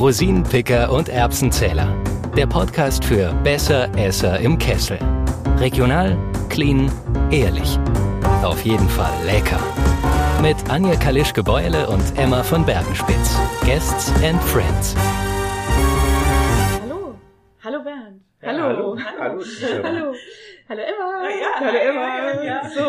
Rosinenpicker 0.00 0.90
und 0.90 1.10
Erbsenzähler. 1.10 1.94
Der 2.34 2.46
Podcast 2.46 3.04
für 3.04 3.34
Besser 3.44 3.86
Esser 3.98 4.40
im 4.40 4.56
Kessel. 4.56 4.98
Regional, 5.58 6.16
clean, 6.48 6.90
ehrlich. 7.30 7.78
Auf 8.42 8.64
jeden 8.64 8.88
Fall 8.88 9.12
lecker. 9.26 9.60
Mit 10.40 10.56
Anja 10.70 10.94
Kalischke-Beule 10.94 11.86
und 11.86 12.16
Emma 12.16 12.42
von 12.42 12.64
Bergenspitz. 12.64 13.38
Guests 13.62 14.10
and 14.24 14.42
Friends. 14.44 14.96
Hallo. 16.80 17.14
Hallo 17.62 17.84
Bernd. 17.84 18.22
Ja, 18.40 18.48
hallo. 18.48 18.96
hallo. 18.96 18.98
Hallo. 19.20 19.44
Hallo. 19.84 20.14
Hallo 20.70 20.80
Emma. 20.80 21.28
Ja, 21.28 21.60
hallo 21.60 21.78
Emma. 21.78 22.00
ja, 22.00 22.34
ja, 22.36 22.42
ja. 22.42 22.70
So, 22.70 22.86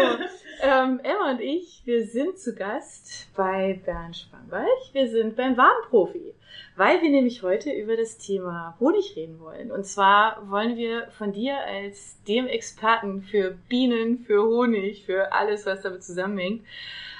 ähm, 0.64 1.02
Emma 1.04 1.32
und 1.32 1.41
ich, 1.41 1.82
wir 1.86 2.05
sind 2.05 2.38
zu 2.38 2.54
Gast 2.55 3.28
bei 3.36 3.82
Bernd 3.84 4.16
Spangweich. 4.16 4.93
Wir 4.93 5.09
sind 5.09 5.36
beim 5.36 5.57
Warnprofi, 5.57 6.36
weil 6.82 7.00
wir 7.04 7.12
nämlich 7.12 7.44
heute 7.44 7.70
über 7.70 7.96
das 7.96 8.18
Thema 8.18 8.76
Honig 8.80 9.16
reden 9.16 9.40
wollen. 9.40 9.70
Und 9.70 9.86
zwar 9.86 10.50
wollen 10.50 10.78
wir 10.78 11.12
von 11.12 11.32
dir 11.32 11.56
als 11.60 12.18
dem 12.28 12.48
Experten 12.48 13.21
für 13.21 13.56
Bienen, 13.70 14.26
für 14.26 14.42
Honig, 14.42 15.06
für 15.06 15.32
alles, 15.32 15.68
was 15.68 15.84
damit 15.84 16.04
zusammenhängt, 16.04 16.64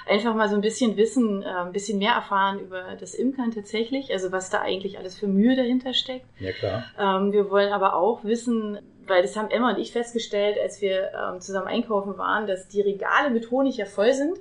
einfach 0.04 0.34
mal 0.34 0.48
so 0.48 0.56
ein 0.56 0.62
bisschen 0.62 0.96
wissen, 0.96 1.44
äh, 1.44 1.46
ein 1.46 1.70
bisschen 1.70 2.00
mehr 2.00 2.14
erfahren 2.14 2.58
über 2.58 2.96
das 2.98 3.14
Imkern 3.14 3.52
tatsächlich, 3.52 4.10
also 4.12 4.32
was 4.32 4.50
da 4.50 4.60
eigentlich 4.60 4.98
alles 4.98 5.16
für 5.16 5.28
Mühe 5.28 5.54
dahinter 5.54 5.94
steckt. 5.94 6.26
Ja, 6.40 6.50
klar. 6.50 6.82
Ähm, 6.98 7.30
wir 7.30 7.48
wollen 7.48 7.72
aber 7.72 7.94
auch 7.94 8.24
wissen, 8.24 8.80
weil 9.06 9.22
das 9.22 9.36
haben 9.36 9.48
Emma 9.52 9.70
und 9.70 9.78
ich 9.78 9.92
festgestellt, 9.92 10.58
als 10.60 10.80
wir 10.80 11.12
ähm, 11.14 11.40
zusammen 11.40 11.68
einkaufen 11.68 12.18
waren, 12.18 12.48
dass 12.48 12.66
die 12.66 12.80
Regale 12.80 13.30
mit 13.30 13.52
Honig 13.52 13.76
ja 13.76 13.84
voll 13.84 14.12
sind. 14.12 14.40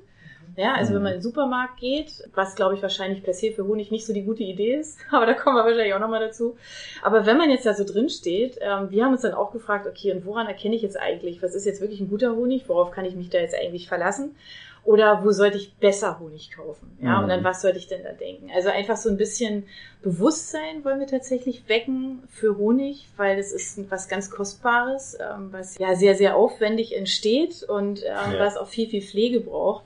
Ja, 0.58 0.73
also 0.73 0.91
Mhm. 0.91 0.96
wenn 0.96 1.04
man 1.04 1.12
in 1.14 1.18
den 1.20 1.23
Supermarkt 1.23 1.80
geht, 1.80 2.23
was 2.34 2.55
glaube 2.55 2.76
ich 2.76 2.82
wahrscheinlich 2.82 3.23
per 3.23 3.34
se 3.34 3.52
für 3.52 3.66
Honig 3.66 3.90
nicht 3.91 4.05
so 4.05 4.14
die 4.14 4.23
gute 4.23 4.44
Idee 4.44 4.76
ist, 4.76 4.98
aber 5.12 5.26
da 5.26 5.34
kommen 5.34 5.55
wir 5.55 5.64
wahrscheinlich 5.64 5.94
auch 5.94 6.00
nochmal 6.00 6.20
dazu. 6.20 6.58
Aber 7.02 7.26
wenn 7.26 7.38
man 7.38 7.49
jetzt 7.49 7.66
da 7.66 7.74
so 7.74 7.84
drin 7.85 8.10
steht, 8.10 8.57
ähm, 8.62 8.91
wir 8.91 9.04
haben 9.05 9.13
uns 9.13 9.22
dann 9.22 9.34
auch 9.34 9.52
gefragt, 9.52 9.88
okay, 9.88 10.12
und 10.13 10.26
woran 10.26 10.48
erkenne 10.48 10.76
ich 10.76 10.82
jetzt 10.82 10.98
eigentlich, 10.99 11.41
was 11.41 11.55
ist 11.55 11.66
jetzt 11.66 11.82
wirklich 11.82 11.99
ein 12.02 12.10
guter 12.10 12.35
Honig, 12.35 12.68
worauf 12.68 12.91
kann 12.91 13.05
ich 13.05 13.16
mich 13.16 13.29
da 13.29 13.38
jetzt 13.40 13.55
eigentlich 13.55 13.88
verlassen? 13.88 14.35
Oder 14.84 15.24
wo 15.24 15.29
sollte 15.32 15.57
ich 15.57 15.76
besser 15.76 16.20
Honig 16.20 16.49
kaufen? 16.49 16.98
Ja, 17.04 17.18
Mhm. 17.18 17.24
und 17.24 17.29
dann 17.29 17.44
was 17.44 17.62
sollte 17.62 17.77
ich 17.77 17.88
denn 17.88 18.02
da 18.04 18.13
denken? 18.13 18.49
Also 18.54 18.70
einfach 18.70 18.98
so 18.98 19.10
ein 19.10 19.18
bisschen 19.18 19.68
Bewusstsein 20.02 20.84
wollen 20.84 20.99
wir 20.99 21.05
tatsächlich 21.05 21.70
wecken 21.70 22.24
für 22.32 22.57
Honig, 22.57 23.07
weil 23.16 23.38
es 23.38 23.52
ist 23.52 23.79
was 23.91 24.10
ganz 24.10 24.32
Kostbares, 24.32 25.16
ähm, 25.22 25.49
was 25.52 25.77
ja 25.77 25.96
sehr, 25.96 26.16
sehr 26.16 26.35
aufwendig 26.35 26.98
entsteht 26.98 27.62
und 27.63 28.02
ähm, 28.04 28.34
Ja. 28.34 28.40
was 28.40 28.57
auch 28.57 28.68
viel, 28.68 28.90
viel 28.90 29.04
Pflege 29.04 29.40
braucht. 29.40 29.85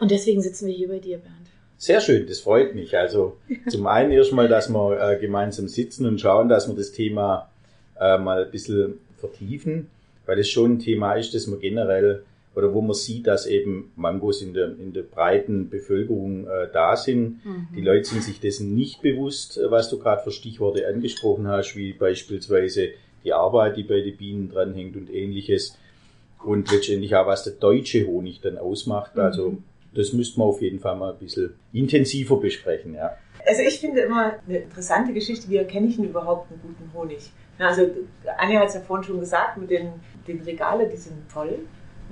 Und 0.00 0.10
deswegen 0.10 0.40
sitzen 0.40 0.66
wir 0.66 0.74
hier 0.74 0.88
bei 0.88 0.98
dir, 0.98 1.18
Bernd. 1.18 1.44
Sehr 1.76 2.00
schön, 2.00 2.26
das 2.26 2.40
freut 2.40 2.74
mich. 2.74 2.96
Also 2.96 3.36
zum 3.68 3.86
einen 3.86 4.10
erstmal, 4.10 4.48
dass 4.48 4.68
wir 4.68 5.00
äh, 5.00 5.18
gemeinsam 5.18 5.68
sitzen 5.68 6.06
und 6.06 6.20
schauen, 6.20 6.48
dass 6.48 6.68
wir 6.68 6.74
das 6.74 6.92
Thema 6.92 7.50
äh, 8.00 8.18
mal 8.18 8.44
ein 8.44 8.50
bisschen 8.50 8.94
vertiefen, 9.18 9.88
weil 10.26 10.38
es 10.38 10.48
schon 10.48 10.74
ein 10.74 10.78
Thema 10.78 11.14
ist, 11.14 11.34
das 11.34 11.46
man 11.46 11.60
generell 11.60 12.22
oder 12.54 12.72
wo 12.72 12.80
man 12.80 12.94
sieht, 12.94 13.26
dass 13.26 13.46
eben 13.46 13.92
Mangos 13.96 14.40
in 14.40 14.54
der, 14.54 14.68
in 14.78 14.92
der 14.92 15.02
breiten 15.02 15.68
Bevölkerung 15.70 16.46
äh, 16.46 16.68
da 16.72 16.96
sind. 16.96 17.40
Die 17.74 17.80
Leute 17.80 18.04
sind 18.04 18.22
sich 18.22 18.40
dessen 18.40 18.74
nicht 18.74 19.02
bewusst, 19.02 19.58
äh, 19.58 19.70
was 19.70 19.90
du 19.90 19.98
gerade 19.98 20.22
für 20.22 20.30
Stichworte 20.30 20.86
angesprochen 20.86 21.48
hast, 21.48 21.76
wie 21.76 21.92
beispielsweise 21.92 22.90
die 23.24 23.32
Arbeit, 23.32 23.76
die 23.76 23.82
bei 23.82 24.00
den 24.00 24.16
Bienen 24.16 24.50
dranhängt 24.50 24.96
und 24.96 25.12
ähnliches. 25.12 25.76
Und 26.44 26.70
letztendlich 26.70 27.16
auch, 27.16 27.26
was 27.26 27.42
der 27.42 27.54
deutsche 27.54 28.06
Honig 28.06 28.40
dann 28.40 28.58
ausmacht. 28.58 29.18
Also 29.18 29.58
das 29.94 30.12
müsste 30.12 30.38
man 30.38 30.48
auf 30.48 30.60
jeden 30.60 30.80
Fall 30.80 30.96
mal 30.96 31.12
ein 31.12 31.18
bisschen 31.18 31.54
intensiver 31.72 32.36
besprechen, 32.36 32.94
ja. 32.94 33.16
Also 33.46 33.62
ich 33.62 33.78
finde 33.78 34.00
immer 34.00 34.34
eine 34.46 34.58
interessante 34.58 35.12
Geschichte, 35.12 35.48
wie 35.50 35.56
erkenne 35.56 35.88
ich 35.88 35.96
denn 35.96 36.06
überhaupt 36.06 36.50
einen 36.50 36.60
guten 36.62 36.90
Honig? 36.94 37.30
Also 37.58 37.82
Anja 38.38 38.60
hat 38.60 38.68
es 38.68 38.74
ja 38.74 38.80
vorhin 38.80 39.04
schon 39.04 39.20
gesagt, 39.20 39.58
mit 39.58 39.70
den, 39.70 39.92
den 40.26 40.40
Regale, 40.42 40.88
die 40.88 40.96
sind 40.96 41.14
voll. 41.28 41.58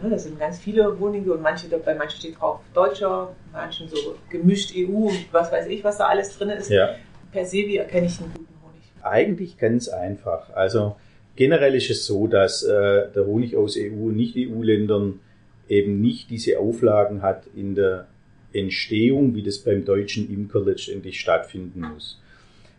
Ne, 0.03 0.09
da 0.09 0.19
sind 0.19 0.39
ganz 0.39 0.59
viele 0.59 0.99
Honige 0.99 1.33
und 1.33 1.43
manche, 1.43 1.69
bei 1.69 1.95
manchen 1.95 2.19
steht 2.19 2.41
drauf 2.41 2.61
Deutscher, 2.73 3.35
manchen 3.53 3.89
so 3.89 3.97
gemischt 4.31 4.73
EU 4.75 5.09
und 5.09 5.27
was 5.33 5.53
weiß 5.53 5.67
ich, 5.67 5.85
was 5.85 5.99
da 5.99 6.07
alles 6.07 6.37
drin 6.37 6.51
ist. 6.51 6.71
ja. 6.71 6.95
Per 7.31 7.47
se, 7.47 7.59
wie 7.59 7.77
erkenne 7.79 8.07
ich 8.07 8.21
einen 8.21 8.33
guten 8.33 8.55
Honig? 8.63 8.83
Eigentlich 9.03 9.59
ganz 9.59 9.89
einfach. 9.89 10.51
Also 10.55 10.97
generell 11.37 11.75
ist 11.75 11.91
es 11.91 12.05
so, 12.05 12.27
dass 12.27 12.63
äh, 12.63 13.11
der 13.15 13.27
Honig 13.27 13.57
aus 13.57 13.77
EU- 13.79 14.09
und 14.09 14.17
Nicht-EU-Ländern 14.17 15.21
eben 15.69 16.01
nicht 16.01 16.31
diese 16.31 16.59
Auflagen 16.59 17.23
hat 17.23 17.45
in 17.55 17.75
der 17.75 18.07
Entstehung, 18.53 19.35
wie 19.35 19.43
das 19.43 19.59
beim 19.59 19.85
deutschen 19.85 20.33
Imker 20.33 20.61
letztendlich 20.61 21.19
stattfinden 21.19 21.81
muss. 21.93 22.21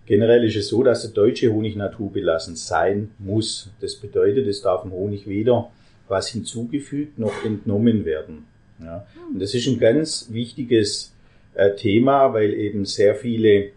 Generell 0.05 0.44
ist 0.44 0.55
es 0.55 0.67
so, 0.67 0.83
dass 0.83 1.01
der 1.01 1.11
deutsche 1.11 1.51
Honig 1.51 1.75
naturbelassen 1.75 2.55
sein 2.55 3.11
muss. 3.19 3.71
Das 3.79 3.95
bedeutet, 3.95 4.47
es 4.47 4.61
darf 4.61 4.81
dem 4.81 4.91
Honig 4.91 5.27
weder 5.27 5.71
was 6.09 6.27
hinzugefügt 6.27 7.17
noch 7.17 7.45
entnommen 7.45 8.05
werden. 8.05 8.45
Ja. 8.83 9.07
Und 9.31 9.41
das 9.41 9.53
ist 9.53 9.67
ein 9.67 9.79
ganz 9.79 10.27
wichtiges 10.31 11.13
äh, 11.53 11.75
Thema, 11.75 12.33
weil 12.33 12.53
eben 12.53 12.85
sehr 12.85 13.15
viele 13.15 13.69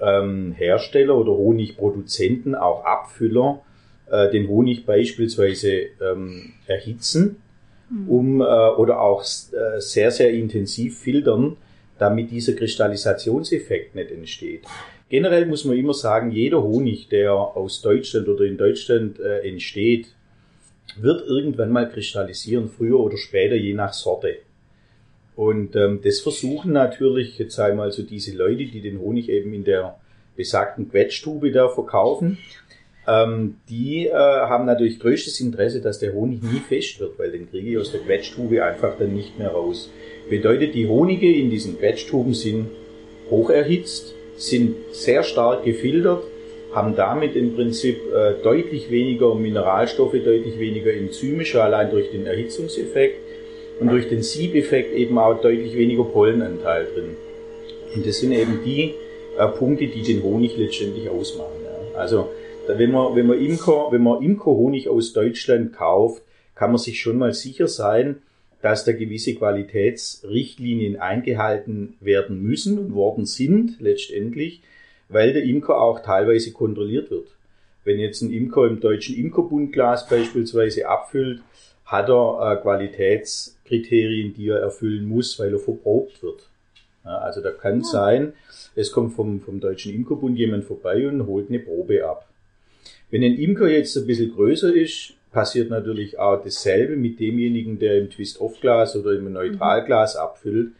ähm, 0.00 0.52
Hersteller 0.52 1.16
oder 1.16 1.32
Honigproduzenten, 1.32 2.54
auch 2.54 2.84
Abfüller, 2.84 3.60
äh, 4.10 4.30
den 4.30 4.48
Honig 4.48 4.86
beispielsweise 4.86 5.86
ähm, 6.00 6.52
erhitzen 6.66 7.36
um 8.06 8.40
äh, 8.40 8.44
oder 8.44 9.00
auch 9.00 9.22
äh, 9.22 9.80
sehr, 9.80 10.10
sehr 10.10 10.30
intensiv 10.30 10.98
filtern, 10.98 11.56
damit 11.98 12.30
dieser 12.30 12.52
Kristallisationseffekt 12.52 13.94
nicht 13.94 14.10
entsteht. 14.10 14.64
Generell 15.08 15.46
muss 15.46 15.64
man 15.64 15.76
immer 15.76 15.94
sagen, 15.94 16.30
jeder 16.30 16.62
Honig, 16.62 17.08
der 17.08 17.32
aus 17.32 17.80
Deutschland 17.80 18.28
oder 18.28 18.44
in 18.44 18.58
Deutschland 18.58 19.18
äh, 19.18 19.48
entsteht, 19.48 20.08
wird 21.00 21.26
irgendwann 21.26 21.70
mal 21.70 21.88
kristallisieren, 21.88 22.68
früher 22.68 23.00
oder 23.00 23.16
später, 23.16 23.54
je 23.54 23.74
nach 23.74 23.92
Sorte. 23.92 24.36
Und 25.34 25.76
ähm, 25.76 26.00
das 26.02 26.20
versuchen 26.20 26.72
natürlich 26.72 27.38
jetzt 27.38 27.58
einmal 27.60 27.92
so 27.92 28.02
diese 28.02 28.36
Leute, 28.36 28.66
die 28.66 28.80
den 28.80 28.98
Honig 28.98 29.28
eben 29.28 29.54
in 29.54 29.64
der 29.64 29.98
besagten 30.36 30.90
Quetschtube 30.90 31.52
da 31.52 31.68
verkaufen, 31.68 32.38
ähm, 33.08 33.56
die 33.70 34.06
äh, 34.06 34.12
haben 34.12 34.66
natürlich 34.66 35.00
größtes 35.00 35.40
Interesse, 35.40 35.80
dass 35.80 35.98
der 35.98 36.12
Honig 36.12 36.42
nie 36.42 36.60
fest 36.68 37.00
wird, 37.00 37.18
weil 37.18 37.30
den 37.30 37.50
kriege 37.50 37.70
ich 37.70 37.78
aus 37.78 37.90
der 37.90 38.00
Quetschtube 38.00 38.62
einfach 38.62 38.98
dann 38.98 39.14
nicht 39.14 39.38
mehr 39.38 39.48
raus. 39.48 39.90
Bedeutet, 40.28 40.74
die 40.74 40.86
Honige 40.86 41.32
in 41.32 41.48
diesen 41.48 41.78
Quetschtuben 41.78 42.34
sind 42.34 42.66
hoch 43.30 43.48
erhitzt, 43.48 44.14
sind 44.36 44.76
sehr 44.92 45.22
stark 45.22 45.64
gefiltert, 45.64 46.22
haben 46.74 46.96
damit 46.96 47.34
im 47.34 47.54
Prinzip 47.54 47.96
äh, 48.14 48.34
deutlich 48.42 48.90
weniger 48.90 49.34
Mineralstoffe, 49.34 50.12
deutlich 50.12 50.58
weniger 50.58 50.92
Enzyme, 50.92 51.46
schon 51.46 51.62
allein 51.62 51.90
durch 51.90 52.10
den 52.10 52.26
Erhitzungseffekt 52.26 53.20
und 53.80 53.90
durch 53.90 54.10
den 54.10 54.22
Siebeffekt 54.22 54.94
eben 54.94 55.18
auch 55.18 55.40
deutlich 55.40 55.74
weniger 55.74 56.04
Pollenanteil 56.04 56.86
drin. 56.92 57.16
Und 57.94 58.06
das 58.06 58.18
sind 58.18 58.32
eben 58.32 58.60
die 58.66 58.94
äh, 59.38 59.46
Punkte, 59.48 59.86
die 59.86 60.02
den 60.02 60.22
Honig 60.22 60.58
letztendlich 60.58 61.08
ausmachen. 61.08 61.64
Ja. 61.64 61.98
Also 61.98 62.28
wenn 62.76 62.90
man, 62.90 63.14
wenn 63.14 63.26
man 63.26 63.38
Imker, 63.38 63.88
wenn 63.90 64.02
man 64.02 64.22
Imkerhonig 64.22 64.88
aus 64.88 65.12
Deutschland 65.12 65.72
kauft, 65.72 66.22
kann 66.54 66.70
man 66.70 66.78
sich 66.78 67.00
schon 67.00 67.18
mal 67.18 67.32
sicher 67.32 67.68
sein, 67.68 68.16
dass 68.60 68.84
da 68.84 68.92
gewisse 68.92 69.34
Qualitätsrichtlinien 69.34 70.96
eingehalten 70.96 71.96
werden 72.00 72.42
müssen 72.42 72.78
und 72.78 72.94
worden 72.94 73.24
sind 73.24 73.80
letztendlich, 73.80 74.62
weil 75.08 75.32
der 75.32 75.44
Imker 75.44 75.80
auch 75.80 76.00
teilweise 76.00 76.52
kontrolliert 76.52 77.10
wird. 77.10 77.28
Wenn 77.84 78.00
jetzt 78.00 78.20
ein 78.22 78.32
Imker 78.32 78.66
im 78.66 78.80
deutschen 78.80 79.16
Imkerbundglas 79.16 80.08
beispielsweise 80.08 80.88
abfüllt, 80.88 81.40
hat 81.86 82.10
er 82.10 82.52
äh, 82.52 82.60
Qualitätskriterien, 82.60 84.34
die 84.34 84.48
er 84.48 84.58
erfüllen 84.58 85.08
muss, 85.08 85.38
weil 85.38 85.54
er 85.54 85.58
verprobt 85.58 86.22
wird. 86.22 86.50
Ja, 87.04 87.16
also 87.18 87.40
da 87.40 87.50
kann 87.50 87.82
sein, 87.82 88.34
es 88.74 88.92
kommt 88.92 89.14
vom, 89.14 89.40
vom 89.40 89.60
deutschen 89.60 89.94
Imkerbund 89.94 90.36
jemand 90.36 90.64
vorbei 90.64 91.08
und 91.08 91.26
holt 91.26 91.48
eine 91.48 91.60
Probe 91.60 92.06
ab. 92.06 92.27
Wenn 93.10 93.24
ein 93.24 93.36
Imker 93.36 93.68
jetzt 93.68 93.96
ein 93.96 94.06
bisschen 94.06 94.34
größer 94.34 94.74
ist, 94.74 95.14
passiert 95.32 95.70
natürlich 95.70 96.18
auch 96.18 96.42
dasselbe 96.42 96.96
mit 96.96 97.20
demjenigen, 97.20 97.78
der 97.78 97.98
im 97.98 98.10
Twist-Off-Glas 98.10 98.96
oder 98.96 99.12
im 99.12 99.32
Neutralglas 99.32 100.16
abfüllt. 100.16 100.72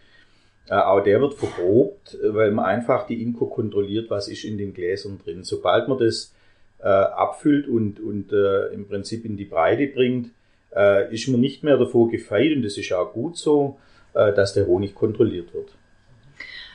Äh, 0.69 0.75
auch 0.75 1.02
der 1.02 1.20
wird 1.20 1.34
verprobt, 1.34 2.19
äh, 2.22 2.34
weil 2.34 2.50
man 2.52 2.66
einfach 2.66 3.06
die 3.06 3.22
Imker 3.22 3.46
kontrolliert, 3.46 4.10
was 4.10 4.28
ist 4.28 4.44
in 4.44 4.58
den 4.58 4.75
Gläsern 4.75 5.19
drin. 5.25 5.44
Sobald 5.44 5.88
man 5.88 5.98
das 5.98 6.34
äh, 6.80 6.88
abfüllt 6.88 7.66
und, 7.66 8.00
und 8.00 8.32
äh, 8.32 8.69
im 8.75 8.86
Prinzip 8.86 9.25
in 9.25 9.36
die 9.36 9.44
Breite 9.44 9.86
bringt, 9.86 10.30
äh, 10.75 11.12
ist 11.12 11.28
man 11.28 11.40
nicht 11.40 11.64
mehr 11.64 11.78
davor 11.78 12.10
gefeit, 12.10 12.52
und 12.54 12.62
das 12.62 12.76
ist 12.76 12.92
auch 12.92 13.12
gut 13.12 13.36
so, 13.36 13.78
dass 14.14 14.54
der 14.54 14.66
Honig 14.66 14.94
kontrolliert 14.94 15.54
wird. 15.54 15.69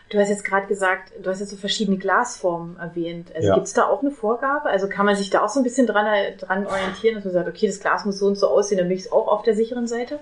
Du 0.10 0.20
hast 0.20 0.30
jetzt 0.30 0.46
gerade 0.46 0.68
gesagt, 0.68 1.12
du 1.22 1.30
hast 1.30 1.40
jetzt 1.40 1.50
so 1.50 1.58
verschiedene 1.58 1.98
Glasformen 1.98 2.78
erwähnt. 2.78 3.32
Also 3.34 3.48
Ja. 3.48 3.56
gibt 3.56 3.68
es 3.68 3.74
da 3.74 3.88
auch 3.88 4.02
eine 4.02 4.12
Vorgabe? 4.12 4.66
Also 4.70 4.88
kann 4.88 5.06
man 5.06 5.16
sich 5.16 5.30
da 5.30 5.44
auch 5.44 5.50
so 5.50 5.60
ein 5.60 5.64
bisschen 5.64 5.88
dran, 5.88 6.06
dran 6.40 6.68
orientieren, 6.68 7.16
dass 7.16 7.24
man 7.24 7.34
sagt, 7.34 7.48
okay, 7.50 7.66
das 7.68 7.80
Glas 7.80 8.06
muss 8.06 8.20
so 8.20 8.28
und 8.28 8.36
so 8.36 8.48
aussehen, 8.48 8.78
dann 8.78 8.90
bin 8.90 8.98
ich 8.98 9.12
auch 9.12 9.28
auf 9.28 9.42
der 9.44 9.56
sicheren 9.56 9.88
Seite? 9.88 10.20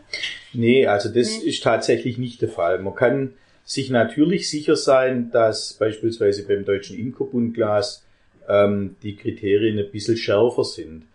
Nee, 0.53 0.87
also 0.87 1.09
das 1.09 1.39
Nee. 1.41 1.49
ist 1.49 1.63
tatsächlich 1.63 2.17
nicht 2.17 2.41
der 2.41 2.49
Fall. 2.49 2.79
Man 2.79 2.95
kann 2.95 3.33
sich 3.65 3.89
natürlich 3.89 4.49
sicher 4.49 4.75
sein, 4.75 5.29
dass 5.31 5.73
beispielsweise 5.73 6.47
beim 6.47 6.63
Deutschen 6.63 6.97
Imkerbundglas 6.97 8.03
ähm, 8.47 8.95
die 9.03 9.15
Kriterien 9.15 9.77
ein 9.77 9.91
bisschen 9.91 10.17
schärfer 10.17 10.63
sind. 10.63 11.05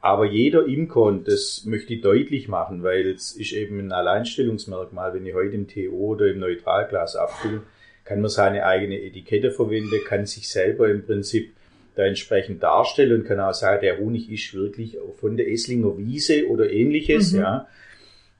Aber 0.00 0.24
jeder 0.24 0.64
Imker, 0.66 1.02
und 1.02 1.28
das 1.28 1.64
möchte 1.66 1.92
ich 1.94 2.00
deutlich 2.00 2.48
machen, 2.48 2.82
weil 2.82 3.10
es 3.10 3.32
ist 3.32 3.52
eben 3.52 3.78
ein 3.80 3.92
Alleinstellungsmerkmal, 3.92 5.12
wenn 5.14 5.26
ich 5.26 5.34
heute 5.34 5.54
im 5.54 5.68
TO 5.68 5.90
oder 5.92 6.26
im 6.28 6.38
Neutralglas 6.38 7.16
abfülle, 7.16 7.62
kann 8.10 8.20
man 8.20 8.28
seine 8.28 8.66
eigene 8.66 9.00
Etikette 9.00 9.52
verwenden, 9.52 10.00
kann 10.04 10.26
sich 10.26 10.48
selber 10.48 10.90
im 10.90 11.06
Prinzip 11.06 11.52
da 11.94 12.04
entsprechend 12.04 12.60
darstellen 12.60 13.20
und 13.20 13.24
kann 13.24 13.38
auch 13.38 13.54
sagen, 13.54 13.82
der 13.82 13.98
Honig 14.00 14.28
ist 14.32 14.52
wirklich 14.52 14.96
von 15.20 15.36
der 15.36 15.48
Esslinger 15.48 15.96
Wiese 15.96 16.48
oder 16.48 16.72
ähnliches, 16.72 17.34
mhm. 17.34 17.38
ja. 17.38 17.68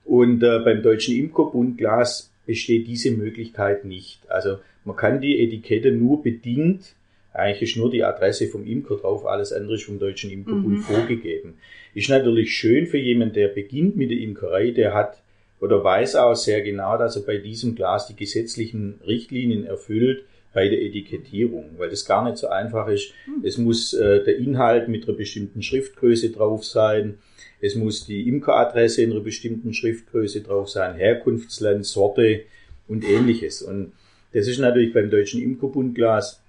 Und 0.05 0.43
äh, 0.43 0.58
beim 0.64 0.82
Deutschen 0.82 1.17
Imkerbundglas 1.17 2.32
besteht 2.46 2.88
diese 2.88 3.12
Möglichkeit 3.12 3.84
nicht. 3.84 4.28
Also 4.28 4.58
man 4.84 4.96
kann 4.96 5.20
die 5.20 5.40
Etikette 5.40 5.93
nur 5.93 6.20
bedingt 6.20 6.96
eigentlich 7.32 7.62
ist 7.62 7.76
nur 7.76 7.93
die 7.93 8.02
Adresse 8.02 8.49
vom 8.49 8.66
Imker 8.66 8.96
drauf, 8.96 9.25
alles 9.25 9.52
andere 9.52 9.76
ist 9.76 9.84
vom 9.84 10.00
Deutschen 10.00 10.31
Imkerbund 10.31 10.78
mhm. 10.78 10.82
vorgegeben. 10.82 11.55
Ist 11.94 12.11
natürlich 12.11 12.52
schön 12.52 12.88
für 12.88 12.99
jemanden, 12.99 13.34
der 13.34 13.46
beginnt 13.46 13.96
mit 13.96 14.11
der 14.11 14.19
Imkerei, 14.19 14.73
der 14.73 14.94
hat 14.94 15.23
oder 15.60 15.84
weiß 15.84 16.16
auch 16.16 16.34
sehr 16.34 16.62
genau, 16.62 16.96
dass 16.96 17.16
er 17.16 17.22
bei 17.22 17.36
diesem 17.36 17.74
Glas 17.74 18.06
die 18.06 18.16
gesetzlichen 18.16 19.00
Richtlinien 19.06 19.66
erfüllt 19.66 20.24
bei 20.52 20.68
der 20.68 20.82
Etikettierung, 20.82 21.76
weil 21.76 21.90
das 21.90 22.04
gar 22.04 22.24
nicht 22.24 22.38
so 22.38 22.48
einfach 22.48 22.88
ist. 22.88 23.12
Mhm. 23.26 23.44
Es 23.44 23.58
muss 23.58 23.92
äh, 23.92 24.24
der 24.24 24.36
Inhalt 24.38 24.88
mit 24.88 25.06
einer 25.06 25.16
bestimmten 25.16 25.62
Schriftgröße 25.62 26.30
drauf 26.30 26.64
sein. 26.64 27.18
Es 27.60 27.76
muss 27.76 28.06
die 28.06 28.26
Imkeradresse 28.28 29.02
in 29.02 29.12
einer 29.12 29.20
bestimmten 29.20 29.74
Schriftgröße 29.74 30.40
drauf 30.40 30.68
sein, 30.68 30.96
Herkunftsland, 30.96 31.86
Sorte 31.86 32.42
und 32.88 33.04
ähnliches. 33.04 33.62
Und 33.62 33.92
das 34.32 34.48
ist 34.48 34.58
natürlich 34.58 34.92
beim 34.92 35.10
Deutschen 35.10 35.42
Imkerbundglas 35.42 36.40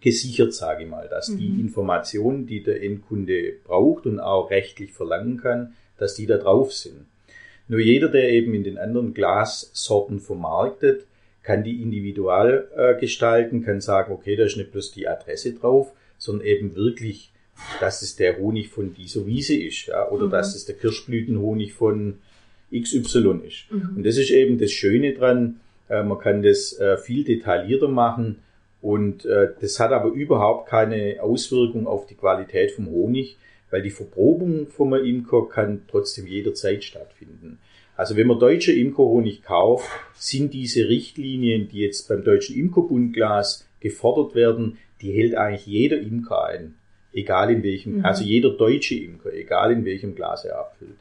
gesichert, 0.00 0.54
sage 0.54 0.84
ich 0.84 0.88
mal, 0.88 1.08
dass 1.08 1.28
mhm. 1.28 1.38
die 1.38 1.60
Informationen, 1.60 2.46
die 2.46 2.62
der 2.62 2.82
Endkunde 2.82 3.54
braucht 3.64 4.06
und 4.06 4.18
auch 4.18 4.50
rechtlich 4.50 4.92
verlangen 4.92 5.36
kann, 5.36 5.74
dass 5.98 6.14
die 6.14 6.26
da 6.26 6.38
drauf 6.38 6.72
sind. 6.72 7.06
Nur 7.70 7.78
jeder, 7.78 8.08
der 8.08 8.30
eben 8.30 8.52
in 8.52 8.64
den 8.64 8.78
anderen 8.78 9.14
Glassorten 9.14 10.18
vermarktet, 10.18 11.06
kann 11.44 11.62
die 11.62 11.80
individual 11.80 12.68
äh, 12.76 12.98
gestalten, 12.98 13.62
kann 13.62 13.80
sagen, 13.80 14.12
okay, 14.12 14.34
da 14.34 14.44
ist 14.44 14.56
nicht 14.56 14.72
bloß 14.72 14.90
die 14.90 15.06
Adresse 15.06 15.54
drauf, 15.54 15.92
sondern 16.18 16.48
eben 16.48 16.74
wirklich, 16.74 17.30
dass 17.78 18.02
es 18.02 18.16
der 18.16 18.38
Honig 18.38 18.70
von 18.70 18.92
dieser 18.92 19.24
Wiese 19.24 19.54
ist, 19.54 19.86
ja, 19.86 20.08
oder 20.10 20.26
mhm. 20.26 20.30
dass 20.30 20.56
es 20.56 20.64
der 20.66 20.74
Kirschblütenhonig 20.74 21.72
von 21.74 22.18
XY 22.74 23.42
ist. 23.46 23.70
Mhm. 23.70 23.98
Und 23.98 24.04
das 24.04 24.16
ist 24.16 24.30
eben 24.30 24.58
das 24.58 24.72
Schöne 24.72 25.14
dran, 25.14 25.60
äh, 25.88 26.02
man 26.02 26.18
kann 26.18 26.42
das 26.42 26.76
äh, 26.76 26.98
viel 26.98 27.22
detaillierter 27.22 27.86
machen, 27.86 28.42
und 28.82 29.26
äh, 29.26 29.50
das 29.60 29.78
hat 29.78 29.92
aber 29.92 30.08
überhaupt 30.08 30.68
keine 30.68 31.18
Auswirkung 31.22 31.86
auf 31.86 32.06
die 32.06 32.14
Qualität 32.16 32.72
vom 32.72 32.88
Honig, 32.88 33.36
weil 33.70 33.82
die 33.82 33.90
Verprobung 33.90 34.66
vom 34.68 34.94
Imker 34.94 35.48
kann 35.48 35.82
trotzdem 35.88 36.26
jederzeit 36.26 36.84
stattfinden. 36.84 37.58
Also 37.96 38.16
wenn 38.16 38.26
man 38.26 38.38
deutsche 38.38 38.72
Imkerhonig 38.72 39.42
kauft, 39.42 39.88
sind 40.14 40.54
diese 40.54 40.88
Richtlinien, 40.88 41.68
die 41.68 41.80
jetzt 41.80 42.08
beim 42.08 42.24
Deutschen 42.24 42.56
Imkerbundglas 42.56 43.66
gefordert 43.80 44.34
werden, 44.34 44.78
die 45.00 45.12
hält 45.12 45.34
eigentlich 45.34 45.66
jeder 45.66 46.00
Imker 46.00 46.44
ein. 46.46 46.74
Egal 47.12 47.50
in 47.50 47.62
welchem, 47.62 47.98
mhm. 47.98 48.04
also 48.04 48.22
jeder 48.22 48.50
deutsche 48.50 48.94
Imker, 48.94 49.32
egal 49.32 49.72
in 49.72 49.84
welchem 49.84 50.14
Glas 50.14 50.44
er 50.44 50.58
abfüllt. 50.60 50.96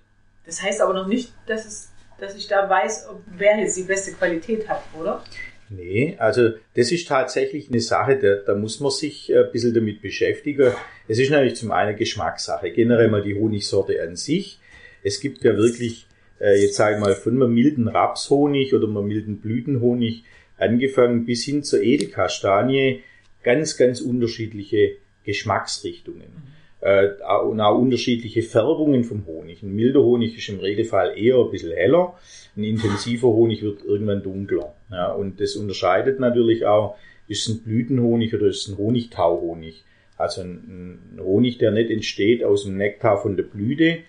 Das 0.46 0.62
heißt 0.62 0.82
aber 0.82 0.94
noch 0.94 1.08
nicht, 1.08 1.32
dass, 1.46 1.66
es, 1.66 1.92
dass 2.20 2.36
ich 2.36 2.48
da 2.48 2.70
weiß, 2.70 3.08
wer 3.38 3.60
jetzt 3.60 3.78
die 3.78 3.84
beste 3.84 4.12
Qualität 4.14 4.68
hat, 4.68 4.84
oder? 5.00 5.24
Nee, 5.70 6.16
also 6.18 6.50
das 6.74 6.92
ist 6.92 7.08
tatsächlich 7.08 7.70
eine 7.70 7.80
Sache, 7.80 8.18
da, 8.18 8.36
da 8.36 8.56
muss 8.56 8.80
man 8.80 8.92
sich 8.92 9.32
ein 9.36 9.52
bisschen 9.52 9.74
damit 9.74 10.02
beschäftigen. 10.02 10.74
Es 11.08 11.20
ist 11.20 11.30
natürlich 11.30 11.58
zum 11.58 11.72
einen 11.72 11.96
Geschmackssache, 11.96 12.72
generell 12.72 13.08
mal 13.08 13.22
die 13.22 13.36
Honigsorte 13.36 14.02
an 14.02 14.16
sich. 14.16 14.60
Es 15.04 15.20
gibt 15.20 15.44
ja 15.44 15.56
wirklich, 15.56 16.08
äh, 16.40 16.60
jetzt 16.60 16.76
sage 16.76 16.96
ich 16.96 17.02
mal, 17.02 17.14
von 17.14 17.36
einem 17.36 17.54
milden 17.54 17.88
Rapshonig 17.88 18.74
oder 18.74 18.88
einem 18.88 19.08
milden 19.08 19.38
Blütenhonig 19.38 20.24
angefangen 20.58 21.26
bis 21.26 21.44
hin 21.44 21.64
zur 21.64 21.84
Edelkastanie 21.84 23.04
ganz, 23.44 23.78
ganz 23.78 24.02
unterschiedliche 24.02 24.98
Geschmacksrichtungen. 25.24 26.59
Äh, 26.82 27.10
und 27.48 27.60
auch 27.60 27.78
unterschiedliche 27.78 28.42
Färbungen 28.42 29.04
vom 29.04 29.26
Honig. 29.26 29.64
Ein 29.64 29.76
milder 29.76 30.02
Honig 30.02 30.38
ist 30.38 30.50
im 30.50 30.60
Regelfall 30.60 31.18
eher 31.18 31.38
ein 31.38 31.52
bisschen 31.52 31.74
heller 31.74 32.16
ein 32.60 32.64
intensiver 32.64 33.28
Honig 33.28 33.62
wird 33.64 33.84
irgendwann 33.84 34.24
dunkler. 34.24 34.74
Ja, 34.92 35.12
und 35.12 35.40
das 35.40 35.56
unterscheidet 35.56 36.20
natürlich 36.20 36.66
auch, 36.66 36.96
ist 37.28 37.48
es 37.48 37.56
ein 37.56 37.64
Blütenhonig 37.64 38.34
oder 38.34 38.48
ist 38.48 38.68
es 38.68 38.74
ein 38.74 38.78
Honigtauhonig. 38.78 39.84
Also 40.18 40.42
ein, 40.42 41.10
ein 41.16 41.20
Honig, 41.24 41.58
der 41.60 41.72
nicht 41.72 41.90
entsteht 41.90 42.44
aus 42.44 42.66
dem 42.66 42.78
Nektar 42.78 43.22
von 43.22 43.38
der 43.38 43.44
Blüte, 43.44 44.00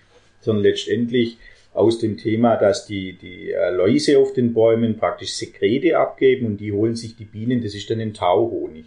sondern 0.41 0.63
letztendlich 0.63 1.37
aus 1.73 1.99
dem 1.99 2.17
Thema, 2.17 2.57
dass 2.57 2.85
die, 2.85 3.13
die 3.13 3.51
äh, 3.51 3.69
Läuse 3.69 4.19
auf 4.19 4.33
den 4.33 4.53
Bäumen 4.53 4.97
praktisch 4.97 5.31
Sekrete 5.33 5.97
abgeben 5.97 6.45
und 6.45 6.57
die 6.57 6.73
holen 6.73 6.95
sich 6.95 7.15
die 7.15 7.25
Bienen, 7.25 7.63
das 7.63 7.75
ist 7.75 7.89
dann 7.89 8.01
ein 8.01 8.13
Tauhonig. 8.13 8.85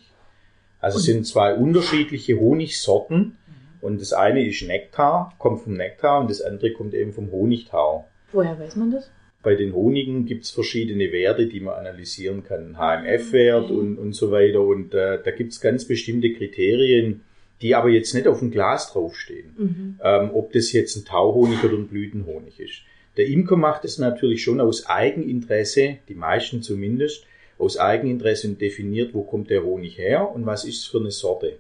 Also 0.80 0.98
es 0.98 1.04
sind 1.04 1.26
zwei 1.26 1.54
unterschiedliche 1.54 2.38
Honigsorten 2.38 3.38
und 3.84 4.00
das 4.00 4.14
eine 4.14 4.46
ist 4.46 4.62
Nektar, 4.62 5.34
kommt 5.38 5.60
vom 5.60 5.74
Nektar 5.74 6.20
und 6.20 6.30
das 6.30 6.40
andere 6.40 6.72
kommt 6.72 6.94
eben 6.94 7.12
vom 7.12 7.30
Honigtau. 7.30 8.06
Woher 8.32 8.58
weiß 8.58 8.76
man 8.76 8.90
das? 8.90 9.10
Bei 9.42 9.54
den 9.54 9.74
Honigen 9.74 10.24
gibt 10.24 10.44
es 10.44 10.50
verschiedene 10.50 11.12
Werte, 11.12 11.46
die 11.46 11.60
man 11.60 11.74
analysieren 11.74 12.44
kann. 12.44 12.78
HMF-Wert 12.78 13.70
mhm. 13.70 13.78
und, 13.78 13.98
und 13.98 14.12
so 14.14 14.30
weiter. 14.30 14.62
Und 14.62 14.94
äh, 14.94 15.22
da 15.22 15.30
gibt 15.32 15.52
es 15.52 15.60
ganz 15.60 15.84
bestimmte 15.84 16.32
Kriterien, 16.32 17.24
die 17.60 17.74
aber 17.74 17.90
jetzt 17.90 18.14
nicht 18.14 18.26
auf 18.26 18.38
dem 18.38 18.50
Glas 18.50 18.90
draufstehen. 18.90 19.54
Mhm. 19.58 20.00
Ähm, 20.02 20.30
ob 20.32 20.54
das 20.54 20.72
jetzt 20.72 20.96
ein 20.96 21.04
Tauhonig 21.04 21.62
oder 21.62 21.74
ein 21.74 21.88
Blütenhonig 21.88 22.58
ist. 22.58 22.80
Der 23.18 23.26
Imker 23.26 23.56
macht 23.56 23.84
es 23.84 23.98
natürlich 23.98 24.42
schon 24.42 24.62
aus 24.62 24.86
Eigeninteresse, 24.86 25.98
die 26.08 26.14
meisten 26.14 26.62
zumindest, 26.62 27.26
aus 27.58 27.76
Eigeninteresse 27.76 28.48
und 28.48 28.62
definiert, 28.62 29.12
wo 29.12 29.24
kommt 29.24 29.50
der 29.50 29.62
Honig 29.62 29.98
her 29.98 30.30
und 30.34 30.46
was 30.46 30.64
ist 30.64 30.78
es 30.78 30.86
für 30.86 31.00
eine 31.00 31.10
Sorte. 31.10 31.58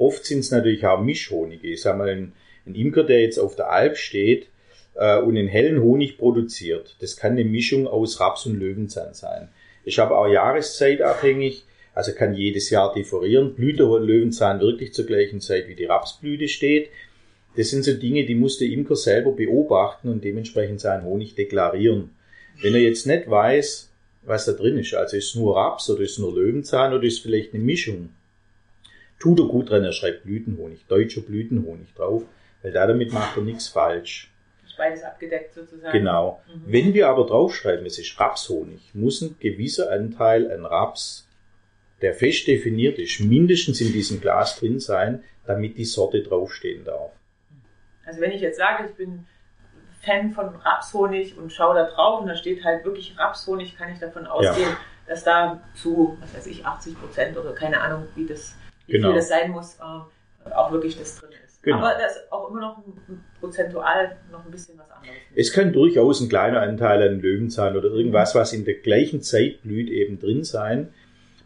Oft 0.00 0.24
sind 0.24 0.38
es 0.40 0.50
natürlich 0.50 0.86
auch 0.86 1.02
Mischhonige. 1.02 1.68
Ich 1.68 1.82
sag 1.82 1.98
mal, 1.98 2.08
ein, 2.08 2.32
ein 2.66 2.74
Imker, 2.74 3.04
der 3.04 3.20
jetzt 3.20 3.38
auf 3.38 3.54
der 3.54 3.70
Alp 3.70 3.98
steht, 3.98 4.48
äh, 4.94 5.18
und 5.18 5.36
einen 5.36 5.46
hellen 5.46 5.82
Honig 5.82 6.16
produziert. 6.16 6.96
Das 7.00 7.16
kann 7.16 7.32
eine 7.32 7.44
Mischung 7.44 7.86
aus 7.86 8.18
Raps 8.18 8.46
und 8.46 8.58
Löwenzahn 8.58 9.12
sein. 9.12 9.48
Ich 9.84 9.98
habe 9.98 10.16
auch 10.16 10.26
jahreszeitabhängig, 10.26 11.64
also 11.94 12.12
kann 12.12 12.34
jedes 12.34 12.70
Jahr 12.70 12.94
differieren. 12.94 13.54
Blüht 13.54 13.78
der 13.78 13.86
Löwenzahn 13.86 14.60
wirklich 14.60 14.94
zur 14.94 15.04
gleichen 15.04 15.40
Zeit, 15.40 15.68
wie 15.68 15.74
die 15.74 15.84
Rapsblüte 15.84 16.48
steht. 16.48 16.88
Das 17.56 17.68
sind 17.68 17.84
so 17.84 17.92
Dinge, 17.92 18.24
die 18.24 18.36
muss 18.36 18.58
der 18.58 18.68
Imker 18.68 18.96
selber 18.96 19.32
beobachten 19.32 20.08
und 20.08 20.24
dementsprechend 20.24 20.80
seinen 20.80 21.04
Honig 21.04 21.34
deklarieren. 21.34 22.10
Wenn 22.62 22.74
er 22.74 22.80
jetzt 22.80 23.06
nicht 23.06 23.28
weiß, 23.28 23.90
was 24.22 24.46
da 24.46 24.52
drin 24.52 24.78
ist, 24.78 24.94
also 24.94 25.16
ist 25.16 25.30
es 25.30 25.34
nur 25.34 25.56
Raps 25.56 25.90
oder 25.90 26.02
ist 26.02 26.12
es 26.12 26.18
nur 26.18 26.34
Löwenzahn 26.34 26.94
oder 26.94 27.04
ist 27.04 27.14
es 27.14 27.20
vielleicht 27.20 27.52
eine 27.52 27.62
Mischung, 27.62 28.10
tut 29.20 29.38
er 29.38 29.46
gut 29.46 29.70
dran, 29.70 29.84
er 29.84 29.92
schreibt 29.92 30.24
Blütenhonig, 30.24 30.86
deutscher 30.88 31.20
Blütenhonig 31.20 31.94
drauf, 31.94 32.24
weil 32.62 32.72
damit 32.72 33.12
macht 33.12 33.36
er 33.36 33.44
nichts 33.44 33.68
falsch 33.68 34.30
beides 34.80 35.02
abgedeckt 35.02 35.54
sozusagen. 35.54 35.92
Genau. 35.92 36.40
Mhm. 36.48 36.62
Wenn 36.66 36.94
wir 36.94 37.08
aber 37.08 37.26
draufschreiben, 37.26 37.84
es 37.86 37.98
ist 37.98 38.18
Rapshonig, 38.18 38.94
muss 38.94 39.20
ein 39.20 39.36
gewisser 39.38 39.92
Anteil 39.92 40.50
an 40.50 40.64
Raps, 40.64 41.28
der 42.00 42.14
fest 42.14 42.46
definiert 42.46 42.98
ist, 42.98 43.20
mindestens 43.20 43.80
in 43.82 43.92
diesem 43.92 44.20
Glas 44.22 44.58
drin 44.58 44.80
sein, 44.80 45.22
damit 45.46 45.76
die 45.76 45.84
Sorte 45.84 46.22
draufstehen 46.22 46.84
darf. 46.84 47.12
Also 48.06 48.20
wenn 48.20 48.32
ich 48.32 48.40
jetzt 48.40 48.56
sage, 48.56 48.86
ich 48.88 48.94
bin 48.96 49.26
Fan 50.00 50.30
von 50.32 50.48
Rapshonig 50.48 51.36
und 51.36 51.52
schaue 51.52 51.74
da 51.74 51.84
drauf 51.84 52.22
und 52.22 52.26
da 52.26 52.34
steht 52.34 52.64
halt 52.64 52.84
wirklich 52.86 53.18
Rapshonig, 53.18 53.76
kann 53.76 53.92
ich 53.92 53.98
davon 53.98 54.26
ausgehen, 54.26 54.70
ja. 54.70 54.78
dass 55.06 55.24
da 55.24 55.60
zu, 55.74 56.16
was 56.20 56.34
weiß 56.34 56.46
ich, 56.46 56.64
80 56.64 56.98
Prozent 56.98 57.36
oder 57.36 57.52
keine 57.52 57.82
Ahnung, 57.82 58.08
wie 58.16 58.24
das, 58.24 58.56
wie 58.90 58.96
genau. 58.96 59.08
viel 59.08 59.16
das 59.16 59.28
sein 59.28 59.50
muss, 59.50 59.76
äh, 59.76 60.50
auch 60.52 60.72
wirklich 60.72 60.98
das 60.98 61.18
drin 61.20 61.30
ist. 61.44 61.62
Genau. 61.62 61.78
Aber 61.78 61.94
das 61.98 62.16
ist 62.16 62.32
auch 62.32 62.50
immer 62.50 62.60
noch 62.60 62.82
prozentual 63.38 64.16
noch 64.32 64.44
ein 64.44 64.50
bisschen 64.50 64.78
was 64.78 64.90
anderes. 64.90 65.16
Es 65.34 65.52
kann 65.52 65.72
durchaus 65.72 66.20
ein 66.20 66.28
kleiner 66.28 66.62
Anteil 66.62 67.06
an 67.06 67.20
Löwenzahn 67.20 67.76
oder 67.76 67.90
irgendwas, 67.90 68.34
was 68.34 68.52
in 68.52 68.64
der 68.64 68.74
gleichen 68.74 69.20
Zeit 69.22 69.62
blüht, 69.62 69.90
eben 69.90 70.18
drin 70.18 70.44
sein. 70.44 70.88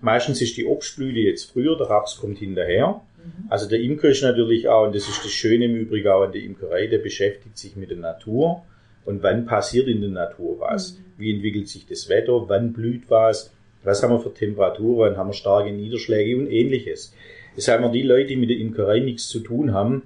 Meistens 0.00 0.40
ist 0.40 0.56
die 0.56 0.66
Obstblüte 0.66 1.18
jetzt 1.18 1.50
früher, 1.50 1.76
der 1.76 1.88
Raps 1.88 2.18
kommt 2.18 2.38
hinterher. 2.38 3.00
Mhm. 3.16 3.50
Also 3.50 3.68
der 3.68 3.80
Imker 3.80 4.08
ist 4.08 4.22
natürlich 4.22 4.68
auch, 4.68 4.86
und 4.86 4.94
das 4.94 5.08
ist 5.08 5.24
das 5.24 5.32
Schöne 5.32 5.64
im 5.64 5.74
Übrigen 5.74 6.08
auch 6.08 6.22
an 6.22 6.32
der 6.32 6.42
Imkerei, 6.42 6.86
der 6.86 6.98
beschäftigt 6.98 7.58
sich 7.58 7.74
mit 7.74 7.90
der 7.90 7.98
Natur. 7.98 8.62
Und 9.04 9.22
wann 9.22 9.46
passiert 9.46 9.88
in 9.88 10.00
der 10.00 10.10
Natur 10.10 10.60
was? 10.60 10.92
Mhm. 10.92 11.04
Wie 11.16 11.34
entwickelt 11.34 11.68
sich 11.68 11.86
das 11.86 12.08
Wetter? 12.08 12.48
Wann 12.48 12.72
blüht 12.72 13.10
was? 13.10 13.52
Was 13.84 14.02
haben 14.02 14.12
wir 14.12 14.20
für 14.20 14.32
Temperaturen? 14.32 15.10
Wann 15.10 15.18
haben 15.18 15.28
wir 15.28 15.34
starke 15.34 15.70
Niederschläge 15.70 16.38
und 16.38 16.50
ähnliches? 16.50 17.14
Ich 17.54 17.64
sage 17.64 17.82
mal, 17.82 17.92
die 17.92 18.02
Leute, 18.02 18.28
die 18.28 18.36
mit 18.36 18.48
der 18.48 18.56
Imkerei 18.56 19.00
nichts 19.00 19.28
zu 19.28 19.40
tun 19.40 19.74
haben, 19.74 20.04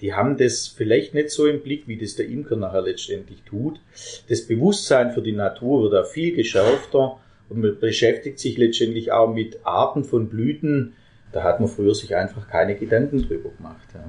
die 0.00 0.14
haben 0.14 0.38
das 0.38 0.66
vielleicht 0.66 1.12
nicht 1.12 1.30
so 1.30 1.46
im 1.46 1.60
Blick, 1.60 1.86
wie 1.86 1.98
das 1.98 2.16
der 2.16 2.26
Imker 2.26 2.56
nachher 2.56 2.80
letztendlich 2.80 3.42
tut. 3.42 3.80
Das 4.28 4.46
Bewusstsein 4.46 5.10
für 5.10 5.20
die 5.20 5.32
Natur 5.32 5.82
wird 5.82 5.92
da 5.92 6.04
viel 6.04 6.34
geschärfter 6.34 7.18
und 7.50 7.60
man 7.60 7.78
beschäftigt 7.78 8.38
sich 8.38 8.56
letztendlich 8.56 9.12
auch 9.12 9.32
mit 9.32 9.60
Arten 9.64 10.04
von 10.04 10.30
Blüten. 10.30 10.94
Da 11.32 11.42
hat 11.42 11.60
man 11.60 11.68
früher 11.68 11.94
sich 11.94 12.16
einfach 12.16 12.48
keine 12.48 12.76
Gedanken 12.76 13.22
drüber 13.22 13.50
gemacht. 13.50 13.88
Ja. 13.92 14.04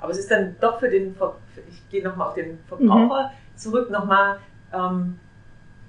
Aber 0.00 0.10
es 0.10 0.18
ist 0.18 0.30
dann 0.30 0.56
doch 0.60 0.80
für 0.80 0.90
den, 0.90 1.14
ich 1.70 1.88
gehe 1.90 2.02
nochmal 2.02 2.28
auf 2.28 2.34
den 2.34 2.58
Verbraucher 2.66 3.30
mhm. 3.30 3.43
Zurück, 3.56 3.90
nochmal, 3.90 4.38
ähm, 4.72 5.18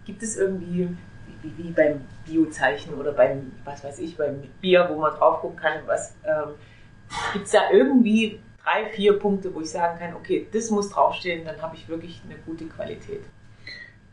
gibt 0.05 0.21
es 0.23 0.37
irgendwie, 0.37 0.89
wie, 1.41 1.57
wie, 1.57 1.71
beim 1.71 2.01
Biozeichen 2.25 2.93
oder 2.93 3.11
beim, 3.11 3.51
was 3.63 3.83
weiß 3.83 3.99
ich, 3.99 4.17
beim 4.17 4.43
Bier, 4.61 4.87
wo 4.89 4.99
man 4.99 5.13
drauf 5.13 5.41
gucken 5.41 5.57
kann, 5.57 5.79
was, 5.85 6.15
ähm, 6.23 6.53
gibt 7.33 7.45
es 7.45 7.51
da 7.51 7.71
irgendwie 7.71 8.39
drei, 8.63 8.89
vier 8.89 9.13
Punkte, 9.19 9.53
wo 9.53 9.61
ich 9.61 9.69
sagen 9.69 9.99
kann, 9.99 10.15
okay, 10.15 10.47
das 10.51 10.69
muss 10.71 10.89
draufstehen, 10.89 11.45
dann 11.45 11.61
habe 11.61 11.75
ich 11.75 11.87
wirklich 11.87 12.21
eine 12.25 12.37
gute 12.45 12.65
Qualität. 12.65 13.21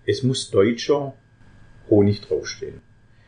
Es 0.05 0.23
muss 0.23 0.51
deutscher 0.51 1.15
Honig 1.89 2.23
draufstehen. 2.23 2.81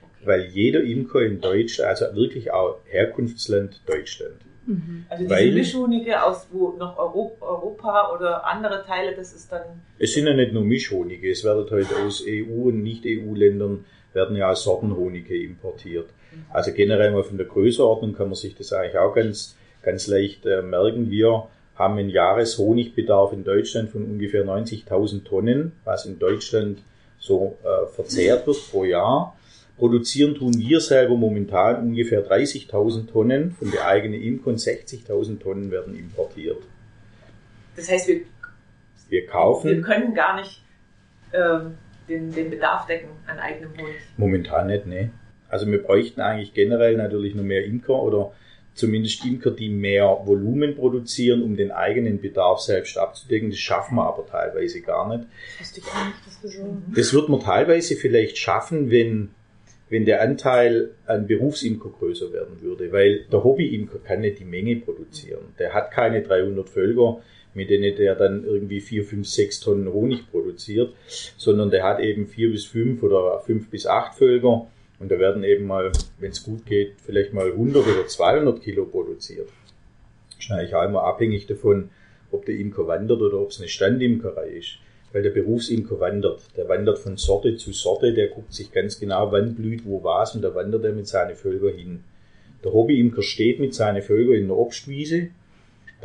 Okay. 0.03 0.27
Weil 0.27 0.45
jeder 0.47 0.83
Imker 0.83 1.23
in 1.23 1.41
Deutschland, 1.41 1.89
also 1.89 2.15
wirklich 2.17 2.53
auch 2.53 2.81
Herkunftsland 2.87 3.81
Deutschland. 3.87 4.37
Mhm. 4.67 5.07
Also 5.09 5.25
diese 5.25 5.35
Weil, 5.35 5.53
Mischhonige 5.53 6.23
aus 6.23 6.47
wo 6.51 6.75
noch 6.79 6.99
Europa 6.99 8.13
oder 8.15 8.47
andere 8.47 8.85
Teile, 8.85 9.15
das 9.15 9.33
ist 9.33 9.53
dann. 9.53 9.63
Es 9.99 10.15
sind 10.15 10.27
ja 10.27 10.35
nicht 10.35 10.53
nur 10.53 10.65
Mischhonige, 10.65 11.31
es 11.31 11.45
werden 11.45 11.67
heute 11.71 11.97
aus 12.07 12.25
EU- 12.27 12.69
und 12.69 12.83
Nicht-EU-Ländern 12.83 13.85
werden 14.13 14.37
ja 14.37 14.51
auch 14.51 14.57
Sortenhonige 14.57 15.37
importiert. 15.43 16.07
Mhm. 16.07 16.45
Also 16.53 16.73
generell 16.73 17.11
mal 17.13 17.25
von 17.25 17.37
der 17.37 17.47
Größenordnung 17.47 18.15
kann 18.15 18.29
man 18.29 18.37
sich 18.37 18.55
das 18.55 18.73
eigentlich 18.73 18.99
auch 18.99 19.15
ganz 19.15 19.57
ganz 19.85 20.07
leicht 20.07 20.47
äh, 20.47 20.63
merken. 20.63 21.11
Wir 21.11 21.47
haben 21.77 21.99
einen 21.99 22.09
Jahreshonigbedarf 22.09 23.33
in 23.33 23.45
Deutschland 23.45 23.91
von 23.91 24.05
ungefähr 24.05 24.45
90.000 24.45 25.25
Tonnen, 25.25 25.73
was 25.85 26.07
in 26.07 26.19
Deutschland 26.19 26.79
so 27.19 27.57
äh, 27.63 27.87
verzehrt 27.95 28.47
wird 28.47 28.57
pro 28.71 28.85
Jahr. 28.85 29.37
Produzieren 29.77 30.35
tun 30.37 30.57
wir 30.57 30.81
selber 30.81 31.17
momentan 31.17 31.83
ungefähr 31.83 32.25
30.000 32.25 33.11
Tonnen 33.11 33.53
von 33.53 33.71
der 33.71 33.87
eigenen 33.87 34.23
Imker 34.23 34.49
und 34.49 34.59
60.000 34.59 35.41
Tonnen 35.41 35.71
werden 35.71 35.99
importiert. 35.99 36.63
Das 37.75 37.91
heißt, 37.91 38.07
wir, 38.09 38.21
wir 39.09 39.27
kaufen. 39.27 39.71
Wir 39.71 39.83
können 39.83 40.15
gar 40.15 40.37
nicht 40.41 40.63
ähm, 41.33 41.75
den, 42.09 42.33
den 42.33 42.51
Bedarf 42.51 42.87
decken 42.87 43.09
an 43.27 43.39
eigenem 43.39 43.71
Honig. 43.73 43.97
Momentan 44.17 44.69
nicht, 44.69 44.87
ne. 44.87 45.11
Also 45.49 45.67
wir 45.67 45.83
bräuchten 45.83 46.21
eigentlich 46.21 46.55
generell 46.55 46.97
natürlich 46.97 47.35
noch 47.35 47.45
mehr 47.45 47.65
Imker 47.65 48.01
oder 48.01 48.33
zumindest 48.75 49.25
Imker, 49.25 49.51
die 49.51 49.69
mehr 49.69 50.21
Volumen 50.25 50.75
produzieren, 50.75 51.43
um 51.43 51.57
den 51.57 51.71
eigenen 51.71 52.21
Bedarf 52.21 52.61
selbst 52.61 52.99
abzudecken. 52.99 53.51
Das 53.51 53.59
schaffen 53.59 53.97
wir 53.97 54.07
aber 54.07 54.27
teilweise 54.27 54.81
gar 54.81 55.17
nicht. 55.17 55.29
Das, 55.59 55.75
nicht, 55.75 55.87
das, 56.43 56.53
so 56.53 56.83
das 56.95 57.13
wird 57.13 57.29
man 57.29 57.41
teilweise 57.41 57.97
vielleicht 57.97 58.39
schaffen, 58.39 58.91
wenn, 58.91 59.31
wenn 59.95 60.05
der 60.05 60.23
Anteil 60.23 60.91
an 61.07 61.29
Berufsimker 61.29 61.89
größer 61.89 62.33
werden 62.33 62.61
würde, 62.61 62.91
weil 62.91 63.27
der 63.31 63.45
Hobbyimker 63.45 64.01
kann 64.01 64.23
nicht 64.23 64.41
die 64.41 64.45
Menge 64.45 64.75
produzieren. 64.75 65.55
Der 65.61 65.73
hat 65.73 65.93
keine 65.93 66.21
300 66.21 66.69
Völker, 66.69 67.21
mit 67.55 67.71
denen 67.71 67.95
der 67.95 68.17
dann 68.17 68.45
irgendwie 68.45 68.81
4, 68.81 69.05
5, 69.05 69.25
6 69.25 69.61
Tonnen 69.61 69.93
Honig 69.93 70.29
produziert, 70.33 70.93
sondern 71.37 71.71
der 71.71 71.85
hat 71.85 72.01
eben 72.01 72.27
4 72.27 72.51
bis 72.51 72.65
5 72.65 73.05
oder 73.05 73.39
5 73.39 73.71
bis 73.71 73.87
8 73.87 74.17
Völker 74.19 74.67
und 74.99 75.13
da 75.13 75.21
werden 75.21 75.45
eben 75.45 75.65
mal, 75.65 75.93
wenn 76.19 76.33
es 76.33 76.43
gut 76.43 76.67
geht, 76.67 76.95
vielleicht 77.07 77.33
mal 77.33 77.53
100 77.53 77.87
oder 77.87 78.09
200 78.09 78.61
Kilo 78.61 78.87
produziert. 78.87 79.49
Das 80.31 80.47
ist 80.47 80.51
eigentlich 80.51 80.75
auch 80.75 80.89
immer 80.89 81.05
abhängig 81.05 81.47
davon, 81.47 81.91
ob 82.33 82.47
der 82.47 82.57
Imker 82.57 82.89
wandert 82.89 83.21
oder 83.21 83.39
ob 83.39 83.51
es 83.51 83.61
eine 83.61 83.69
Standimkerei 83.69 84.49
ist. 84.49 84.79
Weil 85.15 85.23
der 85.23 85.31
Berufsimker 85.31 85.99
wandert. 85.99 86.43
Der 86.59 86.69
wandert 86.69 86.99
von 86.99 87.17
Sorte 87.17 87.57
zu 87.57 87.73
Sorte, 87.73 88.13
der 88.13 88.29
guckt 88.29 88.53
sich 88.53 88.71
ganz 88.71 89.01
genau, 89.01 89.33
wann 89.33 89.55
blüht 89.55 89.87
wo 89.87 90.05
was 90.05 90.35
und 90.35 90.43
da 90.43 90.55
wandert 90.55 90.85
er 90.85 90.93
mit 90.93 91.07
seinen 91.07 91.37
Völker 91.37 91.71
hin. 91.71 92.05
Der 92.63 92.75
Hobbyimker 92.75 93.23
steht 93.23 93.61
mit 93.61 93.75
seinen 93.75 94.03
Völkern 94.03 94.35
in 94.35 94.49
der 94.49 94.59
Obstwiese 94.59 95.29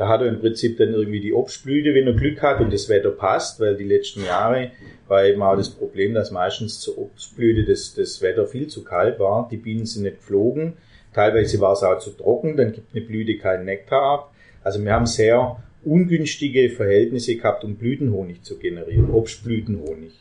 da 0.00 0.08
hat 0.08 0.22
er 0.22 0.28
im 0.28 0.40
Prinzip 0.40 0.78
dann 0.78 0.94
irgendwie 0.94 1.20
die 1.20 1.34
Obstblüte, 1.34 1.92
wenn 1.94 2.06
er 2.06 2.14
Glück 2.14 2.40
hat 2.40 2.60
und 2.60 2.72
das 2.72 2.88
Wetter 2.88 3.10
passt, 3.10 3.60
weil 3.60 3.76
die 3.76 3.84
letzten 3.84 4.24
Jahre 4.24 4.70
war 5.08 5.26
eben 5.26 5.42
auch 5.42 5.56
das 5.56 5.68
Problem, 5.68 6.14
dass 6.14 6.30
meistens 6.30 6.80
zur 6.80 6.96
Obstblüte 6.96 7.64
das, 7.64 7.92
das 7.92 8.22
Wetter 8.22 8.46
viel 8.46 8.66
zu 8.66 8.82
kalt 8.82 9.18
war. 9.18 9.46
Die 9.50 9.58
Bienen 9.58 9.84
sind 9.84 10.04
nicht 10.04 10.16
geflogen. 10.16 10.72
Teilweise 11.12 11.60
war 11.60 11.74
es 11.74 11.82
auch 11.82 11.98
zu 11.98 12.12
trocken, 12.12 12.56
dann 12.56 12.72
gibt 12.72 12.96
eine 12.96 13.04
Blüte 13.04 13.36
keinen 13.36 13.66
Nektar 13.66 14.00
ab. 14.00 14.32
Also 14.64 14.82
wir 14.82 14.90
haben 14.90 15.04
sehr 15.04 15.62
ungünstige 15.84 16.70
Verhältnisse 16.70 17.36
gehabt, 17.36 17.64
um 17.64 17.76
Blütenhonig 17.76 18.42
zu 18.42 18.58
generieren, 18.58 19.10
Obstblütenhonig. 19.10 20.12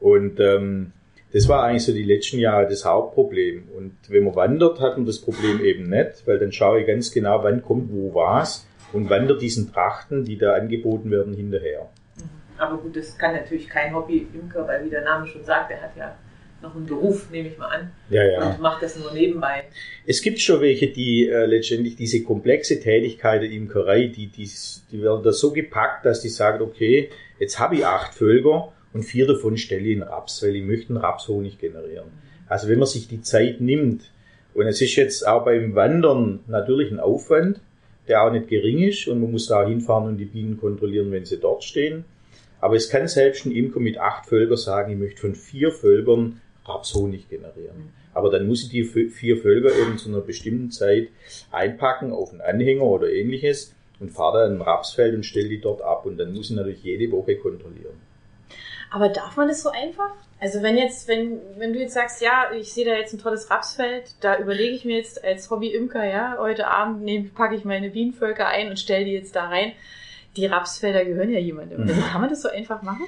Und 0.00 0.40
ähm, 0.40 0.92
das 1.32 1.48
war 1.48 1.64
eigentlich 1.64 1.84
so 1.84 1.92
die 1.92 2.04
letzten 2.04 2.38
Jahre 2.38 2.68
das 2.68 2.84
Hauptproblem. 2.84 3.68
Und 3.76 3.94
wenn 4.08 4.24
man 4.24 4.36
wandert, 4.36 4.80
hat 4.80 4.96
man 4.96 5.06
das 5.06 5.18
Problem 5.18 5.64
eben 5.64 5.88
nicht, 5.88 6.26
weil 6.26 6.38
dann 6.38 6.52
schaue 6.52 6.80
ich 6.80 6.86
ganz 6.86 7.10
genau, 7.10 7.42
wann 7.42 7.62
kommt 7.62 7.92
wo 7.92 8.14
was 8.14 8.66
und 8.92 9.10
wandert 9.10 9.42
diesen 9.42 9.72
Trachten, 9.72 10.24
die 10.24 10.38
da 10.38 10.54
angeboten 10.54 11.10
werden, 11.10 11.34
hinterher. 11.34 11.88
Mhm. 12.16 12.22
Aber 12.56 12.78
gut, 12.78 12.96
das 12.96 13.18
kann 13.18 13.34
natürlich 13.34 13.68
kein 13.68 13.94
Hobby-Imker, 13.94 14.66
weil 14.68 14.84
wie 14.84 14.90
der 14.90 15.02
Name 15.02 15.26
schon 15.26 15.42
sagt, 15.42 15.72
er 15.72 15.82
hat 15.82 15.96
ja 15.96 16.16
noch 16.64 16.74
einen 16.74 16.86
Beruf, 16.86 17.30
nehme 17.30 17.48
ich 17.48 17.58
mal 17.58 17.68
an. 17.68 17.92
Ja, 18.10 18.24
ja. 18.24 18.50
Und 18.50 18.60
macht 18.60 18.82
das 18.82 18.98
nur 18.98 19.12
nebenbei. 19.12 19.64
Es 20.06 20.20
gibt 20.20 20.40
schon 20.40 20.60
welche, 20.60 20.88
die 20.88 21.28
äh, 21.28 21.46
letztendlich 21.46 21.94
diese 21.94 22.24
komplexe 22.24 22.80
Tätigkeit 22.80 23.42
der 23.42 23.50
Imkerei, 23.50 24.06
die, 24.06 24.26
die, 24.26 24.50
die 24.90 25.02
werden 25.02 25.22
da 25.22 25.32
so 25.32 25.52
gepackt, 25.52 26.04
dass 26.04 26.20
die 26.20 26.28
sagen, 26.28 26.62
okay, 26.62 27.10
jetzt 27.38 27.58
habe 27.60 27.76
ich 27.76 27.86
acht 27.86 28.14
Völker 28.14 28.72
und 28.92 29.04
vier 29.04 29.26
davon 29.26 29.56
stelle 29.56 29.86
ich 29.86 29.96
in 29.96 30.02
Raps, 30.02 30.42
weil 30.42 30.56
ich 30.56 30.64
möchte 30.64 30.88
einen 30.88 30.98
Rapshonig 30.98 31.58
generieren. 31.58 32.10
Also 32.48 32.68
wenn 32.68 32.78
man 32.78 32.88
sich 32.88 33.06
die 33.06 33.22
Zeit 33.22 33.60
nimmt, 33.60 34.10
und 34.54 34.66
es 34.66 34.80
ist 34.80 34.94
jetzt 34.96 35.26
auch 35.26 35.44
beim 35.44 35.74
Wandern 35.74 36.40
natürlich 36.46 36.90
ein 36.90 37.00
Aufwand, 37.00 37.60
der 38.06 38.22
auch 38.22 38.30
nicht 38.30 38.48
gering 38.48 38.82
ist 38.82 39.08
und 39.08 39.20
man 39.20 39.32
muss 39.32 39.46
da 39.46 39.66
hinfahren 39.66 40.08
und 40.08 40.18
die 40.18 40.26
Bienen 40.26 40.58
kontrollieren, 40.58 41.10
wenn 41.10 41.24
sie 41.24 41.38
dort 41.38 41.64
stehen. 41.64 42.04
Aber 42.60 42.76
es 42.76 42.88
kann 42.88 43.08
selbst 43.08 43.44
ein 43.44 43.52
Imker 43.52 43.80
mit 43.80 43.98
acht 43.98 44.26
Völkern 44.26 44.56
sagen, 44.56 44.92
ich 44.92 44.98
möchte 44.98 45.20
von 45.20 45.34
vier 45.34 45.70
Völkern 45.70 46.40
Rapshonig 46.64 47.28
generieren. 47.28 47.92
Aber 48.12 48.30
dann 48.30 48.46
muss 48.46 48.62
ich 48.62 48.68
die 48.70 48.84
vier 48.84 49.36
Völker 49.36 49.76
eben 49.76 49.98
zu 49.98 50.08
einer 50.08 50.20
bestimmten 50.20 50.70
Zeit 50.70 51.08
einpacken 51.50 52.12
auf 52.12 52.32
einen 52.32 52.40
Anhänger 52.40 52.84
oder 52.84 53.10
ähnliches 53.10 53.74
und 54.00 54.10
fahre 54.10 54.44
dann 54.44 54.58
ein 54.58 54.62
Rapsfeld 54.62 55.14
und 55.14 55.24
stelle 55.24 55.48
die 55.48 55.60
dort 55.60 55.82
ab. 55.82 56.06
Und 56.06 56.16
dann 56.16 56.32
muss 56.32 56.50
ich 56.50 56.56
natürlich 56.56 56.82
jede 56.82 57.10
Woche 57.12 57.36
kontrollieren. 57.36 58.00
Aber 58.90 59.08
darf 59.08 59.36
man 59.36 59.48
das 59.48 59.62
so 59.62 59.70
einfach? 59.70 60.12
Also 60.40 60.62
wenn 60.62 60.76
jetzt, 60.76 61.08
wenn, 61.08 61.40
wenn 61.56 61.72
du 61.72 61.80
jetzt 61.80 61.94
sagst, 61.94 62.22
ja, 62.22 62.52
ich 62.56 62.72
sehe 62.72 62.84
da 62.84 62.94
jetzt 62.94 63.12
ein 63.12 63.18
tolles 63.18 63.50
Rapsfeld, 63.50 64.14
da 64.20 64.38
überlege 64.38 64.74
ich 64.74 64.84
mir 64.84 64.98
jetzt 64.98 65.24
als 65.24 65.50
Hobby-Imker, 65.50 66.04
ja, 66.04 66.36
heute 66.38 66.68
Abend 66.68 67.02
nehme, 67.02 67.28
packe 67.28 67.56
ich 67.56 67.64
meine 67.64 67.90
Bienenvölker 67.90 68.46
ein 68.46 68.68
und 68.68 68.78
stelle 68.78 69.04
die 69.04 69.12
jetzt 69.12 69.34
da 69.34 69.48
rein. 69.48 69.72
Die 70.36 70.46
Rapsfelder 70.46 71.04
gehören 71.04 71.30
ja 71.30 71.38
jemandem. 71.38 71.82
Also 71.82 72.00
kann 72.00 72.20
man 72.20 72.30
das 72.30 72.42
so 72.42 72.48
einfach 72.48 72.82
machen? 72.82 73.06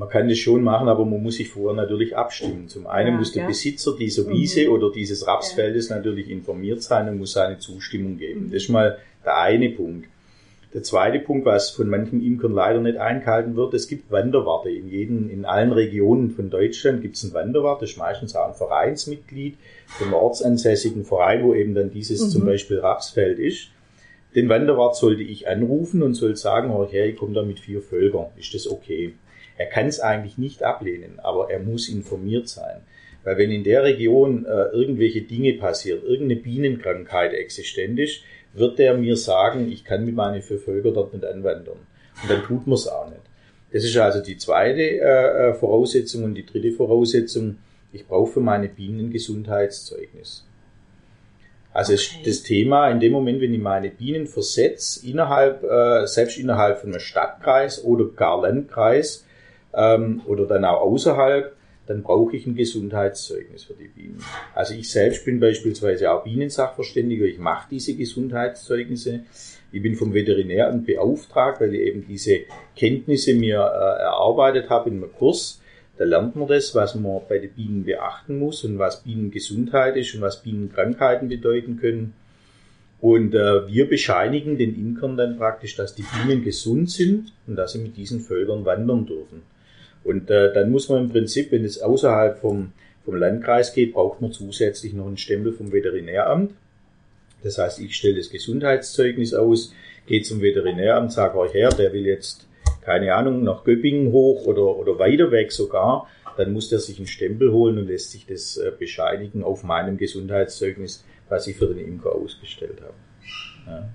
Man 0.00 0.08
kann 0.08 0.30
das 0.30 0.38
schon 0.38 0.62
machen, 0.62 0.88
aber 0.88 1.04
man 1.04 1.22
muss 1.22 1.34
sich 1.34 1.50
vorher 1.50 1.76
natürlich 1.76 2.16
abstimmen. 2.16 2.68
Zum 2.68 2.86
einen 2.86 3.12
ja, 3.12 3.18
muss 3.18 3.32
der 3.32 3.42
ja. 3.42 3.48
Besitzer 3.48 3.94
dieser 3.94 4.26
Wiese 4.30 4.66
mhm. 4.66 4.72
oder 4.72 4.90
dieses 4.90 5.26
Rapsfeldes 5.26 5.90
ja. 5.90 5.96
natürlich 5.96 6.30
informiert 6.30 6.82
sein 6.82 7.06
und 7.10 7.18
muss 7.18 7.32
seine 7.32 7.58
Zustimmung 7.58 8.16
geben. 8.16 8.46
Mhm. 8.46 8.50
Das 8.50 8.62
ist 8.62 8.70
mal 8.70 8.96
der 9.26 9.36
eine 9.36 9.68
Punkt. 9.68 10.08
Der 10.72 10.82
zweite 10.82 11.18
Punkt, 11.18 11.44
was 11.44 11.68
von 11.68 11.90
manchen 11.90 12.24
Imkern 12.24 12.54
leider 12.54 12.80
nicht 12.80 12.96
eingehalten 12.96 13.56
wird, 13.56 13.74
es 13.74 13.88
gibt 13.88 14.10
Wanderwarte. 14.10 14.70
In 14.70 14.88
jedem, 14.88 15.28
in 15.28 15.44
allen 15.44 15.70
Regionen 15.70 16.30
von 16.30 16.48
Deutschland 16.48 17.02
gibt 17.02 17.16
es 17.16 17.24
einen 17.24 17.34
Wanderwart, 17.34 17.82
das 17.82 17.90
ist 17.90 17.98
meistens 17.98 18.34
auch 18.34 18.48
ein 18.48 18.54
Vereinsmitglied 18.54 19.58
vom 19.86 20.14
ortsansässigen 20.14 21.04
Verein, 21.04 21.44
wo 21.44 21.52
eben 21.54 21.74
dann 21.74 21.90
dieses 21.90 22.22
mhm. 22.22 22.28
zum 22.30 22.46
Beispiel 22.46 22.78
Rapsfeld 22.78 23.38
ist. 23.38 23.68
Den 24.34 24.48
Wanderwart 24.48 24.96
sollte 24.96 25.24
ich 25.24 25.46
anrufen 25.46 26.02
und 26.02 26.14
soll 26.14 26.36
sagen, 26.36 26.70
oh 26.70 26.88
her, 26.90 27.04
ich 27.06 27.16
komme 27.16 27.34
da 27.34 27.42
mit 27.42 27.60
vier 27.60 27.82
Völkern. 27.82 28.28
Ist 28.38 28.54
das 28.54 28.66
okay? 28.66 29.12
Er 29.60 29.66
kann 29.66 29.88
es 29.88 30.00
eigentlich 30.00 30.38
nicht 30.38 30.62
ablehnen, 30.62 31.20
aber 31.20 31.50
er 31.50 31.58
muss 31.58 31.90
informiert 31.90 32.48
sein. 32.48 32.80
Weil 33.24 33.36
wenn 33.36 33.50
in 33.50 33.62
der 33.62 33.84
Region 33.84 34.46
äh, 34.46 34.68
irgendwelche 34.72 35.20
Dinge 35.20 35.52
passieren, 35.52 36.02
irgendeine 36.02 36.40
Bienenkrankheit 36.40 37.34
existent 37.34 37.98
ist, 37.98 38.22
wird 38.54 38.78
der 38.78 38.94
mir 38.94 39.18
sagen, 39.18 39.70
ich 39.70 39.84
kann 39.84 40.06
mit 40.06 40.14
meinen 40.14 40.40
vier 40.40 40.58
Völkern 40.58 40.94
dort 40.94 41.12
nicht 41.12 41.26
anwandern. 41.26 41.76
Und 42.22 42.30
dann 42.30 42.42
tut 42.42 42.66
man 42.66 42.72
es 42.72 42.88
auch 42.88 43.10
nicht. 43.10 43.20
Das 43.70 43.84
ist 43.84 43.94
also 43.98 44.22
die 44.22 44.38
zweite 44.38 44.80
äh, 44.80 45.50
äh, 45.50 45.52
Voraussetzung 45.52 46.24
und 46.24 46.36
die 46.36 46.46
dritte 46.46 46.72
Voraussetzung, 46.72 47.58
ich 47.92 48.06
brauche 48.06 48.32
für 48.32 48.40
meine 48.40 48.68
Bienen 48.68 49.00
ein 49.00 49.10
Gesundheitszeugnis. 49.10 50.46
Also 51.74 51.92
okay. 51.92 52.22
das 52.24 52.42
Thema 52.44 52.88
in 52.88 52.98
dem 52.98 53.12
Moment, 53.12 53.42
wenn 53.42 53.52
ich 53.52 53.60
meine 53.60 53.90
Bienen 53.90 54.26
versetze, 54.26 55.06
innerhalb, 55.06 55.62
äh, 55.64 56.06
selbst 56.06 56.38
innerhalb 56.38 56.80
von 56.80 56.92
einem 56.92 57.00
Stadtkreis 57.00 57.84
oder 57.84 58.06
gar 58.06 58.40
Landkreis 58.40 59.26
ähm, 59.74 60.22
oder 60.26 60.46
dann 60.46 60.64
auch 60.64 60.80
außerhalb, 60.80 61.54
dann 61.86 62.02
brauche 62.02 62.36
ich 62.36 62.46
ein 62.46 62.54
Gesundheitszeugnis 62.54 63.64
für 63.64 63.74
die 63.74 63.88
Bienen. 63.88 64.22
Also 64.54 64.74
ich 64.74 64.90
selbst 64.90 65.24
bin 65.24 65.40
beispielsweise 65.40 66.12
auch 66.12 66.22
Bienensachverständiger, 66.22 67.24
ich 67.24 67.38
mache 67.38 67.66
diese 67.70 67.96
Gesundheitszeugnisse, 67.96 69.24
Ich 69.72 69.82
bin 69.82 69.94
vom 69.94 70.14
Veterinäramt 70.14 70.86
beauftragt, 70.86 71.60
weil 71.60 71.74
ich 71.74 71.82
eben 71.82 72.04
diese 72.06 72.40
Kenntnisse 72.76 73.34
mir 73.34 73.58
äh, 73.58 74.02
erarbeitet 74.02 74.68
habe 74.68 74.90
in 74.90 74.96
einem 74.96 75.12
Kurs. 75.12 75.60
Da 75.96 76.04
lernt 76.04 76.34
man 76.34 76.48
das, 76.48 76.74
was 76.74 76.94
man 76.94 77.20
bei 77.28 77.38
den 77.38 77.50
Bienen 77.50 77.84
beachten 77.84 78.38
muss 78.38 78.64
und 78.64 78.78
was 78.78 79.02
Bienengesundheit 79.02 79.96
ist 79.96 80.14
und 80.14 80.22
was 80.22 80.42
Bienenkrankheiten 80.42 81.28
bedeuten 81.28 81.76
können. 81.76 82.14
Und 83.00 83.34
äh, 83.34 83.66
wir 83.66 83.88
bescheinigen 83.88 84.58
den 84.58 84.74
Imkern 84.74 85.16
dann 85.16 85.38
praktisch, 85.38 85.76
dass 85.76 85.94
die 85.94 86.04
Bienen 86.04 86.44
gesund 86.44 86.90
sind 86.90 87.32
und 87.46 87.56
dass 87.56 87.72
sie 87.72 87.78
mit 87.78 87.96
diesen 87.96 88.20
Völkern 88.20 88.64
wandern 88.64 89.06
dürfen. 89.06 89.42
Und 90.04 90.30
äh, 90.30 90.52
dann 90.52 90.70
muss 90.70 90.88
man 90.88 91.04
im 91.04 91.10
Prinzip, 91.10 91.52
wenn 91.52 91.64
es 91.64 91.80
außerhalb 91.80 92.38
vom, 92.38 92.72
vom 93.04 93.16
Landkreis 93.16 93.74
geht, 93.74 93.92
braucht 93.92 94.20
man 94.20 94.32
zusätzlich 94.32 94.92
noch 94.92 95.06
einen 95.06 95.18
Stempel 95.18 95.52
vom 95.52 95.72
Veterinäramt. 95.72 96.52
Das 97.42 97.58
heißt, 97.58 97.80
ich 97.80 97.96
stelle 97.96 98.16
das 98.16 98.30
Gesundheitszeugnis 98.30 99.34
aus, 99.34 99.72
gehe 100.06 100.22
zum 100.22 100.40
Veterinäramt, 100.40 101.12
sage 101.12 101.38
euch 101.38 101.54
her, 101.54 101.70
der 101.70 101.92
will 101.92 102.06
jetzt, 102.06 102.46
keine 102.82 103.14
Ahnung, 103.14 103.44
nach 103.44 103.64
Göppingen 103.64 104.12
hoch 104.12 104.44
oder, 104.46 104.76
oder 104.76 104.98
weiter 104.98 105.30
weg 105.30 105.52
sogar, 105.52 106.08
dann 106.36 106.52
muss 106.52 106.68
der 106.68 106.78
sich 106.78 106.98
einen 106.98 107.06
Stempel 107.06 107.52
holen 107.52 107.78
und 107.78 107.88
lässt 107.88 108.12
sich 108.12 108.26
das 108.26 108.56
äh, 108.56 108.72
bescheinigen 108.78 109.42
auf 109.42 109.62
meinem 109.62 109.98
Gesundheitszeugnis, 109.98 111.04
was 111.28 111.46
ich 111.46 111.56
für 111.56 111.66
den 111.66 111.78
Imker 111.78 112.14
ausgestellt 112.14 112.80
habe. 112.80 112.94
Ja. 113.66 113.88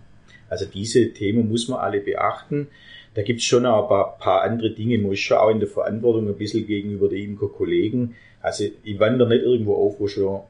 Also 0.49 0.65
diese 0.65 1.11
Themen 1.11 1.49
muss 1.49 1.67
man 1.67 1.79
alle 1.79 1.99
beachten. 1.99 2.67
Da 3.15 3.23
gibt 3.23 3.39
es 3.39 3.45
schon 3.45 3.65
ein 3.65 3.87
paar, 3.87 4.17
paar, 4.17 4.43
andere 4.43 4.71
Dinge, 4.71 4.97
man 4.99 5.13
ist 5.13 5.21
schon 5.21 5.37
auch 5.37 5.49
in 5.49 5.59
der 5.59 5.69
Verantwortung 5.69 6.27
ein 6.27 6.35
bisschen 6.35 6.67
gegenüber 6.67 7.07
den 7.07 7.31
Imker-Kollegen. 7.31 8.15
Also 8.41 8.65
ich 8.83 8.99
wandere 8.99 9.29
nicht 9.29 9.43
irgendwo 9.43 9.75
auf, 9.75 9.99
wo 9.99 10.07
schon 10.07 10.41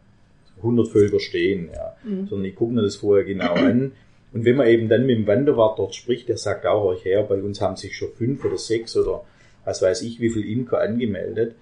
100 0.57 0.87
Völker 0.87 1.19
stehen, 1.19 1.69
ja. 1.73 1.95
Mhm. 2.03 2.27
sondern 2.27 2.45
ich 2.45 2.55
gucke 2.55 2.73
mir 2.73 2.81
das 2.81 2.95
vorher 2.95 3.23
genau 3.23 3.53
an. 3.53 3.91
Und 4.33 4.45
wenn 4.45 4.55
man 4.57 4.67
eben 4.67 4.89
dann 4.89 5.05
mit 5.05 5.17
dem 5.17 5.27
Wanderwart 5.27 5.79
dort 5.79 5.95
spricht, 5.95 6.27
der 6.27 6.37
sagt 6.37 6.65
auch 6.65 6.83
euch 6.83 7.05
her, 7.05 7.23
bei 7.23 7.41
uns 7.41 7.61
haben 7.61 7.77
sich 7.77 7.95
schon 7.95 8.09
fünf 8.11 8.43
oder 8.43 8.57
sechs 8.57 8.97
oder 8.97 9.23
was 9.63 9.81
weiß 9.81 10.01
ich, 10.01 10.19
wie 10.19 10.29
viel 10.29 10.49
Imker 10.49 10.81
angemeldet, 10.81 11.55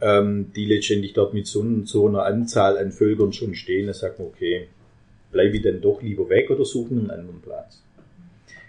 ähm, 0.00 0.52
die 0.54 0.66
letztendlich 0.66 1.14
dort 1.14 1.34
mit 1.34 1.46
so, 1.46 1.64
so, 1.84 2.06
einer 2.06 2.24
Anzahl 2.24 2.78
an 2.78 2.92
Völkern 2.92 3.32
schon 3.32 3.54
stehen, 3.54 3.86
dann 3.86 3.94
sagt 3.94 4.18
man, 4.18 4.28
okay, 4.28 4.68
bleibe 5.32 5.56
ich 5.56 5.62
dann 5.62 5.80
doch 5.80 6.02
lieber 6.02 6.28
weg 6.28 6.50
oder 6.50 6.64
suchen 6.64 6.98
einen 6.98 7.10
anderen 7.10 7.40
Platz. 7.40 7.82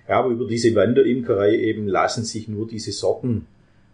Ja, 0.08 0.20
aber 0.20 0.30
über 0.30 0.46
diese 0.46 0.74
Wanderimkerei 0.76 1.56
eben 1.56 1.88
lassen 1.88 2.24
sich 2.24 2.48
nur 2.48 2.68
diese 2.68 2.92
Sorten 2.92 3.48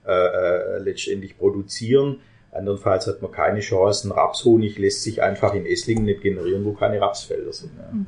äh, 0.05 0.11
äh, 0.11 0.77
letztendlich 0.79 1.37
produzieren. 1.37 2.19
Andernfalls 2.51 3.07
hat 3.07 3.21
man 3.21 3.31
keine 3.31 3.61
Chance. 3.61 4.07
Ein 4.07 4.11
Rapshonig 4.11 4.77
lässt 4.77 5.01
sich 5.01 5.23
einfach 5.23 5.55
in 5.55 5.65
Esslingen 5.65 6.05
nicht 6.05 6.21
generieren, 6.21 6.65
wo 6.65 6.73
keine 6.73 7.01
Rapsfelder 7.01 7.51
sind. 7.51 7.71
Ja. 7.77 7.91
Mhm. 7.91 8.05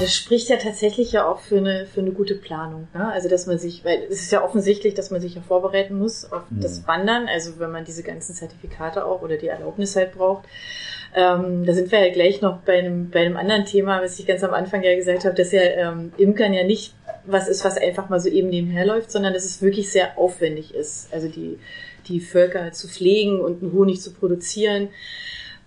das 0.00 0.14
spricht 0.16 0.48
ja 0.48 0.56
tatsächlich 0.56 1.12
ja 1.12 1.28
auch 1.28 1.40
für 1.40 1.58
eine, 1.58 1.86
für 1.86 2.00
eine 2.00 2.12
gute 2.12 2.34
Planung. 2.34 2.88
Ne? 2.94 3.12
Also, 3.12 3.28
dass 3.28 3.46
man 3.46 3.58
sich, 3.58 3.84
weil 3.84 4.04
es 4.10 4.22
ist 4.22 4.32
ja 4.32 4.42
offensichtlich, 4.42 4.94
dass 4.94 5.10
man 5.10 5.20
sich 5.20 5.34
ja 5.34 5.42
vorbereiten 5.42 5.98
muss 5.98 6.30
auf 6.32 6.50
mhm. 6.50 6.60
das 6.60 6.86
Wandern. 6.88 7.28
Also, 7.28 7.58
wenn 7.58 7.70
man 7.70 7.84
diese 7.84 8.02
ganzen 8.02 8.34
Zertifikate 8.34 9.04
auch 9.04 9.22
oder 9.22 9.36
die 9.36 9.48
Erlaubnis 9.48 9.94
halt 9.96 10.12
braucht. 10.14 10.46
Ähm, 11.14 11.64
da 11.66 11.72
sind 11.72 11.90
wir 11.90 12.06
ja 12.06 12.12
gleich 12.12 12.40
noch 12.40 12.58
bei 12.58 12.78
einem, 12.78 13.10
bei 13.10 13.20
einem 13.20 13.36
anderen 13.36 13.64
Thema, 13.64 14.00
was 14.00 14.18
ich 14.20 14.26
ganz 14.26 14.44
am 14.44 14.54
Anfang 14.54 14.82
ja 14.82 14.94
gesagt 14.94 15.24
habe, 15.24 15.34
dass 15.34 15.50
ja 15.50 15.62
ähm, 15.62 16.12
Imkern 16.16 16.52
ja 16.52 16.64
nicht 16.64 16.94
was 17.26 17.48
ist, 17.48 17.64
was 17.64 17.76
einfach 17.76 18.08
mal 18.08 18.20
so 18.20 18.28
eben 18.28 18.48
nebenher 18.48 18.86
läuft, 18.86 19.10
sondern 19.10 19.34
dass 19.34 19.44
es 19.44 19.60
wirklich 19.60 19.90
sehr 19.90 20.18
aufwendig 20.18 20.74
ist. 20.74 21.12
Also 21.12 21.28
die, 21.28 21.58
die 22.08 22.20
Völker 22.20 22.72
zu 22.72 22.88
pflegen 22.88 23.40
und 23.40 23.62
einen 23.62 23.72
Honig 23.72 24.00
zu 24.00 24.12
produzieren. 24.12 24.88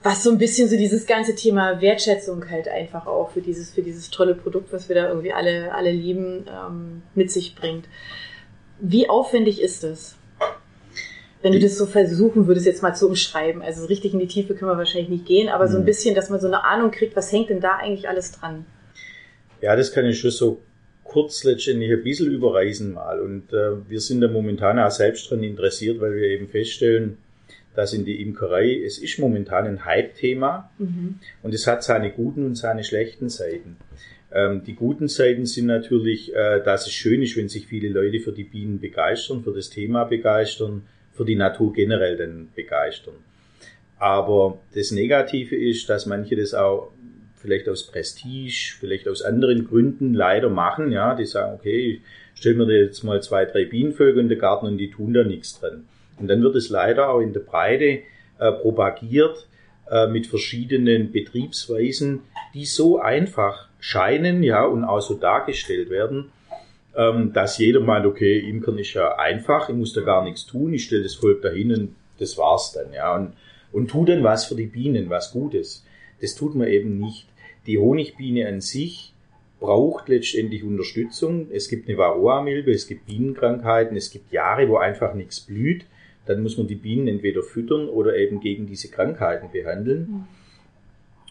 Was 0.01 0.23
so 0.23 0.31
ein 0.31 0.37
bisschen 0.37 0.67
so 0.67 0.75
dieses 0.75 1.05
ganze 1.05 1.35
Thema 1.35 1.79
Wertschätzung 1.79 2.49
halt 2.49 2.67
einfach 2.67 3.07
auch 3.07 3.31
für 3.31 3.41
dieses, 3.41 3.71
für 3.71 3.81
dieses 3.81 4.09
tolle 4.09 4.35
Produkt, 4.35 4.73
was 4.73 4.89
wir 4.89 4.95
da 4.95 5.07
irgendwie 5.07 5.31
alle, 5.31 5.73
alle 5.73 5.91
lieben, 5.91 6.45
ähm, 6.47 7.03
mit 7.15 7.31
sich 7.31 7.55
bringt. 7.55 7.85
Wie 8.79 9.09
aufwendig 9.09 9.61
ist 9.61 9.83
es? 9.83 10.17
Wenn 11.43 11.51
du 11.51 11.59
das 11.59 11.77
so 11.77 11.85
versuchen 11.85 12.47
würdest, 12.47 12.65
jetzt 12.65 12.81
mal 12.81 12.95
zu 12.95 13.07
umschreiben. 13.07 13.61
Also 13.61 13.81
so 13.81 13.87
richtig 13.87 14.13
in 14.13 14.19
die 14.19 14.27
Tiefe 14.27 14.55
können 14.55 14.71
wir 14.71 14.77
wahrscheinlich 14.77 15.09
nicht 15.09 15.25
gehen, 15.25 15.49
aber 15.49 15.67
so 15.67 15.75
ein 15.75 15.81
mhm. 15.81 15.87
bisschen, 15.87 16.15
dass 16.15 16.29
man 16.29 16.39
so 16.39 16.47
eine 16.47 16.63
Ahnung 16.63 16.89
kriegt, 16.89 17.15
was 17.15 17.31
hängt 17.31 17.49
denn 17.49 17.59
da 17.59 17.75
eigentlich 17.75 18.07
alles 18.07 18.31
dran? 18.31 18.65
Ja, 19.61 19.75
das 19.75 19.91
kann 19.91 20.05
ich 20.05 20.19
schon 20.19 20.31
so 20.31 20.61
kurz 21.03 21.43
letztendlich 21.43 21.91
ein 21.91 22.03
bisschen 22.03 22.31
überreisen 22.31 22.93
mal. 22.93 23.19
Und 23.19 23.53
äh, 23.53 23.87
wir 23.87 23.99
sind 23.99 24.21
da 24.21 24.27
momentan 24.27 24.79
auch 24.79 24.89
selbst 24.89 25.29
dran 25.29 25.43
interessiert, 25.43 25.99
weil 26.01 26.15
wir 26.15 26.27
eben 26.29 26.47
feststellen, 26.47 27.17
dass 27.75 27.93
in 27.93 28.05
die 28.05 28.21
Imkerei, 28.21 28.81
es 28.83 28.97
ist 28.97 29.19
momentan 29.19 29.65
ein 29.67 29.85
Hype-Thema 29.85 30.71
mhm. 30.77 31.19
und 31.41 31.53
es 31.53 31.67
hat 31.67 31.83
seine 31.83 32.11
guten 32.11 32.45
und 32.45 32.55
seine 32.55 32.83
schlechten 32.83 33.29
Seiten. 33.29 33.77
Ähm, 34.31 34.63
die 34.65 34.75
guten 34.75 35.07
Seiten 35.07 35.45
sind 35.45 35.67
natürlich, 35.67 36.33
äh, 36.33 36.61
dass 36.63 36.87
es 36.87 36.93
schön 36.93 37.21
ist, 37.21 37.35
wenn 37.37 37.49
sich 37.49 37.67
viele 37.67 37.89
Leute 37.89 38.19
für 38.19 38.31
die 38.31 38.43
Bienen 38.43 38.79
begeistern, 38.79 39.43
für 39.43 39.53
das 39.53 39.69
Thema 39.69 40.05
begeistern, 40.05 40.83
für 41.13 41.25
die 41.25 41.35
Natur 41.35 41.73
generell 41.73 42.17
dann 42.17 42.49
begeistern. 42.55 43.15
Aber 43.99 44.59
das 44.73 44.91
Negative 44.91 45.55
ist, 45.55 45.89
dass 45.89 46.05
manche 46.05 46.35
das 46.35 46.53
auch 46.53 46.91
vielleicht 47.35 47.67
aus 47.69 47.87
Prestige, 47.87 48.73
vielleicht 48.79 49.07
aus 49.07 49.21
anderen 49.21 49.67
Gründen 49.67 50.13
leider 50.13 50.49
machen, 50.49 50.91
ja, 50.91 51.13
die 51.13 51.25
sagen, 51.25 51.55
okay, 51.55 52.01
ich 52.33 52.39
stelle 52.39 52.55
mir 52.55 52.83
jetzt 52.83 53.03
mal 53.03 53.21
zwei, 53.21 53.45
drei 53.45 53.65
Bienenvögel 53.65 54.23
in 54.23 54.29
den 54.29 54.39
Garten 54.39 54.65
und 54.65 54.77
die 54.77 54.89
tun 54.89 55.13
da 55.13 55.23
nichts 55.23 55.59
dran. 55.59 55.85
Und 56.17 56.27
dann 56.27 56.41
wird 56.41 56.55
es 56.55 56.69
leider 56.69 57.09
auch 57.09 57.19
in 57.19 57.33
der 57.33 57.41
Breite 57.41 57.99
äh, 58.39 58.51
propagiert 58.61 59.47
äh, 59.89 60.07
mit 60.07 60.27
verschiedenen 60.27 61.11
Betriebsweisen, 61.11 62.21
die 62.53 62.65
so 62.65 62.99
einfach 62.99 63.67
scheinen, 63.79 64.43
ja, 64.43 64.65
und 64.65 64.85
auch 64.85 65.01
so 65.01 65.15
dargestellt 65.15 65.89
werden, 65.89 66.31
ähm, 66.95 67.33
dass 67.33 67.57
jeder 67.57 67.79
meint, 67.79 68.05
okay, 68.05 68.39
Imkern 68.39 68.77
ist 68.77 68.93
ja 68.93 69.15
einfach, 69.15 69.69
ich 69.69 69.75
muss 69.75 69.93
da 69.93 70.01
gar 70.01 70.23
nichts 70.23 70.45
tun, 70.45 70.73
ich 70.73 70.85
stelle 70.85 71.03
das 71.03 71.15
Volk 71.15 71.41
dahin 71.41 71.73
und 71.73 71.95
das 72.19 72.37
war's 72.37 72.71
dann, 72.73 72.93
ja, 72.93 73.15
und, 73.15 73.33
und 73.71 73.89
tu 73.89 74.05
dann 74.05 74.23
was 74.23 74.45
für 74.45 74.55
die 74.55 74.67
Bienen, 74.67 75.09
was 75.09 75.31
Gutes. 75.31 75.85
Das 76.21 76.35
tut 76.35 76.55
man 76.55 76.67
eben 76.67 76.99
nicht. 76.99 77.27
Die 77.65 77.79
Honigbiene 77.79 78.47
an 78.47 78.61
sich 78.61 79.13
braucht 79.59 80.09
letztendlich 80.09 80.63
Unterstützung. 80.63 81.47
Es 81.51 81.69
gibt 81.69 81.87
eine 81.87 81.97
Varroa-Milbe, 81.97 82.71
es 82.71 82.87
gibt 82.87 83.05
Bienenkrankheiten, 83.05 83.95
es 83.97 84.11
gibt 84.11 84.31
Jahre, 84.31 84.67
wo 84.67 84.77
einfach 84.77 85.13
nichts 85.13 85.39
blüht. 85.39 85.85
Dann 86.25 86.43
muss 86.43 86.57
man 86.57 86.67
die 86.67 86.75
Bienen 86.75 87.07
entweder 87.07 87.41
füttern 87.43 87.89
oder 87.89 88.15
eben 88.15 88.39
gegen 88.41 88.67
diese 88.67 88.89
Krankheiten 88.89 89.51
behandeln. 89.51 89.99
Mhm. 89.99 90.23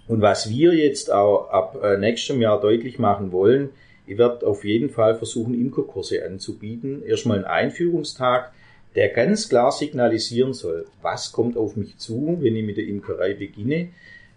Und 0.09 0.21
was 0.21 0.51
wir 0.51 0.75
jetzt 0.75 1.13
auch 1.13 1.49
ab 1.51 1.79
äh, 1.83 1.97
nächstem 1.97 2.41
Jahr 2.41 2.61
deutlich 2.61 2.99
machen 2.99 3.33
wollen, 3.33 3.71
ich 4.07 4.19
werde 4.19 4.47
auf 4.47 4.65
jeden 4.65 4.91
Fall 4.91 5.15
versuchen, 5.15 5.55
Imkerkurse 5.55 6.25
anzubieten. 6.25 7.03
Erstmal 7.03 7.39
einen 7.39 7.47
Einführungstag, 7.47 8.53
der 8.95 9.09
ganz 9.09 9.49
klar 9.49 9.73
signalisieren 9.73 10.53
soll, 10.53 10.87
was 11.01 11.33
kommt 11.33 11.57
auf 11.57 11.77
mich 11.77 11.97
zu, 11.99 12.39
wenn 12.41 12.57
ich 12.57 12.65
mit 12.65 12.77
der 12.77 12.87
Imkerei 12.87 13.35
beginne, 13.35 13.89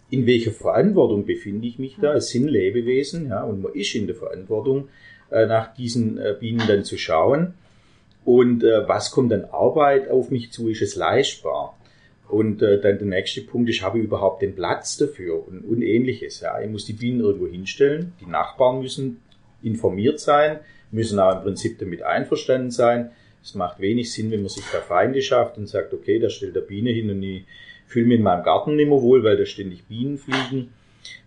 in 0.10 0.28
welcher 0.28 0.52
Verantwortung 0.52 1.26
befinde 1.26 1.68
ich 1.68 1.80
mich 1.80 1.98
da. 2.00 2.14
Es 2.14 2.30
sind 2.30 2.48
Lebewesen, 2.48 3.30
ja, 3.30 3.44
und 3.44 3.62
man 3.62 3.74
ist 3.74 3.96
in 3.96 4.08
der 4.08 4.16
Verantwortung, 4.16 4.90
äh, 5.32 5.46
nach 5.48 5.74
diesen 5.74 6.18
äh, 6.18 6.36
Bienen 6.40 6.62
dann 6.68 6.84
zu 6.84 6.98
schauen. 6.98 7.56
Und 8.24 8.64
äh, 8.64 8.88
was 8.88 9.12
kommt 9.12 9.32
dann 9.32 9.46
Arbeit 9.46 10.10
auf 10.10 10.32
mich 10.32 10.52
zu? 10.52 10.70
Ist 10.70 10.82
es 10.82 10.96
leistbar? 10.96 11.78
Und 12.30 12.62
äh, 12.62 12.80
dann 12.80 12.98
der 12.98 13.08
nächste 13.08 13.42
Punkt 13.42 13.70
ist, 13.70 13.82
habe 13.82 14.00
ich 14.00 14.06
überhaupt 14.06 14.42
den 14.42 14.56
Platz 14.56 14.98
dafür 14.98 15.48
und, 15.48 15.62
und 15.62 15.82
ähnliches. 15.82 16.42
Ja. 16.42 16.60
Ich 16.62 16.70
muss 16.70 16.86
die 16.86 16.94
Bienen 16.94 17.20
irgendwo 17.20 17.48
hinstellen, 17.48 18.14
die 18.22 18.30
Nachbarn 18.30 18.82
müssen 18.82 19.22
informiert 19.66 20.20
sein, 20.20 20.60
müssen 20.92 21.20
auch 21.20 21.38
im 21.38 21.44
Prinzip 21.44 21.80
damit 21.80 22.04
einverstanden 22.04 22.72
sein. 22.72 23.12
Es 23.44 23.56
macht 23.56 23.80
wenig 23.80 24.12
Sinn, 24.12 24.32
wenn 24.32 24.42
man 24.42 24.50
sich 24.50 24.64
da 24.72 24.80
Feinde 24.80 25.22
schafft 25.22 25.58
und 25.58 25.68
sagt, 25.68 25.94
okay, 25.94 26.20
da 26.20 26.30
stellt 26.30 26.56
der 26.56 26.62
Biene 26.62 26.92
hin 26.92 27.10
und 27.10 27.22
ich 27.22 27.46
fühle 27.86 28.08
mich 28.08 28.18
in 28.18 28.24
meinem 28.24 28.44
Garten 28.44 28.76
nicht 28.76 28.90
mehr 28.90 29.02
wohl, 29.02 29.24
weil 29.24 29.38
da 29.38 29.46
ständig 29.46 29.86
Bienen 29.86 30.18
fliegen. 30.18 30.70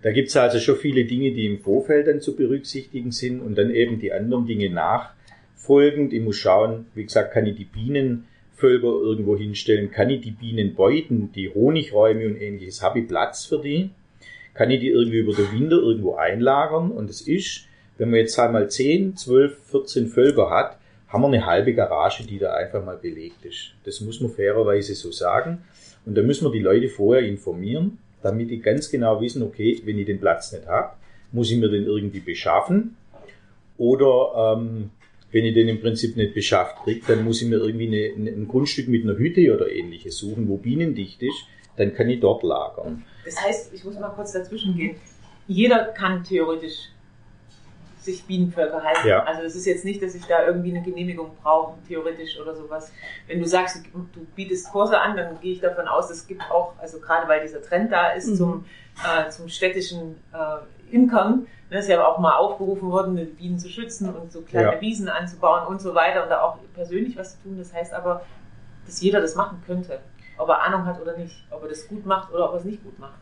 Da 0.03 0.11
gibt 0.12 0.29
es 0.29 0.37
also 0.37 0.59
schon 0.59 0.77
viele 0.77 1.05
Dinge, 1.05 1.33
die 1.33 1.46
im 1.46 1.61
Vorfeld 1.61 2.09
dann 2.09 2.20
zu 2.20 2.35
berücksichtigen 2.35 3.12
sind 3.12 3.40
und 3.40 3.57
dann 3.57 3.70
eben 3.70 4.01
die 4.01 4.12
anderen 4.12 4.46
Dinge 4.46 4.70
nachfolgend. 4.70 6.12
Ich 6.12 6.20
muss 6.20 6.37
schauen, 6.37 6.87
wie 6.94 7.05
gesagt, 7.05 7.33
kann 7.33 7.46
ich 7.46 7.57
die 7.57 7.64
Bienenvölker 7.64 8.88
irgendwo 8.88 9.37
hinstellen, 9.37 9.90
kann 9.90 10.11
ich 10.11 10.20
die 10.20 10.33
Bienen 10.33 10.74
beuten, 10.74 11.31
die 11.33 11.48
Honigräume 11.48 12.27
und 12.27 12.40
ähnliches, 12.40 12.83
habe 12.83 13.01
ich 13.01 13.09
Platz 13.09 13.46
für 13.46 13.61
die? 13.61 13.90
Kann 14.55 14.70
ich 14.72 14.81
die 14.81 14.88
irgendwie 14.88 15.18
über 15.18 15.35
den 15.35 15.53
Winter 15.53 15.77
irgendwo 15.77 16.16
einlagern? 16.16 16.90
Und 16.90 17.11
es 17.11 17.20
ist, 17.20 17.67
wenn 17.99 18.11
man 18.11 18.21
jetzt 18.21 18.39
einmal 18.39 18.71
10, 18.71 19.17
12, 19.17 19.59
14 19.71 20.07
Völker 20.09 20.51
hat, 20.51 20.79
haben 21.09 21.23
wir 21.23 21.29
eine 21.29 21.47
halbe 21.47 21.75
Garage, 21.75 22.25
die 22.25 22.39
da 22.39 22.55
einfach 22.55 22.85
mal 22.85 22.97
belegt 22.97 23.45
ist. 23.45 23.75
Das 23.85 24.01
muss 24.01 24.21
man 24.21 24.31
fairerweise 24.31 24.95
so 24.95 25.11
sagen. 25.11 25.65
Und 26.07 26.17
da 26.17 26.23
müssen 26.23 26.45
wir 26.45 26.53
die 26.53 26.61
Leute 26.61 26.89
vorher 26.89 27.25
informieren, 27.25 27.99
damit 28.23 28.51
die 28.51 28.61
ganz 28.61 28.91
genau 28.91 29.21
wissen, 29.21 29.43
okay, 29.43 29.81
wenn 29.85 29.99
ich 29.99 30.07
den 30.07 30.21
Platz 30.21 30.53
nicht 30.53 30.67
habe, 30.67 30.95
muss 31.33 31.51
ich 31.51 31.59
mir 31.59 31.69
den 31.69 31.85
irgendwie 31.85 32.21
beschaffen. 32.21 32.97
Oder 33.77 34.57
ähm, 34.57 34.91
wenn 35.31 35.45
ich 35.45 35.55
den 35.55 35.69
im 35.69 35.81
Prinzip 35.81 36.17
nicht 36.17 36.35
beschafft 36.35 36.77
kriege, 36.85 37.03
dann 37.07 37.25
muss 37.25 37.43
ich 37.43 37.49
mir 37.49 37.57
irgendwie 37.57 37.87
eine, 37.87 38.31
ein 38.31 38.49
Grundstück 38.49 38.89
mit 38.89 39.03
einer 39.05 39.17
Hütte 39.17 39.55
oder 39.55 39.71
ähnliches 39.71 40.19
suchen, 40.19 40.49
wo 40.49 40.57
bienendicht 40.57 41.23
ist, 41.23 41.45
dann 41.77 41.95
kann 41.95 42.09
ich 42.09 42.21
dort 42.21 42.43
lagern. 42.43 43.05
Das 43.25 43.41
heißt, 43.41 43.73
ich 43.75 43.85
muss 43.85 43.99
mal 43.99 44.09
kurz 44.11 44.33
dazwischen 44.33 44.77
gehen. 44.77 44.97
jeder 45.47 45.87
kann 45.87 46.25
theoretisch 46.25 46.91
sich 48.09 48.25
Bienenvölker 48.25 48.83
halten. 48.83 49.07
Ja. 49.07 49.23
Also 49.25 49.42
es 49.42 49.55
ist 49.55 49.66
jetzt 49.66 49.85
nicht, 49.85 50.03
dass 50.03 50.14
ich 50.14 50.27
da 50.27 50.44
irgendwie 50.44 50.75
eine 50.75 50.83
Genehmigung 50.83 51.31
brauche, 51.42 51.75
theoretisch 51.87 52.38
oder 52.40 52.55
sowas. 52.55 52.92
Wenn 53.27 53.38
du 53.38 53.47
sagst, 53.47 53.85
du 53.92 54.27
bietest 54.35 54.71
Kurse 54.71 54.99
an, 54.99 55.16
dann 55.16 55.40
gehe 55.40 55.53
ich 55.53 55.61
davon 55.61 55.87
aus, 55.87 56.11
es 56.11 56.27
gibt 56.27 56.42
auch, 56.51 56.73
also 56.79 56.99
gerade 57.01 57.29
weil 57.29 57.42
dieser 57.42 57.62
Trend 57.62 57.92
da 57.92 58.11
ist 58.11 58.29
mhm. 58.29 58.37
zum, 58.37 58.64
äh, 59.05 59.29
zum 59.31 59.49
städtischen 59.49 60.16
äh, 60.33 60.94
Imkern, 60.94 61.47
ne, 61.71 61.79
ist 61.79 61.88
ja 61.88 62.05
auch 62.07 62.18
mal 62.18 62.37
aufgerufen 62.37 62.90
worden, 62.90 63.16
die 63.16 63.25
Bienen 63.25 63.59
zu 63.59 63.68
schützen 63.68 64.14
und 64.14 64.33
so 64.33 64.40
kleine 64.42 64.75
ja. 64.75 64.81
Wiesen 64.81 65.09
anzubauen 65.09 65.66
und 65.66 65.81
so 65.81 65.94
weiter 65.94 66.23
und 66.23 66.31
da 66.31 66.42
auch 66.42 66.59
persönlich 66.75 67.16
was 67.16 67.37
zu 67.37 67.42
tun. 67.44 67.59
Das 67.59 67.73
heißt 67.73 67.92
aber, 67.92 68.23
dass 68.87 69.01
jeder 69.01 69.21
das 69.21 69.35
machen 69.35 69.62
könnte. 69.66 70.01
Ob 70.38 70.49
er 70.49 70.62
Ahnung 70.62 70.87
hat 70.87 71.01
oder 71.01 71.16
nicht, 71.16 71.44
ob 71.51 71.62
er 71.62 71.68
das 71.68 71.88
gut 71.88 72.07
macht 72.07 72.33
oder 72.33 72.47
ob 72.47 72.55
er 72.55 72.61
es 72.61 72.64
nicht 72.64 72.83
gut 72.83 72.99
macht. 72.99 73.18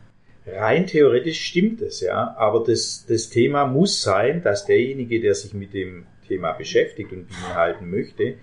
Rein 0.47 0.87
theoretisch 0.87 1.43
stimmt 1.43 1.81
es, 1.81 1.99
ja, 1.99 2.33
aber 2.37 2.63
das, 2.65 3.05
das 3.07 3.29
Thema 3.29 3.65
muss 3.65 4.01
sein, 4.01 4.41
dass 4.43 4.65
derjenige, 4.65 5.19
der 5.19 5.35
sich 5.35 5.53
mit 5.53 5.73
dem 5.73 6.05
Thema 6.27 6.53
beschäftigt 6.53 7.11
und 7.11 7.27
Bienen 7.27 7.55
halten 7.55 7.89
möchte, 7.89 8.35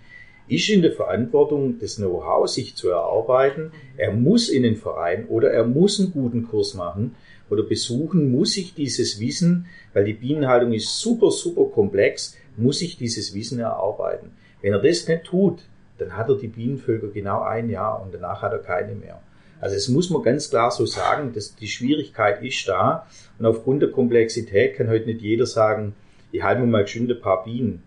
ist 0.46 0.68
in 0.68 0.82
der 0.82 0.92
Verantwortung, 0.92 1.78
das 1.78 1.96
Know-how 1.96 2.46
sich 2.48 2.74
zu 2.76 2.90
erarbeiten. 2.90 3.72
Er 3.96 4.12
muss 4.12 4.50
in 4.50 4.62
den 4.62 4.76
Verein 4.76 5.26
oder 5.28 5.50
er 5.50 5.64
muss 5.64 5.98
einen 5.98 6.12
guten 6.12 6.46
Kurs 6.46 6.74
machen 6.74 7.14
oder 7.48 7.62
besuchen, 7.62 8.30
muss 8.30 8.52
sich 8.52 8.74
dieses 8.74 9.18
Wissen, 9.20 9.66
weil 9.94 10.04
die 10.04 10.12
Bienenhaltung 10.12 10.74
ist 10.74 10.98
super, 10.98 11.30
super 11.30 11.64
komplex, 11.72 12.36
muss 12.56 12.80
sich 12.80 12.98
dieses 12.98 13.34
Wissen 13.34 13.60
erarbeiten. 13.60 14.32
Wenn 14.60 14.74
er 14.74 14.82
das 14.82 15.08
nicht 15.08 15.24
tut, 15.24 15.62
dann 15.98 16.16
hat 16.16 16.28
er 16.28 16.36
die 16.36 16.48
Bienenvölker 16.48 17.08
genau 17.08 17.42
ein 17.42 17.70
Jahr 17.70 18.02
und 18.02 18.12
danach 18.12 18.42
hat 18.42 18.52
er 18.52 18.58
keine 18.58 18.94
mehr. 18.94 19.22
Also 19.64 19.76
es 19.76 19.88
muss 19.88 20.10
man 20.10 20.22
ganz 20.22 20.50
klar 20.50 20.70
so 20.70 20.84
sagen, 20.84 21.32
dass 21.32 21.56
die 21.56 21.68
Schwierigkeit 21.68 22.42
ist 22.42 22.68
da 22.68 23.06
und 23.38 23.46
aufgrund 23.46 23.80
der 23.80 23.90
Komplexität 23.90 24.76
kann 24.76 24.90
heute 24.90 25.06
nicht 25.06 25.22
jeder 25.22 25.46
sagen, 25.46 25.94
ich 26.32 26.42
halte 26.42 26.60
mir 26.60 26.66
mal 26.66 26.82
geschwind 26.82 27.10
ein 27.10 27.18
paar 27.18 27.44
Bienen. 27.44 27.82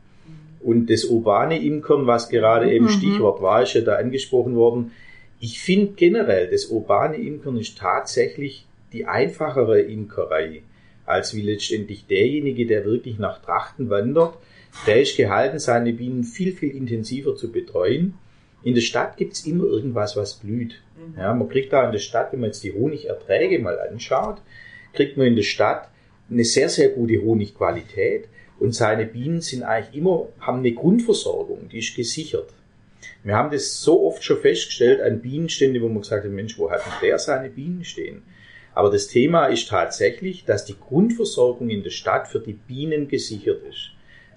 Und 0.60 0.90
das 0.90 1.06
urbane 1.06 1.62
Imkern, 1.62 2.08
was 2.08 2.30
gerade 2.30 2.72
eben 2.72 2.86
mhm. 2.86 2.90
Stichwort 2.90 3.44
war, 3.44 3.62
ist 3.62 3.76
ja 3.76 3.82
da 3.82 3.98
angesprochen 3.98 4.56
worden. 4.56 4.92
Ich 5.40 5.60
finde 5.60 5.94
generell, 5.96 6.50
das 6.50 6.66
urbane 6.66 7.18
Imkern 7.18 7.58
ist 7.58 7.78
tatsächlich 7.78 8.66
die 8.92 9.06
einfachere 9.06 9.80
Imkerei, 9.80 10.63
als 11.06 11.36
wie 11.36 11.44
letztendlich 11.44 12.08
derjenige, 12.08 12.66
der 12.66 12.86
wirklich 12.86 13.20
nach 13.20 13.40
Trachten 13.44 13.92
wandert. 13.92 14.34
Der 14.88 15.00
ist 15.00 15.16
gehalten, 15.16 15.60
seine 15.60 15.94
Bienen 15.94 16.24
viel, 16.24 16.54
viel 16.54 16.72
intensiver 16.72 17.36
zu 17.36 17.52
betreuen. 17.52 18.16
In 18.63 18.74
der 18.74 18.82
Stadt 18.82 19.17
gibt's 19.17 19.46
immer 19.46 19.65
irgendwas, 19.65 20.15
was 20.15 20.36
blüht. 20.36 20.82
Mhm. 20.98 21.17
Ja, 21.17 21.34
man 21.34 21.50
kriegt 21.50 21.74
da 21.74 21.86
in 21.86 21.91
der 21.91 22.00
Stadt, 22.00 22.34
wenn 22.34 22.39
man 22.39 22.50
jetzt 22.50 22.63
die 22.63 22.74
Honigerträge 22.74 23.60
mal 23.60 23.80
anschaut, 23.80 24.41
kriegt 24.93 25.17
man 25.17 25.28
in 25.28 25.36
der 25.36 25.43
Stadt 25.43 25.89
eine 26.30 26.43
sehr, 26.43 26.70
sehr 26.70 26.89
gute 26.89 27.22
Honigqualität 27.22 28.28
und 28.60 28.74
seine 28.74 29.06
Bienen 29.06 29.41
sind 29.41 29.63
eigentlich 29.63 29.96
immer, 29.96 30.28
haben 30.39 30.60
eine 30.60 30.74
Grundversorgung, 30.74 31.70
die 31.70 31.80
ist 31.80 31.96
gesichert. 31.96 32.50
Wir 33.24 33.36
haben 33.36 33.52
das 33.52 33.82
so 33.82 34.08
oft 34.08 34.24
schon 34.24 34.39
festgestellt 34.39 35.02
an 35.02 35.22
Bienenständen, 35.22 35.82
wo 35.82 35.88
man 35.88 36.02
gesagt 36.02 36.26
hat, 36.26 36.32
Mensch, 36.32 36.58
wo 36.58 36.72
hat 36.72 36.86
denn 36.86 37.10
der 37.10 37.20
seine 37.20 37.50
Bienen 37.50 37.84
stehen? 37.84 38.24
Aber 38.74 38.91
das 38.91 39.08
Thema 39.08 39.48
ist 39.48 39.70
tatsächlich, 39.70 40.46
dass 40.46 40.65
die 40.65 40.78
Grundversorgung 40.80 41.70
in 41.70 41.84
der 41.84 41.89
Stadt 41.89 42.28
für 42.28 42.39
die 42.39 42.54
Bienen 42.54 43.08
gesichert 43.08 43.62
ist. 43.70 43.91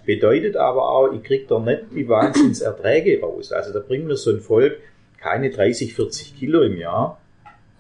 Bedeutet 0.05 0.57
aber 0.57 0.89
auch, 0.89 1.13
ich 1.13 1.23
kriege 1.23 1.47
da 1.47 1.59
nicht 1.59 1.85
die 1.95 2.09
Wahnsinnserträge 2.09 3.21
raus. 3.21 3.53
Also 3.53 3.73
da 3.73 3.81
bringt 3.81 4.07
mir 4.07 4.17
so 4.17 4.31
ein 4.31 4.41
Volk 4.41 4.79
keine 5.19 5.51
30, 5.51 5.95
40 5.95 6.39
Kilo 6.39 6.63
im 6.63 6.79
Jahr, 6.79 7.21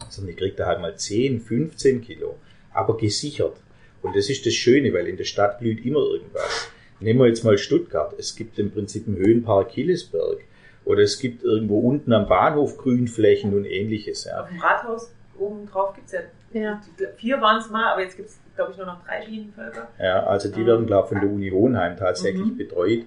sondern 0.09 0.33
ich 0.33 0.37
kriege 0.37 0.57
da 0.57 0.67
halt 0.67 0.81
mal 0.81 0.97
10, 0.97 1.41
15 1.41 2.03
Kilo. 2.03 2.37
Aber 2.73 2.97
gesichert. 2.97 3.57
Und 4.03 4.17
das 4.17 4.31
ist 4.31 4.47
das 4.47 4.55
Schöne, 4.55 4.93
weil 4.93 5.07
in 5.07 5.17
der 5.17 5.25
Stadt 5.25 5.59
blüht 5.59 5.85
immer 5.85 6.01
irgendwas. 6.01 6.69
Nehmen 7.01 7.21
wir 7.21 7.29
jetzt 7.29 7.45
mal 7.45 7.59
Stuttgart. 7.59 8.15
Es 8.19 8.37
gibt 8.37 8.59
im 8.59 8.71
Prinzip 8.71 9.07
einen 9.09 9.17
Höhenpark 9.17 9.71
Hillesberg. 9.73 10.41
Oder 10.85 11.03
es 11.03 11.19
gibt 11.19 11.43
irgendwo 11.43 11.81
unten 11.81 12.13
am 12.13 12.29
Bahnhof 12.29 12.77
Grünflächen 12.79 13.55
und 13.55 13.65
ähnliches. 13.65 14.25
Ja. 14.25 14.43
Dem 14.43 14.61
Rathaus 14.61 15.11
oben 15.39 15.67
drauf 15.67 15.95
gibt 15.95 16.07
es 16.07 16.13
ja, 16.13 16.21
ja. 16.53 16.81
vier 17.17 17.41
waren 17.41 17.59
es 17.59 17.71
mal, 17.71 17.93
aber 17.93 18.03
jetzt 18.03 18.17
gibt 18.17 18.29
es, 18.29 18.39
glaube 18.57 18.73
ich, 18.73 18.79
nur 18.79 18.87
noch 18.87 19.05
drei 19.05 19.25
Bienenvölker. 19.25 19.89
Ja, 19.99 20.25
also 20.25 20.51
die 20.51 20.65
werden, 20.67 20.87
glaube 20.87 21.07
ich, 21.07 21.13
von 21.13 21.21
der 21.21 21.31
Uni 21.31 21.51
Hohenheim 21.51 21.97
tatsächlich 21.97 22.45
mhm. 22.45 22.57
betreut. 22.57 23.05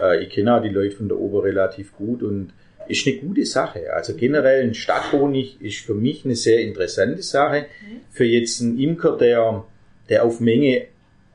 Äh, 0.00 0.24
ich 0.24 0.30
kenne 0.30 0.56
auch 0.56 0.62
die 0.62 0.68
Leute 0.68 0.96
von 0.96 1.08
der 1.08 1.18
Ober 1.18 1.44
relativ 1.44 1.94
gut 1.96 2.22
und 2.22 2.52
ist 2.88 3.06
eine 3.06 3.16
gute 3.16 3.44
Sache. 3.44 3.92
Also 3.92 4.14
generell 4.14 4.62
ein 4.62 4.74
Stadthonig 4.74 5.60
ist 5.60 5.78
für 5.78 5.94
mich 5.94 6.24
eine 6.24 6.36
sehr 6.36 6.60
interessante 6.60 7.22
Sache. 7.22 7.66
Mhm. 7.82 8.00
Für 8.10 8.24
jetzt 8.24 8.60
einen 8.60 8.78
Imker, 8.78 9.16
der, 9.16 9.64
der 10.08 10.24
auf 10.24 10.40
Menge 10.40 10.86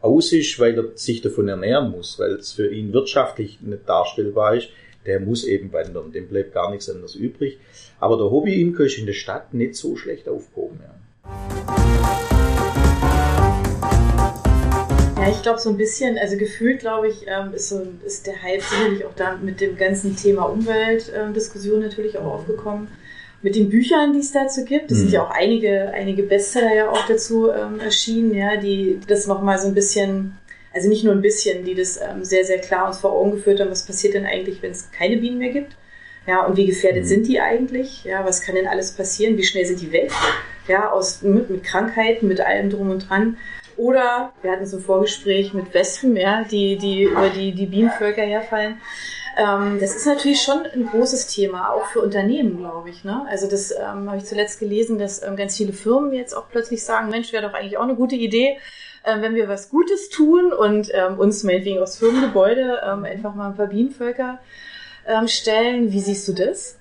aus 0.02 0.32
ist, 0.34 0.60
weil 0.60 0.78
er 0.78 0.86
sich 0.96 1.22
davon 1.22 1.48
ernähren 1.48 1.92
muss, 1.92 2.18
weil 2.18 2.32
es 2.32 2.54
für 2.54 2.72
ihn 2.72 2.94
wirtschaftlich 2.94 3.62
nicht 3.62 3.88
darstellbar 3.88 4.56
ist, 4.56 4.70
der 5.06 5.20
muss 5.20 5.44
eben 5.44 5.72
wandern. 5.74 6.12
Dem 6.12 6.28
bleibt 6.28 6.54
gar 6.54 6.72
nichts 6.72 6.90
anderes 6.90 7.16
übrig. 7.16 7.60
Aber 8.00 8.18
der 8.18 8.32
Hobby-Imker 8.32 8.86
ist 8.86 8.98
in 8.98 9.06
der 9.06 9.14
Stadt 9.14 9.54
nicht 9.54 9.76
so 9.76 9.96
schlecht 9.96 10.28
aufgehoben. 10.28 10.80
Ja. 10.82 10.96
Ja, 15.22 15.30
ich 15.30 15.44
glaube 15.44 15.60
so 15.60 15.70
ein 15.70 15.78
bisschen, 15.78 16.18
also 16.18 16.36
gefühlt 16.36 16.80
glaube 16.80 17.08
ich, 17.08 17.28
ähm, 17.28 17.54
ist, 17.54 17.70
so, 17.70 17.86
ist 18.04 18.26
der 18.26 18.42
Hype 18.42 18.64
sicherlich 18.64 19.06
auch 19.06 19.14
da 19.16 19.38
mit 19.38 19.62
dem 19.62 19.78
ganzen 19.78 20.16
Thema 20.16 20.46
Umweltdiskussion 20.46 21.76
ähm, 21.76 21.88
natürlich 21.88 22.18
auch 22.18 22.26
aufgekommen. 22.26 22.88
Mit 23.44 23.56
den 23.56 23.70
Büchern, 23.70 24.14
die 24.14 24.20
es 24.20 24.32
dazu 24.32 24.66
gibt, 24.66 24.90
es 24.90 24.98
mhm. 24.98 25.02
sind 25.02 25.12
ja 25.12 25.24
auch 25.24 25.30
einige, 25.30 25.92
einige 25.94 26.24
Bestseller 26.24 26.74
ja 26.74 26.90
auch 26.90 27.06
dazu 27.08 27.52
ähm, 27.52 27.80
erschienen, 27.80 28.34
ja, 28.34 28.58
die 28.58 29.00
das 29.08 29.28
nochmal 29.28 29.60
so 29.60 29.68
ein 29.68 29.76
bisschen, 29.76 30.38
also 30.74 30.90
nicht 30.90 31.04
nur 31.04 31.14
ein 31.14 31.22
bisschen, 31.22 31.66
die 31.66 31.76
das 31.76 31.98
ähm, 31.98 32.24
sehr, 32.24 32.44
sehr 32.44 32.60
klar 32.60 32.88
uns 32.88 32.98
vor 32.98 33.12
Augen 33.12 33.32
geführt 33.32 33.60
haben, 33.60 33.70
was 33.70 33.86
passiert 33.86 34.16
denn 34.16 34.26
eigentlich, 34.26 34.64
wenn 34.64 34.72
es 34.72 34.90
keine 34.92 35.18
Bienen 35.18 35.38
mehr 35.38 35.52
gibt. 35.52 35.76
Ja, 36.26 36.46
und 36.46 36.58
wie 36.58 36.66
gefährdet 36.66 37.04
mhm. 37.04 37.08
sind 37.08 37.28
die 37.28 37.40
eigentlich? 37.40 38.06
Ja, 38.06 38.26
was 38.26 38.42
kann 38.42 38.56
denn 38.56 38.68
alles 38.68 38.92
passieren? 38.92 39.38
Wie 39.38 39.44
schnell 39.44 39.66
sind 39.68 39.82
die 39.82 39.92
weg? 39.92 40.12
Ja, 40.68 40.92
aus, 40.92 41.22
mit, 41.22 41.50
mit 41.50 41.64
Krankheiten, 41.64 42.28
mit 42.28 42.40
allem 42.42 42.70
drum 42.70 42.90
und 42.90 43.10
dran. 43.10 43.38
Oder 43.78 44.34
wir 44.42 44.52
hatten 44.52 44.66
so 44.66 44.78
ein 44.78 44.84
Vorgespräch 44.84 45.54
mit 45.54 45.74
Wespen, 45.74 46.16
ja, 46.16 46.44
die, 46.44 46.78
die 46.78 47.04
über 47.04 47.30
die, 47.30 47.54
die 47.54 47.66
Bienenvölker 47.66 48.22
herfallen. 48.22 48.80
Ähm, 49.38 49.80
das 49.80 49.96
ist 49.96 50.06
natürlich 50.06 50.42
schon 50.42 50.66
ein 50.66 50.88
großes 50.88 51.28
Thema, 51.28 51.72
auch 51.72 51.86
für 51.88 52.02
Unternehmen, 52.02 52.58
glaube 52.58 52.90
ich. 52.90 53.04
Ne? 53.04 53.26
Also 53.30 53.50
das 53.50 53.72
ähm, 53.72 54.10
habe 54.10 54.18
ich 54.18 54.26
zuletzt 54.26 54.60
gelesen, 54.60 55.00
dass 55.00 55.24
ähm, 55.24 55.36
ganz 55.36 55.56
viele 55.56 55.74
Firmen 55.74 56.14
jetzt 56.14 56.36
auch 56.36 56.50
plötzlich 56.50 56.84
sagen, 56.84 57.10
Mensch, 57.10 57.32
wäre 57.32 57.48
doch 57.48 57.54
eigentlich 57.54 57.78
auch 57.78 57.84
eine 57.84 57.96
gute 57.96 58.16
Idee, 58.16 58.58
ähm, 59.06 59.22
wenn 59.22 59.36
wir 59.36 59.48
was 59.48 59.70
Gutes 59.70 60.10
tun 60.10 60.52
und 60.52 60.92
ähm, 60.94 61.18
uns 61.18 61.44
meinetwegen 61.44 61.80
aus 61.80 61.98
Firmengebäude 61.98 62.82
ähm, 62.86 63.06
einfach 63.06 63.34
mal 63.34 63.50
ein 63.50 63.56
paar 63.56 63.68
Bienenvölker 63.68 64.40
ähm, 65.08 65.28
stellen. 65.28 65.92
Wie 65.92 66.02
siehst 66.02 66.28
du 66.28 66.34
das? 66.34 66.78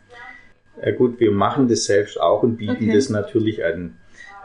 Ja 0.82 0.92
gut, 0.92 1.20
wir 1.20 1.30
machen 1.30 1.68
das 1.68 1.84
selbst 1.84 2.20
auch 2.20 2.42
und 2.42 2.56
bieten 2.56 2.76
okay. 2.76 2.92
das 2.94 3.10
natürlich 3.10 3.64
an. 3.64 3.96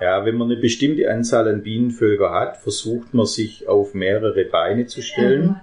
Ja, 0.01 0.25
wenn 0.25 0.35
man 0.35 0.51
eine 0.51 0.59
bestimmte 0.59 1.09
Anzahl 1.09 1.47
an 1.47 1.63
Bienenvölker 1.63 2.31
hat, 2.31 2.57
versucht 2.57 3.13
man 3.13 3.25
sich 3.25 3.67
auf 3.67 3.93
mehrere 3.93 4.43
Beine 4.43 4.87
zu 4.87 5.01
stellen. 5.01 5.45
Mhm. 5.45 5.55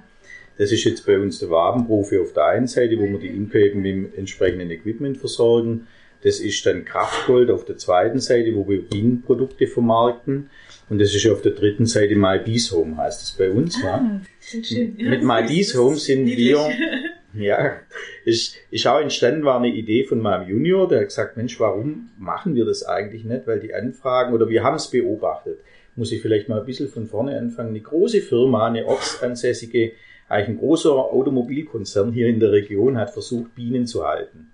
Das 0.59 0.73
ist 0.73 0.85
jetzt 0.85 1.07
bei 1.07 1.19
uns 1.19 1.39
der 1.39 1.51
Wabenprofi 1.51 2.19
auf 2.19 2.33
der 2.33 2.47
einen 2.47 2.67
Seite, 2.67 2.99
wo 2.99 3.07
wir 3.07 3.19
die 3.19 3.29
Imker 3.29 3.59
eben 3.59 3.83
mit 3.83 3.93
dem 3.93 4.13
entsprechenden 4.17 4.71
Equipment 4.71 5.19
versorgen. 5.19 5.87
Das 6.23 6.39
ist 6.39 6.65
dann 6.67 6.85
Kraftgold 6.85 7.51
auf 7.51 7.65
der 7.65 7.79
zweiten 7.79 8.21
Seite, 8.21 8.55
wo 8.55 8.69
wir 8.69 8.81
Bienenprodukte 8.83 9.67
vermarkten. 9.67 10.51
Und 10.89 11.01
das 11.01 11.15
ist 11.15 11.27
auf 11.27 11.43
der 11.43 11.53
dritten 11.53 11.87
Seite 11.87 12.15
My 12.15 12.39
Bees 12.39 12.71
Home, 12.71 12.97
heißt 12.97 13.23
es 13.23 13.33
bei 13.33 13.51
uns. 13.51 13.77
Ah, 13.83 14.21
ja. 14.53 15.11
Mit 15.11 15.25
My 15.25 15.43
Bees 15.47 15.77
Home 15.77 15.97
sind 15.97 16.27
wir 16.27 16.59
Ja, 17.35 17.77
ist, 18.25 18.57
ist 18.71 18.87
auch 18.87 19.01
entstanden, 19.01 19.45
war 19.45 19.57
eine 19.57 19.69
Idee 19.69 20.05
von 20.05 20.21
meinem 20.21 20.49
Junior, 20.49 20.87
der 20.87 21.01
hat 21.01 21.09
gesagt, 21.09 21.37
Mensch, 21.37 21.59
warum 21.61 22.11
machen 22.19 22.55
wir 22.55 22.65
das 22.65 22.85
eigentlich 22.85 23.25
nicht? 23.25 23.47
Weil 23.47 23.61
die 23.61 23.75
Anfragen, 23.75 24.35
oder 24.35 24.49
wir 24.49 24.63
haben 24.63 24.77
es 24.77 24.91
beobachtet, 24.91 25.61
muss 25.97 26.13
ich 26.13 26.21
vielleicht 26.21 26.49
mal 26.49 26.61
ein 26.61 26.67
bisschen 26.67 26.89
von 26.89 27.07
vorne 27.07 27.39
anfangen. 27.39 27.71
Eine 27.71 27.81
große 27.81 28.21
Firma, 28.21 28.67
eine 28.67 28.87
ortsansässige, 28.87 29.93
eigentlich 30.29 30.49
ein 30.57 30.59
großer 30.59 30.93
Automobilkonzern 30.93 32.13
hier 32.13 32.29
in 32.29 32.41
der 32.41 32.53
Region 32.53 32.99
hat 32.99 33.11
versucht, 33.11 33.55
Bienen 33.55 33.87
zu 33.87 34.07
halten. 34.07 34.51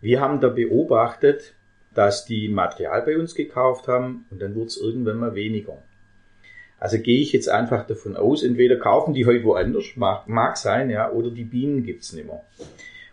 Wir 0.00 0.20
haben 0.20 0.40
da 0.40 0.48
beobachtet, 0.48 1.54
dass 1.94 2.24
die 2.24 2.48
Material 2.48 3.02
bei 3.02 3.16
uns 3.16 3.34
gekauft 3.34 3.88
haben 3.88 4.26
und 4.30 4.42
dann 4.42 4.54
wurde 4.54 4.66
es 4.66 4.76
irgendwann 4.76 5.18
mal 5.18 5.34
weniger. 5.34 5.78
Also 6.84 6.98
gehe 6.98 7.22
ich 7.22 7.32
jetzt 7.32 7.48
einfach 7.48 7.86
davon 7.86 8.14
aus, 8.14 8.42
entweder 8.42 8.76
kaufen 8.76 9.14
die 9.14 9.24
heute 9.24 9.44
woanders, 9.44 9.96
mag, 9.96 10.28
mag 10.28 10.58
sein, 10.58 10.90
ja, 10.90 11.10
oder 11.10 11.30
die 11.30 11.44
Bienen 11.44 11.82
gibt's 11.82 12.12
nicht 12.12 12.26
mehr. 12.26 12.42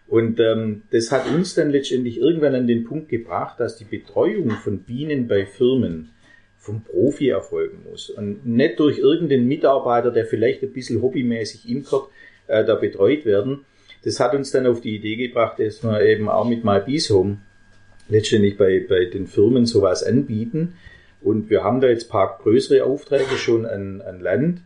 Und 0.10 0.42
ähm, 0.42 0.82
das 0.92 1.10
hat 1.14 1.26
uns 1.34 1.56
dann 1.56 1.72
letztendlich 1.72 2.20
irgendwann 2.20 2.54
an 2.54 2.68
den 2.68 2.84
Punkt 2.84 3.08
gebracht, 3.08 3.62
dass 3.62 3.78
die 3.78 3.86
Betreuung 3.86 4.50
von 4.62 4.80
Bienen 4.80 5.30
bei 5.30 5.46
Firmen 5.46 6.10
vom 6.58 6.84
Profi 6.84 7.30
erfolgen 7.30 7.86
muss 7.90 8.10
und 8.10 8.46
nicht 8.46 8.78
durch 8.78 9.00
irgendeinen 9.00 9.48
Mitarbeiter, 9.48 10.12
der 10.12 10.26
vielleicht 10.26 10.64
ein 10.64 10.74
bisschen 10.74 11.02
hobbymäßig 11.02 11.70
imkert, 11.70 12.10
äh, 12.48 12.66
da 12.66 12.76
betreut 12.76 13.24
werden. 13.24 13.60
Das 14.04 14.20
hat 14.20 14.36
uns 14.36 14.52
dann 14.52 14.68
auf 14.68 14.82
die 14.82 14.98
Idee 14.98 15.16
gebracht, 15.16 15.60
dass 15.60 15.82
wir 15.82 16.02
eben 16.02 16.28
auch 16.28 16.46
mit 16.46 16.66
My 16.66 16.82
Bees 16.82 17.10
Home 17.10 17.38
letztendlich 18.10 18.58
bei, 18.58 18.86
bei 18.86 19.06
den 19.06 19.28
Firmen 19.28 19.66
sowas 19.66 20.04
anbieten 20.04 20.74
Und 21.22 21.50
wir 21.50 21.64
haben 21.64 21.82
da 21.82 21.88
jetzt 21.88 22.08
ein 22.08 22.12
paar 22.12 22.40
größere 22.42 22.84
Aufträge 22.84 23.38
schon 23.38 23.66
an, 23.66 24.02
an 24.02 24.20
Land. 24.20 24.62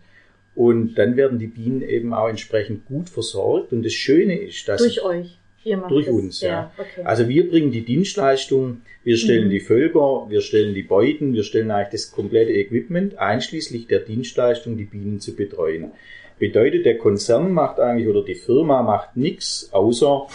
Und 0.55 0.95
dann 0.95 1.17
werden 1.17 1.37
die 1.37 1.47
Bienen 1.47 1.81
eben 1.81 2.13
auch 2.13 2.29
entsprechend 2.29 2.85
gut 2.85 3.09
versorgt. 3.09 3.73
Und 3.73 3.83
das 3.83 3.93
Schöne 3.93 4.37
ist, 4.37 4.67
dass. 4.67 4.81
Durch 4.81 5.03
euch. 5.03 5.37
Ihr 5.65 5.77
macht 5.77 5.89
durch 5.89 6.05
das, 6.05 6.13
uns, 6.13 6.41
ja. 6.41 6.49
ja. 6.49 6.71
Okay. 6.77 7.01
Also 7.03 7.27
wir 7.27 7.49
bringen 7.49 7.71
die 7.71 7.83
Dienstleistung, 7.83 8.81
wir 9.03 9.17
stellen 9.17 9.47
mhm. 9.47 9.49
die 9.49 9.59
Völker, 9.59 10.27
wir 10.29 10.41
stellen 10.41 10.75
die 10.75 10.83
Beuten, 10.83 11.33
wir 11.33 11.43
stellen 11.43 11.71
eigentlich 11.71 12.03
das 12.03 12.11
komplette 12.11 12.51
Equipment, 12.51 13.17
einschließlich 13.17 13.87
der 13.87 14.01
Dienstleistung, 14.01 14.77
die 14.77 14.83
Bienen 14.83 15.19
zu 15.19 15.35
betreuen. 15.35 15.91
Bedeutet, 16.37 16.85
der 16.85 16.99
Konzern 16.99 17.51
macht 17.51 17.79
eigentlich 17.79 18.07
oder 18.07 18.23
die 18.23 18.35
Firma 18.35 18.83
macht 18.83 19.17
nichts, 19.17 19.69
außer 19.71 20.27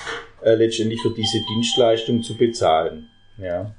äh, 0.42 0.54
letztendlich 0.54 1.00
für 1.00 1.10
diese 1.10 1.38
Dienstleistung 1.54 2.24
zu 2.24 2.36
bezahlen. 2.36 3.06
Ja. 3.38 3.72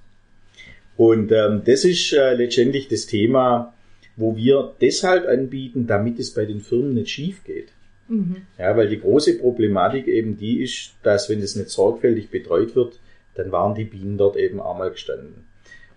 Und 1.02 1.32
ähm, 1.32 1.64
das 1.66 1.84
ist 1.84 2.14
äh, 2.14 2.36
letztendlich 2.36 2.88
das 2.88 3.08
Thema, 3.08 3.74
wo 4.18 4.36
wir 4.36 4.76
deshalb 4.82 5.28
anbieten, 5.28 5.88
damit 5.88 6.20
es 6.20 6.32
bei 6.32 6.46
den 6.46 6.62
Firmen 6.62 6.94
nicht 6.94 7.10
schief 7.10 7.44
geht. 7.44 7.70
Mhm. 8.08 8.44
Ja, 8.60 8.78
weil 8.78 8.88
die 8.88 9.00
große 9.00 9.40
Problematik 9.40 10.08
eben 10.08 10.38
die 10.38 10.62
ist, 10.62 10.94
dass 11.02 11.28
wenn 11.28 11.42
es 11.42 11.56
nicht 11.56 11.72
sorgfältig 11.72 12.30
betreut 12.30 12.76
wird, 12.76 13.00
dann 13.34 13.52
waren 13.52 13.74
die 13.74 13.86
Bienen 13.86 14.20
dort 14.20 14.38
eben 14.38 14.60
auch 14.60 14.78
mal 14.78 14.92
gestanden. 14.92 15.44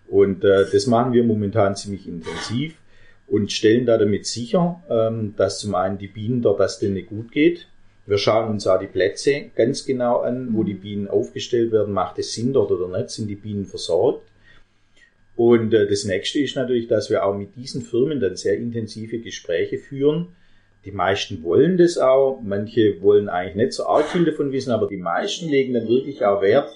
Und 0.08 0.42
äh, 0.42 0.64
das 0.72 0.86
machen 0.86 1.12
wir 1.12 1.22
momentan 1.22 1.76
ziemlich 1.76 2.08
intensiv 2.08 2.74
und 3.26 3.52
stellen 3.52 3.84
da 3.84 3.98
damit 3.98 4.24
sicher, 4.24 4.82
ähm, 4.88 5.34
dass 5.36 5.58
zum 5.58 5.74
einen 5.74 5.98
die 5.98 6.08
Bienen 6.08 6.40
dort, 6.40 6.60
dass 6.60 6.78
denen 6.78 7.04
gut 7.04 7.30
geht. 7.30 7.68
Wir 8.06 8.16
schauen 8.16 8.48
uns 8.48 8.66
auch 8.66 8.80
die 8.80 8.86
Plätze 8.86 9.50
ganz 9.54 9.84
genau 9.84 10.20
an, 10.20 10.48
wo 10.52 10.62
die 10.62 10.72
Bienen 10.72 11.08
aufgestellt 11.08 11.72
werden. 11.72 11.92
Macht 11.92 12.18
es 12.18 12.32
Sinn 12.32 12.54
dort 12.54 12.70
oder 12.70 12.88
nicht? 12.88 13.10
Sind 13.10 13.28
die 13.28 13.36
Bienen 13.36 13.66
versorgt? 13.66 14.22
Und 15.36 15.74
äh, 15.74 15.86
das 15.86 16.04
nächste 16.04 16.38
ist 16.40 16.56
natürlich, 16.56 16.86
dass 16.86 17.10
wir 17.10 17.24
auch 17.24 17.36
mit 17.36 17.56
diesen 17.56 17.82
Firmen 17.82 18.20
dann 18.20 18.36
sehr 18.36 18.56
intensive 18.56 19.18
Gespräche 19.18 19.78
führen. 19.78 20.28
Die 20.84 20.92
meisten 20.92 21.42
wollen 21.42 21.78
das 21.78 21.98
auch, 21.98 22.40
manche 22.42 23.00
wollen 23.00 23.28
eigentlich 23.28 23.56
nicht 23.56 23.72
so 23.72 23.86
arg 23.86 24.06
viel 24.06 24.24
davon 24.24 24.52
wissen, 24.52 24.70
aber 24.70 24.86
die 24.86 24.98
meisten 24.98 25.48
legen 25.48 25.74
dann 25.74 25.88
wirklich 25.88 26.24
auch 26.24 26.42
Wert 26.42 26.68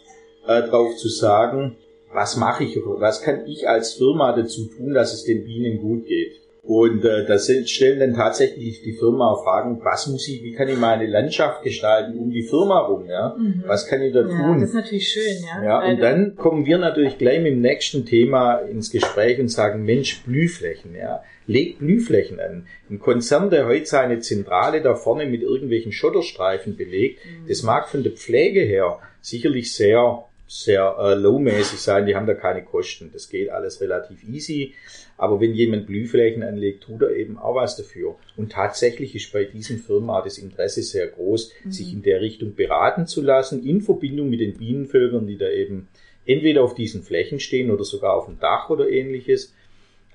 äh, 0.46 0.62
darauf 0.62 0.96
zu 0.96 1.08
sagen, 1.08 1.76
was 2.12 2.36
mache 2.36 2.64
ich, 2.64 2.76
was 2.76 3.20
kann 3.22 3.46
ich 3.46 3.68
als 3.68 3.94
Firma 3.94 4.34
dazu 4.34 4.64
tun, 4.64 4.94
dass 4.94 5.12
es 5.12 5.24
den 5.24 5.44
Bienen 5.44 5.78
gut 5.78 6.06
geht. 6.06 6.40
Und 6.62 7.04
äh, 7.04 7.24
da 7.24 7.38
stellen 7.38 8.00
dann 8.00 8.14
tatsächlich 8.14 8.82
die 8.82 8.92
Firma 8.92 9.30
auch 9.30 9.42
Fragen, 9.42 9.80
was 9.82 10.06
muss 10.06 10.28
ich, 10.28 10.42
wie 10.42 10.52
kann 10.52 10.68
ich 10.68 10.76
meine 10.76 11.06
Landschaft 11.06 11.62
gestalten 11.62 12.18
um 12.18 12.30
die 12.30 12.42
Firma 12.42 12.80
rum, 12.80 13.06
ja? 13.06 13.34
Mhm. 13.38 13.64
Was 13.66 13.86
kann 13.86 14.02
ich 14.02 14.12
da 14.12 14.20
ja, 14.20 14.28
tun? 14.28 14.60
Das 14.60 14.70
ist 14.70 14.74
natürlich 14.74 15.08
schön, 15.08 15.36
ja. 15.46 15.64
Ja, 15.64 15.88
und 15.88 16.00
dann 16.00 16.36
kommen 16.36 16.66
wir 16.66 16.76
natürlich 16.78 17.16
gleich 17.16 17.40
mit 17.40 17.52
dem 17.52 17.62
nächsten 17.62 18.04
Thema 18.04 18.56
ins 18.58 18.90
Gespräch 18.90 19.38
und 19.40 19.48
sagen, 19.48 19.84
Mensch, 19.84 20.22
Blühflächen, 20.24 20.94
ja. 20.94 21.22
Leg 21.46 21.78
Blühflächen 21.78 22.38
an. 22.38 22.66
Ein 22.90 22.98
Konzern, 22.98 23.48
der 23.48 23.66
heute 23.66 23.86
seine 23.86 24.20
Zentrale 24.20 24.82
da 24.82 24.94
vorne 24.94 25.24
mit 25.24 25.40
irgendwelchen 25.40 25.92
Schotterstreifen 25.92 26.76
belegt, 26.76 27.20
mhm. 27.24 27.48
das 27.48 27.62
mag 27.62 27.88
von 27.88 28.02
der 28.02 28.12
Pflege 28.12 28.60
her 28.60 28.98
sicherlich 29.22 29.74
sehr 29.74 30.24
sehr 30.48 30.96
äh, 30.98 31.14
low-mäßig 31.14 31.78
sein, 31.78 32.06
die 32.06 32.16
haben 32.16 32.26
da 32.26 32.32
keine 32.32 32.64
Kosten. 32.64 33.10
Das 33.12 33.28
geht 33.28 33.50
alles 33.50 33.82
relativ 33.82 34.24
easy. 34.24 34.74
Aber 35.18 35.40
wenn 35.40 35.52
jemand 35.52 35.86
Blühflächen 35.86 36.42
anlegt, 36.42 36.84
tut 36.84 37.02
er 37.02 37.14
eben 37.14 37.38
auch 37.38 37.54
was 37.54 37.76
dafür. 37.76 38.16
Und 38.36 38.52
tatsächlich 38.52 39.14
ist 39.14 39.30
bei 39.32 39.44
diesen 39.44 39.78
Firmen 39.78 40.08
auch 40.08 40.24
das 40.24 40.38
Interesse 40.38 40.82
sehr 40.82 41.06
groß, 41.06 41.52
mhm. 41.64 41.70
sich 41.70 41.92
in 41.92 42.02
der 42.02 42.22
Richtung 42.22 42.54
beraten 42.54 43.06
zu 43.06 43.20
lassen, 43.20 43.64
in 43.64 43.82
Verbindung 43.82 44.30
mit 44.30 44.40
den 44.40 44.56
Bienenvölkern, 44.56 45.26
die 45.26 45.36
da 45.36 45.50
eben 45.50 45.88
entweder 46.24 46.62
auf 46.62 46.74
diesen 46.74 47.02
Flächen 47.02 47.40
stehen 47.40 47.70
oder 47.70 47.84
sogar 47.84 48.14
auf 48.14 48.24
dem 48.24 48.40
Dach 48.40 48.70
oder 48.70 48.88
ähnliches. 48.88 49.54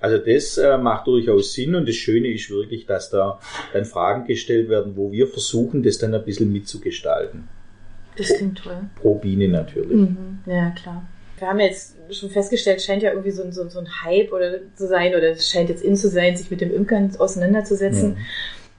Also 0.00 0.18
das 0.18 0.58
äh, 0.58 0.76
macht 0.78 1.06
durchaus 1.06 1.52
Sinn 1.52 1.76
und 1.76 1.88
das 1.88 1.94
Schöne 1.94 2.28
ist 2.28 2.50
wirklich, 2.50 2.86
dass 2.86 3.08
da 3.08 3.38
dann 3.72 3.84
Fragen 3.84 4.26
gestellt 4.26 4.68
werden, 4.68 4.96
wo 4.96 5.12
wir 5.12 5.28
versuchen, 5.28 5.84
das 5.84 5.98
dann 5.98 6.12
ein 6.12 6.24
bisschen 6.24 6.52
mitzugestalten. 6.52 7.48
Das 8.16 8.28
klingt 8.34 8.58
toll. 8.58 8.78
Pro 9.00 9.14
Biene 9.16 9.48
natürlich. 9.48 9.90
Mhm. 9.90 10.40
Ja, 10.46 10.70
klar. 10.70 11.04
Wir 11.38 11.48
haben 11.48 11.60
jetzt 11.60 11.96
schon 12.10 12.30
festgestellt, 12.30 12.80
scheint 12.80 13.02
ja 13.02 13.10
irgendwie 13.10 13.32
so 13.32 13.42
ein, 13.42 13.52
so, 13.52 13.68
so 13.68 13.80
ein 13.80 13.88
Hype 14.04 14.32
oder 14.32 14.60
zu 14.76 14.86
sein 14.86 15.14
oder 15.14 15.30
es 15.30 15.50
scheint 15.50 15.68
jetzt 15.68 15.82
in 15.82 15.96
zu 15.96 16.08
sein, 16.08 16.36
sich 16.36 16.50
mit 16.50 16.60
dem 16.60 16.72
Imkern 16.72 17.14
auseinanderzusetzen. 17.18 18.10
Mhm. 18.10 18.16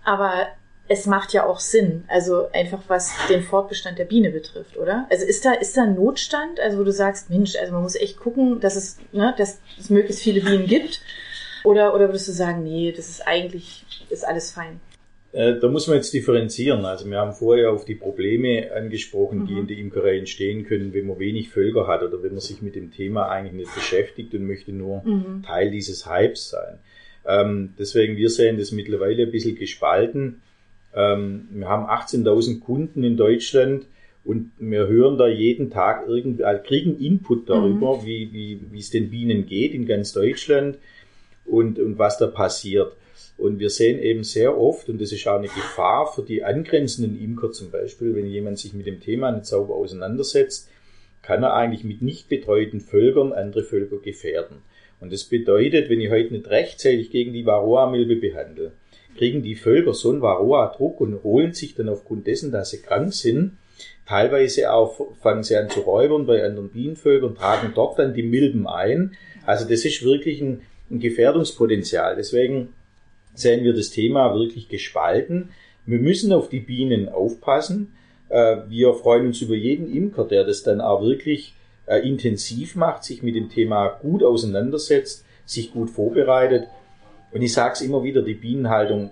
Aber 0.04 0.48
es 0.88 1.08
macht 1.08 1.34
ja 1.34 1.46
auch 1.46 1.60
Sinn, 1.60 2.04
also 2.08 2.52
einfach 2.52 2.84
was 2.88 3.12
den 3.30 3.42
Fortbestand 3.42 3.98
der 3.98 4.06
Biene 4.06 4.30
betrifft, 4.30 4.78
oder? 4.78 5.08
Also 5.10 5.26
ist 5.26 5.44
da, 5.44 5.54
ist 5.54 5.76
da 5.76 5.84
ein 5.84 5.96
Notstand, 5.96 6.60
also 6.60 6.78
wo 6.78 6.84
du 6.84 6.92
sagst, 6.92 7.30
Mensch, 7.30 7.56
also 7.56 7.74
man 7.74 7.82
muss 7.82 7.96
echt 7.96 8.20
gucken, 8.20 8.60
dass 8.60 8.76
es, 8.76 8.98
ne, 9.12 9.34
dass 9.38 9.60
es 9.80 9.90
möglichst 9.90 10.22
viele 10.22 10.42
Bienen 10.42 10.68
gibt? 10.68 11.02
Oder, 11.64 11.96
oder 11.96 12.08
würdest 12.08 12.28
du 12.28 12.32
sagen, 12.32 12.64
nee, 12.64 12.94
das 12.96 13.10
ist 13.10 13.26
eigentlich, 13.26 13.84
ist 14.10 14.26
alles 14.26 14.52
fein? 14.52 14.80
Äh, 15.36 15.60
da 15.60 15.68
muss 15.68 15.88
man 15.88 15.98
jetzt 15.98 16.14
differenzieren. 16.14 16.86
Also 16.86 17.10
wir 17.10 17.18
haben 17.18 17.34
vorher 17.34 17.72
auf 17.72 17.84
die 17.84 17.96
Probleme 17.96 18.72
angesprochen, 18.74 19.40
mhm. 19.40 19.48
die 19.48 19.54
in 19.54 19.68
der 19.68 19.78
Imkerei 19.78 20.18
entstehen 20.18 20.66
können, 20.66 20.94
wenn 20.94 21.08
man 21.08 21.20
wenig 21.20 21.50
Völker 21.50 21.88
hat 21.88 22.04
oder 22.04 22.24
wenn 22.24 22.32
man 22.32 22.40
sich 22.40 22.62
mit 22.62 22.76
dem 22.76 22.92
Thema 22.92 23.28
eigentlich 23.28 23.54
nicht 23.54 23.76
beschäftigt 23.76 24.34
und 24.34 24.48
möchte 24.48 24.72
nur 24.72 25.04
mhm. 25.04 25.44
Teil 25.46 25.72
dieses 25.72 26.10
Hypes 26.10 26.52
sein. 26.52 26.80
Ähm, 27.28 27.74
deswegen, 27.78 28.16
wir 28.16 28.30
sehen 28.30 28.58
das 28.58 28.72
mittlerweile 28.72 29.24
ein 29.24 29.32
bisschen 29.32 29.58
gespalten. 29.58 30.42
Ähm, 30.96 31.50
wir 31.52 31.68
haben 31.68 31.84
18.000 31.86 32.62
Kunden 32.62 33.04
in 33.04 33.18
Deutschland 33.18 33.88
und 34.24 34.52
wir 34.58 34.88
hören 34.88 35.18
da 35.18 35.28
jeden 35.28 35.70
Tag 35.70 36.06
irgendwie, 36.08 36.46
also 36.46 36.64
kriegen 36.64 36.98
Input 36.98 37.50
darüber, 37.50 37.98
mhm. 37.98 38.06
wie, 38.06 38.30
wie, 38.32 38.62
wie 38.72 38.80
es 38.80 38.90
den 38.90 39.10
Bienen 39.10 39.46
geht 39.48 39.74
in 39.74 39.86
ganz 39.86 40.14
Deutschland 40.14 40.78
und, 41.44 41.78
und 41.78 41.98
was 41.98 42.18
da 42.20 42.28
passiert. 42.28 42.94
Und 43.38 43.60
wir 43.60 43.70
sehen 43.70 44.00
eben 44.00 44.24
sehr 44.24 44.58
oft, 44.58 44.88
und 44.90 45.02
das 45.02 45.12
ist 45.12 45.28
auch 45.28 45.38
eine 45.38 45.48
Gefahr 45.48 46.12
für 46.14 46.24
die 46.24 46.44
angrenzenden 46.44 47.22
Imker 47.22 47.52
zum 47.52 47.70
Beispiel, 47.70 48.16
wenn 48.16 48.28
jemand 48.28 48.60
sich 48.60 48.74
mit 48.74 48.86
dem 48.86 49.02
Thema 49.02 49.32
nicht 49.32 49.46
sauber 49.46 49.76
auseinandersetzt, 49.76 50.70
kann 51.22 51.44
er 51.44 51.54
eigentlich 51.54 51.84
mit 51.84 52.02
nicht 52.02 52.30
betreuten 52.30 52.80
Völkern 52.80 53.34
andere 53.34 53.64
Völker 53.64 53.98
gefährden. 53.98 54.58
Und 55.02 55.12
das 55.12 55.26
bedeutet, 55.26 55.90
wenn 55.90 56.00
ich 56.00 56.10
heute 56.10 56.34
nicht 56.34 56.50
rechtzeitig 56.50 57.10
gegen 57.10 57.34
die 57.34 57.46
Varroa-Milbe 57.46 58.16
behandle, 58.16 58.72
kriegen 59.18 59.42
die 59.44 59.56
Völker 59.56 59.94
so 59.94 60.12
einen 60.12 60.22
Varroa-Druck 60.22 61.02
und 61.02 61.24
holen 61.24 61.54
sich 61.54 61.76
dann 61.76 61.90
aufgrund 61.90 62.28
dessen, 62.28 62.52
dass 62.52 62.70
sie 62.70 62.82
krank 62.82 63.14
sind, 63.14 63.58
teilweise 64.06 64.72
auch 64.72 65.16
fangen 65.22 65.44
sie 65.44 65.58
an 65.58 65.70
zu 65.70 65.82
räubern 65.82 66.26
bei 66.26 66.44
anderen 66.44 66.70
Bienenvölkern, 66.70 67.36
tragen 67.36 67.72
dort 67.76 68.00
dann 68.00 68.14
die 68.14 68.24
Milben 68.24 68.68
ein. 68.68 69.16
Also 69.46 69.68
das 69.68 69.84
ist 69.84 70.04
wirklich 70.04 70.42
ein, 70.42 70.62
ein 70.92 71.00
Gefährdungspotenzial. 71.00 72.16
Deswegen 72.16 72.70
sehen 73.36 73.64
wir 73.64 73.74
das 73.74 73.90
Thema 73.90 74.34
wirklich 74.34 74.70
gespalten. 74.70 75.50
Wir 75.86 76.00
müssen 76.00 76.34
auf 76.34 76.50
die 76.50 76.60
Bienen 76.60 77.10
aufpassen. 77.10 77.94
Äh, 78.30 78.58
wir 78.68 78.94
freuen 78.94 79.28
uns 79.28 79.42
über 79.42 79.56
jeden 79.56 79.94
Imker, 79.94 80.26
der 80.26 80.44
das 80.44 80.64
dann 80.64 80.82
auch 80.82 81.02
wirklich 81.02 81.54
äh, 81.86 82.00
intensiv 82.08 82.76
macht, 82.76 83.04
sich 83.04 83.22
mit 83.24 83.36
dem 83.36 83.50
Thema 83.50 83.88
gut 83.88 84.24
auseinandersetzt, 84.24 85.26
sich 85.46 85.72
gut 85.72 85.90
vorbereitet. 85.90 86.68
Und 87.32 87.42
ich 87.42 87.54
sage 87.54 87.74
es 87.74 87.82
immer 87.82 88.04
wieder, 88.04 88.22
die 88.22 88.34
Bienenhaltung 88.34 89.12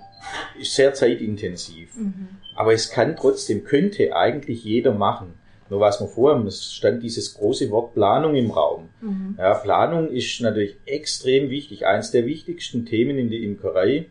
ist 0.60 0.74
sehr 0.74 0.94
zeitintensiv. 0.94 1.96
Mhm. 1.96 2.30
Aber 2.56 2.74
es 2.74 2.90
kann 2.90 3.16
trotzdem, 3.16 3.64
könnte 3.64 4.16
eigentlich 4.16 4.64
jeder 4.64 4.94
machen. 4.94 5.34
Nur 5.74 5.82
was 5.82 6.00
wir 6.00 6.06
vorher, 6.08 6.46
es 6.46 6.72
stand 6.72 7.02
dieses 7.02 7.34
große 7.34 7.72
Wort 7.72 7.96
Planung 7.96 8.36
im 8.36 8.52
Raum. 8.52 8.90
Mhm. 9.02 9.36
Ja, 9.40 9.56
Planung 9.56 10.08
ist 10.12 10.40
natürlich 10.40 10.76
extrem 10.86 11.50
wichtig, 11.50 11.88
eines 11.88 12.12
der 12.12 12.28
wichtigsten 12.28 12.86
Themen 12.86 13.18
in 13.18 13.32
der 13.32 13.40
Imkerei. 13.40 14.06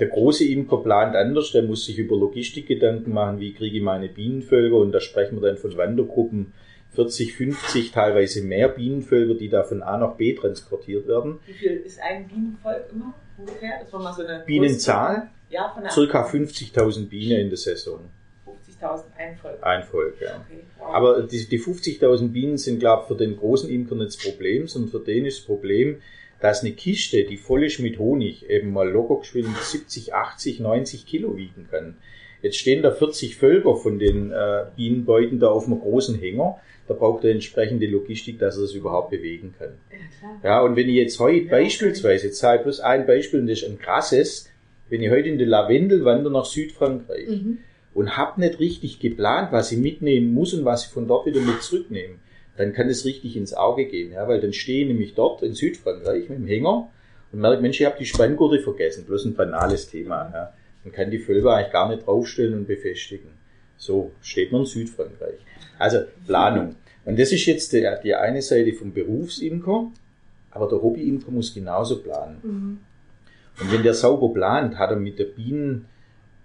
Der 0.00 0.08
große 0.08 0.44
Imker 0.44 0.78
plant 0.78 1.14
anders, 1.14 1.52
der 1.52 1.62
muss 1.62 1.84
sich 1.84 1.98
über 1.98 2.16
Logistik 2.16 2.66
Gedanken 2.66 3.12
machen, 3.12 3.38
wie 3.38 3.54
kriege 3.54 3.76
ich 3.76 3.82
meine 3.84 4.08
Bienenvölker 4.08 4.74
und 4.74 4.90
da 4.90 4.98
sprechen 4.98 5.40
wir 5.40 5.46
dann 5.46 5.56
von 5.56 5.76
Wandergruppen 5.76 6.52
40, 6.96 7.36
50, 7.36 7.92
teilweise 7.92 8.42
mehr 8.42 8.66
Bienenvölker, 8.66 9.34
die 9.34 9.48
da 9.48 9.62
von 9.62 9.84
A 9.84 9.96
nach 9.96 10.16
B 10.16 10.34
transportiert 10.34 11.06
werden. 11.06 11.38
Wie 11.46 11.52
viel 11.52 11.70
ist 11.70 12.00
ein 12.00 12.26
Bienenvolk 12.26 12.86
immer 12.92 13.14
ungefähr? 13.38 13.74
Das 13.84 13.92
war 13.92 14.02
mal 14.02 14.12
so 14.12 14.24
eine 14.26 14.42
Bienenzahl? 14.44 15.28
Ja, 15.48 15.70
von 15.72 15.84
der 15.84 15.92
Circa 15.92 16.26
50.000 16.26 17.08
Bienen 17.08 17.38
in 17.38 17.48
der 17.50 17.58
Saison. 17.58 18.00
50.000 18.80 19.02
ein 19.16 19.36
Volk. 19.36 19.58
Ein 19.62 19.82
Volk, 19.82 20.14
ja. 20.20 20.44
Okay, 20.46 20.60
wow. 20.78 20.94
Aber 20.94 21.22
die, 21.22 21.48
die 21.48 21.60
50.000 21.60 22.28
Bienen 22.28 22.58
sind, 22.58 22.80
glaube 22.80 23.02
ich, 23.02 23.08
für 23.08 23.16
den 23.16 23.36
großen 23.36 23.70
Imker 23.70 23.94
nicht 23.94 24.08
das 24.08 24.16
Problem, 24.16 24.66
sondern 24.66 24.90
für 24.90 25.00
den 25.00 25.26
ist 25.26 25.38
das 25.38 25.46
Problem, 25.46 26.00
dass 26.40 26.62
eine 26.62 26.72
Kiste, 26.72 27.24
die 27.24 27.36
voll 27.36 27.64
ist 27.64 27.78
mit 27.78 27.98
Honig, 27.98 28.48
eben 28.50 28.72
mal 28.72 28.88
locker 28.88 29.20
geschwind 29.20 29.56
70, 29.56 30.14
80, 30.14 30.60
90 30.60 31.06
Kilo 31.06 31.36
wiegen 31.36 31.68
kann. 31.70 31.96
Jetzt 32.42 32.58
stehen 32.58 32.82
da 32.82 32.90
40 32.90 33.36
Völker 33.36 33.76
von 33.76 33.98
den 33.98 34.30
äh, 34.30 34.66
Bienenbeuten 34.76 35.40
da 35.40 35.48
auf 35.48 35.66
einem 35.66 35.80
großen 35.80 36.18
Hänger. 36.18 36.58
Da 36.86 36.92
braucht 36.92 37.24
er 37.24 37.30
entsprechende 37.30 37.86
Logistik, 37.86 38.38
dass 38.38 38.56
er 38.56 38.62
das 38.62 38.74
überhaupt 38.74 39.10
bewegen 39.10 39.54
kann. 39.58 39.78
Ja, 40.42 40.50
ja 40.50 40.60
und 40.60 40.76
wenn 40.76 40.86
ich 40.90 40.96
jetzt 40.96 41.18
heute 41.18 41.46
ja, 41.46 41.50
beispielsweise, 41.50 42.26
jetzt 42.26 42.38
sage 42.38 42.58
ich 42.58 42.62
bloß 42.64 42.80
ein 42.80 43.06
Beispiel, 43.06 43.40
und 43.40 43.46
das 43.46 43.62
ist 43.62 43.70
ein 43.70 43.78
krasses, 43.78 44.50
wenn 44.90 45.00
ich 45.00 45.10
heute 45.10 45.30
in 45.30 45.38
die 45.38 45.46
Lavendel 45.46 46.04
wandere 46.04 46.34
nach 46.34 46.44
Südfrankreich, 46.44 47.28
mhm 47.28 47.58
und 47.94 48.16
habe 48.16 48.40
nicht 48.40 48.58
richtig 48.58 48.98
geplant, 48.98 49.52
was 49.52 49.72
ich 49.72 49.78
mitnehmen 49.78 50.34
muss 50.34 50.52
und 50.52 50.64
was 50.64 50.86
ich 50.86 50.90
von 50.90 51.06
dort 51.06 51.26
wieder 51.26 51.40
mit 51.40 51.62
zurücknehme, 51.62 52.16
dann 52.56 52.72
kann 52.72 52.88
es 52.88 53.04
richtig 53.04 53.36
ins 53.36 53.54
Auge 53.54 53.86
gehen, 53.86 54.12
ja, 54.12 54.28
weil 54.28 54.40
dann 54.40 54.52
stehe 54.52 54.82
ich 54.82 54.88
nämlich 54.88 55.14
dort 55.14 55.42
in 55.42 55.54
Südfrankreich 55.54 56.28
mit 56.28 56.38
dem 56.38 56.46
Hänger 56.46 56.90
und 57.32 57.40
merkt, 57.40 57.62
Mensch, 57.62 57.80
ich 57.80 57.86
habe 57.86 57.98
die 57.98 58.06
Spanngurte 58.06 58.60
vergessen, 58.60 59.04
bloß 59.04 59.24
ein 59.24 59.34
banales 59.34 59.88
Thema. 59.88 60.30
Ja. 60.32 60.52
Man 60.84 60.92
kann 60.92 61.10
die 61.10 61.18
Völker 61.18 61.54
eigentlich 61.54 61.72
gar 61.72 61.88
nicht 61.88 62.06
draufstellen 62.06 62.54
und 62.54 62.66
befestigen. 62.66 63.30
So 63.76 64.12
steht 64.22 64.52
man 64.52 64.62
in 64.62 64.66
Südfrankreich. 64.66 65.38
Also 65.78 66.00
Planung. 66.26 66.76
Und 67.04 67.18
das 67.18 67.32
ist 67.32 67.46
jetzt 67.46 67.72
die, 67.72 67.86
die 68.04 68.14
eine 68.14 68.40
Seite 68.40 68.72
vom 68.72 68.92
Berufsimker, 68.92 69.90
aber 70.50 70.68
der 70.68 70.80
Hobbyimker 70.80 71.30
muss 71.30 71.52
genauso 71.52 72.00
planen. 72.00 72.38
Mhm. 72.42 72.78
Und 73.60 73.72
wenn 73.72 73.82
der 73.82 73.94
sauber 73.94 74.32
plant, 74.32 74.78
hat 74.78 74.90
er 74.90 74.96
mit 74.96 75.18
der 75.18 75.24
Bienen, 75.24 75.86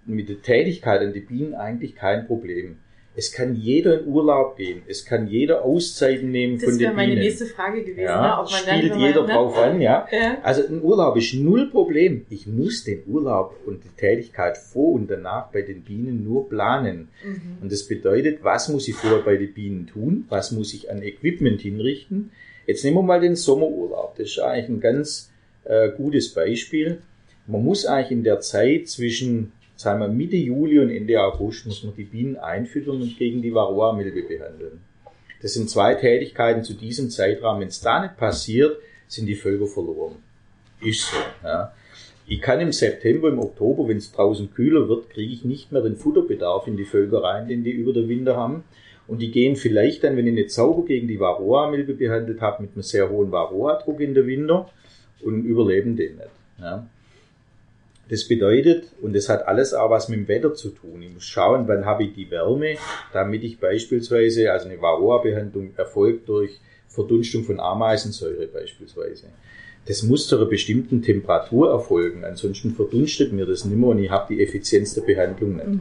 mit 0.06 0.30
der 0.30 0.42
Tätigkeit 0.42 1.02
an 1.02 1.14
die 1.14 1.20
Bienen 1.20 1.54
eigentlich 1.54 1.96
kein 1.96 2.28
Problem. 2.28 2.78
Es 3.16 3.34
kann 3.34 3.56
jeder 3.56 4.00
in 4.00 4.08
Urlaub 4.08 4.56
gehen, 4.56 4.84
es 4.88 5.04
kann 5.04 5.28
jeder 5.28 5.66
Auszeiten 5.66 6.32
nehmen 6.32 6.56
das 6.56 6.64
von 6.64 6.74
den 6.74 6.80
wäre 6.80 6.94
meine 6.94 7.10
Bienen. 7.10 7.24
nächste 7.24 7.48
Frage 7.48 7.82
gewesen. 7.82 8.00
Ja, 8.00 8.22
ne? 8.22 8.44
Ob 8.44 8.52
man 8.52 8.62
dann, 8.66 8.78
spielt 8.78 8.92
man, 8.92 9.02
jeder 9.02 9.28
ne? 9.28 9.34
drauf 9.34 9.58
an, 9.58 9.82
ja. 9.82 10.08
Ja. 10.12 10.38
Also 10.42 10.66
ein 10.66 10.82
Urlaub 10.82 11.18
ist 11.18 11.34
null 11.34 11.70
Problem. 11.70 12.26
Ich 12.30 12.48
muss 12.48 12.86
den 12.86 13.04
Urlaub 13.08 13.58
und 13.66 13.84
die 13.84 13.90
Tätigkeit 13.90 14.58
vor 14.58 14.94
und 14.94 15.10
danach 15.12 15.52
bei 15.52 15.64
den 15.64 15.84
Bienen 15.84 16.24
nur 16.24 16.48
planen. 16.48 17.10
Mhm. 17.24 17.58
Und 17.62 17.72
das 17.72 17.88
bedeutet, 17.88 18.44
was 18.44 18.70
muss 18.70 18.88
ich 18.88 18.96
vorher 18.96 19.22
bei 19.22 19.36
den 19.36 19.54
Bienen 19.54 19.88
tun? 19.88 20.26
Was 20.30 20.52
muss 20.52 20.74
ich 20.74 20.90
an 20.90 21.02
Equipment 21.02 21.60
hinrichten? 21.60 22.32
Jetzt 22.68 22.86
nehmen 22.86 22.98
wir 22.98 23.04
mal 23.04 23.20
den 23.20 23.36
Sommerurlaub. 23.36 24.16
Das 24.18 24.28
ist 24.28 24.40
eigentlich 24.40 24.70
ein 24.70 24.80
ganz 24.80 25.32
äh, 25.66 25.90
gutes 25.90 26.34
Beispiel. 26.34 27.02
Man 27.48 27.64
muss 27.64 27.86
eigentlich 27.86 28.12
in 28.12 28.24
der 28.24 28.40
Zeit 28.42 28.88
zwischen, 28.88 29.52
sagen 29.80 30.02
wir, 30.02 30.10
Mitte 30.10 30.36
Juli 30.36 30.78
und 30.80 30.90
Ende 30.90 31.22
August 31.22 31.66
muss 31.66 31.84
man 31.86 31.96
die 31.96 32.04
Bienen 32.04 32.36
einfüttern 32.36 33.02
und 33.02 33.18
gegen 33.18 33.42
die 33.42 33.54
Varroa-Milbe 33.54 34.24
behandeln. 34.24 34.82
Das 35.42 35.54
sind 35.54 35.70
zwei 35.70 35.96
Tätigkeiten 35.96 36.66
zu 36.66 36.74
diesem 36.74 37.10
Zeitraum. 37.10 37.62
Wenn 37.62 37.70
es 37.70 37.80
da 37.80 38.02
nicht 38.02 38.18
passiert, 38.18 38.78
sind 39.08 39.28
die 39.28 39.36
Völker 39.36 39.68
verloren. 39.68 40.18
Ist 40.82 41.10
so. 41.10 41.18
Ja. 41.48 41.72
Ich 42.28 42.42
kann 42.42 42.60
im 42.60 42.74
September, 42.74 43.30
im 43.30 43.40
Oktober, 43.40 43.88
wenn 43.88 43.98
es 43.98 44.12
draußen 44.12 44.54
kühler 44.54 44.90
wird, 44.90 45.12
kriege 45.12 45.32
ich 45.32 45.46
nicht 45.46 45.72
mehr 45.72 45.82
den 45.82 45.96
Futterbedarf 45.96 46.68
in 46.68 46.76
die 46.76 46.84
Völker 46.84 47.24
rein, 47.24 47.48
den 47.48 47.64
die 47.64 47.72
über 47.72 47.94
den 47.94 48.10
Winter 48.10 48.36
haben. 48.36 48.66
Und 49.08 49.22
die 49.22 49.32
gehen 49.32 49.56
vielleicht 49.56 50.04
dann, 50.04 50.18
wenn 50.18 50.28
ich 50.28 50.34
nicht 50.34 50.52
sauber 50.52 50.84
gegen 50.86 51.08
die 51.08 51.22
Varroa-Milbe 51.22 51.94
behandelt 51.94 52.42
habe, 52.42 52.64
mit 52.64 52.74
einem 52.74 52.84
sehr 52.84 53.10
hohen 53.10 53.32
Varroa-Druck 53.32 54.02
in 54.02 54.14
der 54.14 54.28
Winter 54.28 54.70
und 55.22 55.46
überleben 55.46 55.96
den 55.96 56.18
nicht. 56.18 56.30
Ja. 56.60 56.86
Das 58.10 58.28
bedeutet, 58.28 58.86
und 59.02 59.16
das 59.16 59.30
hat 59.30 59.48
alles 59.48 59.74
auch 59.76 59.92
was 59.92 60.10
mit 60.10 60.20
dem 60.20 60.28
Wetter 60.28 60.56
zu 60.56 60.70
tun. 60.70 61.02
Ich 61.04 61.14
muss 61.14 61.26
schauen, 61.26 61.68
wann 61.68 61.86
habe 61.86 62.06
ich 62.06 62.14
die 62.14 62.30
Wärme, 62.32 62.76
damit 63.14 63.44
ich 63.44 63.60
beispielsweise, 63.60 64.52
also 64.52 64.68
eine 64.68 64.82
Varroa-Behandlung 64.82 65.74
erfolgt 65.78 66.28
durch 66.28 66.60
Verdunstung 66.88 67.44
von 67.44 67.60
Ameisensäure 67.60 68.48
beispielsweise. 68.48 69.28
Das 69.86 70.02
muss 70.02 70.28
zu 70.28 70.38
einer 70.38 70.46
bestimmten 70.46 71.04
Temperatur 71.04 71.70
erfolgen, 71.70 72.26
ansonsten 72.26 72.74
verdunstet 72.74 73.32
mir 73.32 73.46
das 73.46 73.66
nimmer 73.66 73.88
und 73.88 74.00
ich 74.00 74.10
habe 74.10 74.34
die 74.34 74.44
Effizienz 74.44 74.96
der 74.96 75.02
Behandlung 75.02 75.56
nicht. 75.56 75.80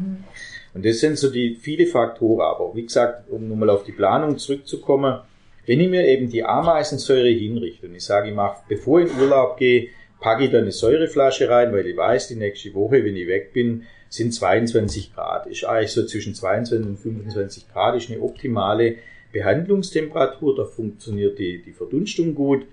Und 0.75 0.85
das 0.85 1.01
sind 1.01 1.19
so 1.19 1.31
die 1.31 1.55
viele 1.55 1.87
Faktoren, 1.87 2.43
aber 2.43 2.75
wie 2.75 2.85
gesagt, 2.85 3.31
um 3.31 3.49
nochmal 3.49 3.71
auf 3.71 3.85
die 3.85 3.93
Planung 3.93 4.37
zurückzukommen, 4.37 5.21
wenn 5.67 5.81
ich 5.81 5.89
mir 5.89 6.07
eben 6.07 6.31
die 6.31 6.45
Ameisensäure 6.45 7.29
hinrichte 7.29 7.87
und 7.87 7.95
ich 7.95 8.05
sage, 8.05 8.29
ich 8.29 8.35
mache, 8.35 8.63
bevor 8.69 9.01
ich 9.01 9.13
in 9.13 9.21
Urlaub 9.21 9.57
gehe, 9.57 9.89
packe 10.21 10.45
ich 10.45 10.51
da 10.51 10.59
eine 10.59 10.73
Säureflasche 10.73 11.49
rein, 11.49 11.73
weil 11.73 11.87
ich 11.87 11.97
weiß, 11.97 12.29
die 12.29 12.37
nächste 12.37 12.75
Woche, 12.75 13.05
wenn 13.05 13.17
ich 13.17 13.29
weg 13.29 13.53
bin, 13.53 13.85
sind 14.09 14.33
22 14.33 15.15
Grad. 15.15 15.47
Ist 15.47 15.65
eigentlich 15.65 15.93
so 15.93 16.05
zwischen 16.05 16.35
22 16.35 16.89
und 16.89 16.97
25 16.97 17.69
Grad, 17.73 17.97
ist 17.97 18.11
eine 18.11 18.21
optimale 18.21 18.97
Behandlungstemperatur, 19.33 20.57
da 20.57 20.65
funktioniert 20.65 21.39
die, 21.39 21.63
die 21.63 21.73
Verdunstung 21.73 22.35
gut. 22.35 22.65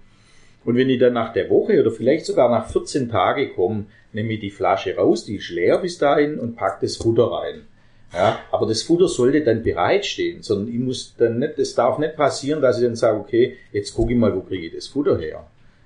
Und 0.64 0.76
wenn 0.76 0.90
ich 0.90 1.00
dann 1.00 1.14
nach 1.14 1.34
der 1.34 1.50
Woche 1.50 1.80
oder 1.80 1.92
vielleicht 1.92 2.26
sogar 2.26 2.50
nach 2.50 2.70
14 2.70 3.10
Tagen 3.10 3.54
komme, 3.54 3.86
nehme 4.14 4.34
ich 4.34 4.40
die 4.40 4.50
Flasche 4.50 4.96
raus, 4.96 5.26
die 5.26 5.36
ist 5.36 5.50
leer 5.50 5.78
bis 5.78 5.98
dahin 5.98 6.40
und 6.40 6.56
packe 6.56 6.86
das 6.86 6.98
Futter 6.98 7.26
rein. 7.26 7.68
Ja, 8.14 8.40
aber 8.52 8.66
das 8.66 8.82
Futter 8.82 9.10
sollte 9.10 9.44
dann 9.44 9.62
bereitstehen, 9.62 10.42
sondern 10.42 10.74
ich 10.74 10.80
muss 10.80 11.16
dann 11.18 11.40
nicht, 11.40 11.60
das 11.60 11.76
darf 11.76 12.00
nicht 12.00 12.16
passieren, 12.16 12.62
dass 12.62 12.78
ich 12.78 12.86
dann 12.86 12.96
sage, 12.96 13.20
okay, 13.20 13.58
jetzt 13.74 13.94
gucke 13.94 14.14
ich 14.14 14.18
mal, 14.18 14.34
wo 14.34 14.40
kriege 14.40 14.68
ich 14.68 14.74
das 14.74 14.88
Futter 14.88 15.20
her. 15.20 15.46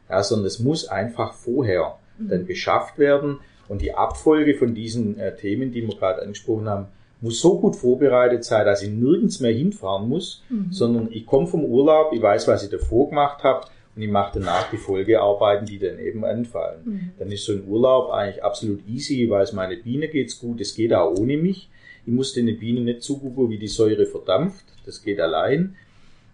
Ja, 0.10 0.24
sondern 0.24 0.48
es 0.48 0.60
muss 0.60 0.88
einfach 0.88 1.34
vorher 1.34 1.98
dann 2.18 2.46
beschafft 2.46 2.98
werden 2.98 3.40
und 3.68 3.82
die 3.82 3.94
Abfolge 3.94 4.56
von 4.56 4.74
diesen 4.74 5.18
äh, 5.20 5.36
Themen, 5.36 5.72
die 5.72 5.88
wir 5.88 5.96
gerade 5.96 6.22
angesprochen 6.22 6.68
haben, 6.68 6.88
muss 7.22 7.40
so 7.42 7.60
gut 7.60 7.76
vorbereitet 7.76 8.44
sein, 8.44 8.66
dass 8.66 8.82
ich 8.82 8.90
nirgends 8.90 9.40
mehr 9.40 9.52
hinfahren 9.54 10.08
muss, 10.08 10.44
sondern 10.72 11.10
ich 11.12 11.26
komme 11.26 11.48
vom 11.48 11.66
Urlaub, 11.66 12.14
ich 12.14 12.22
weiß, 12.22 12.48
was 12.48 12.64
ich 12.64 12.70
davor 12.70 13.10
gemacht 13.10 13.44
habe 13.44 13.68
und 13.96 14.02
ich 14.02 14.10
mache 14.10 14.40
danach 14.40 14.70
die 14.72 14.78
Folgearbeiten, 14.78 15.66
die 15.66 15.80
dann 15.80 16.00
eben 16.00 16.24
anfallen. 16.24 17.12
Dann 17.20 17.32
ist 17.32 17.46
so 17.46 17.52
ein 17.52 17.68
Urlaub 17.68 18.12
eigentlich 18.12 18.42
absolut 18.44 18.88
easy, 18.88 19.24
ich 19.24 19.30
weiß, 19.30 19.52
meine 19.54 19.76
Biene 19.76 20.08
geht's 20.08 20.40
gut, 20.40 20.62
es 20.62 20.74
geht 20.76 20.94
auch 20.94 21.14
ohne 21.18 21.36
mich. 21.38 21.70
Ich 22.06 22.14
muss 22.14 22.34
den 22.34 22.58
Bienen 22.58 22.86
nicht 22.86 23.04
zugucken, 23.04 23.50
wie 23.50 23.60
die 23.60 23.68
Säure 23.68 24.06
verdampft, 24.06 24.66
das 24.86 25.04
geht 25.04 25.20
allein. 25.20 25.76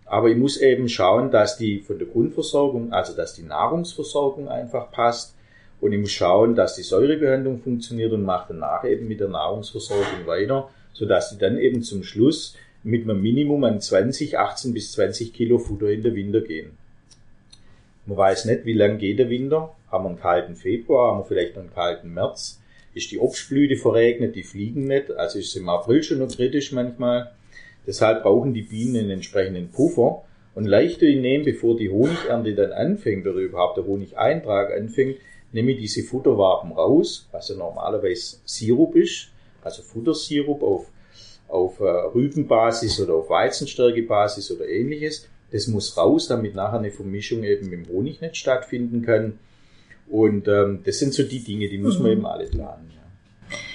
Aber 0.05 0.29
ich 0.29 0.37
muss 0.37 0.57
eben 0.57 0.87
schauen, 0.87 1.31
dass 1.31 1.57
die 1.57 1.79
von 1.79 1.97
der 1.97 2.07
Grundversorgung, 2.07 2.93
also 2.93 3.15
dass 3.15 3.33
die 3.33 3.43
Nahrungsversorgung 3.43 4.47
einfach 4.47 4.91
passt. 4.91 5.35
Und 5.81 5.91
ich 5.91 5.99
muss 5.99 6.11
schauen, 6.11 6.55
dass 6.55 6.75
die 6.75 6.83
Säurebehandlung 6.83 7.59
funktioniert 7.59 8.13
und 8.13 8.23
mache 8.23 8.53
danach 8.53 8.85
eben 8.85 9.07
mit 9.07 9.19
der 9.19 9.27
Nahrungsversorgung 9.27 10.25
weiter, 10.25 10.69
sodass 10.93 11.31
die 11.31 11.37
dann 11.37 11.57
eben 11.57 11.81
zum 11.81 12.03
Schluss 12.03 12.55
mit 12.83 13.03
einem 13.03 13.21
Minimum 13.21 13.63
an 13.63 13.81
20, 13.81 14.37
18 14.37 14.73
bis 14.73 14.91
20 14.93 15.33
Kilo 15.33 15.57
Futter 15.57 15.89
in 15.89 16.03
den 16.03 16.15
Winter 16.15 16.41
gehen. 16.41 16.77
Man 18.05 18.17
weiß 18.17 18.45
nicht, 18.45 18.65
wie 18.65 18.73
lang 18.73 18.99
geht 18.99 19.17
der 19.17 19.29
Winter. 19.29 19.75
Haben 19.91 20.05
wir 20.05 20.09
einen 20.09 20.19
kalten 20.19 20.55
Februar, 20.55 21.11
haben 21.11 21.21
wir 21.21 21.25
vielleicht 21.25 21.55
noch 21.55 21.63
einen 21.63 21.73
kalten 21.73 22.13
März. 22.13 22.61
Ist 22.93 23.11
die 23.11 23.19
Obstblüte 23.19 23.75
verregnet, 23.75 24.35
die 24.35 24.43
fliegen 24.43 24.85
nicht. 24.85 25.11
Also 25.11 25.39
ist 25.39 25.49
es 25.49 25.55
im 25.55 25.67
April 25.67 26.03
schon 26.03 26.19
noch 26.19 26.29
kritisch 26.29 26.71
manchmal. 26.71 27.31
Deshalb 27.87 28.23
brauchen 28.23 28.53
die 28.53 28.63
Bienen 28.63 28.97
einen 28.97 29.09
entsprechenden 29.11 29.69
Puffer. 29.69 30.23
Und 30.53 30.65
leichter 30.65 31.05
ich 31.05 31.19
nehme, 31.19 31.43
bevor 31.43 31.75
die 31.75 31.89
Honigernte 31.89 32.55
dann 32.55 32.71
anfängt 32.71 33.27
oder 33.27 33.39
überhaupt 33.39 33.77
der 33.77 33.85
Honigeintrag 33.85 34.75
anfängt, 34.75 35.17
nehme 35.51 35.71
ich 35.71 35.79
diese 35.79 36.03
Futterwaben 36.03 36.71
raus, 36.71 37.27
was 37.31 37.49
ja 37.49 37.55
normalerweise 37.55 38.37
Sirup 38.45 38.95
ist, 38.95 39.29
also 39.61 39.81
Futtersirup 39.81 40.63
auf, 40.63 40.87
auf 41.47 41.79
äh, 41.79 41.83
Rübenbasis 41.83 42.99
oder 43.01 43.15
auf 43.15 43.29
Weizenstärkebasis 43.29 44.51
oder 44.51 44.67
ähnliches. 44.67 45.27
Das 45.51 45.67
muss 45.67 45.97
raus, 45.97 46.27
damit 46.27 46.55
nachher 46.55 46.79
eine 46.79 46.91
Vermischung 46.91 47.43
eben 47.43 47.69
mit 47.69 47.87
dem 47.87 47.93
Honig 47.93 48.21
nicht 48.21 48.37
stattfinden 48.37 49.01
kann. 49.01 49.39
Und 50.09 50.47
ähm, 50.47 50.81
das 50.83 50.99
sind 50.99 51.13
so 51.13 51.23
die 51.23 51.43
Dinge, 51.43 51.67
die 51.67 51.77
muss 51.77 51.99
man 51.99 52.11
eben 52.11 52.25
alle 52.25 52.45
planen. 52.45 52.94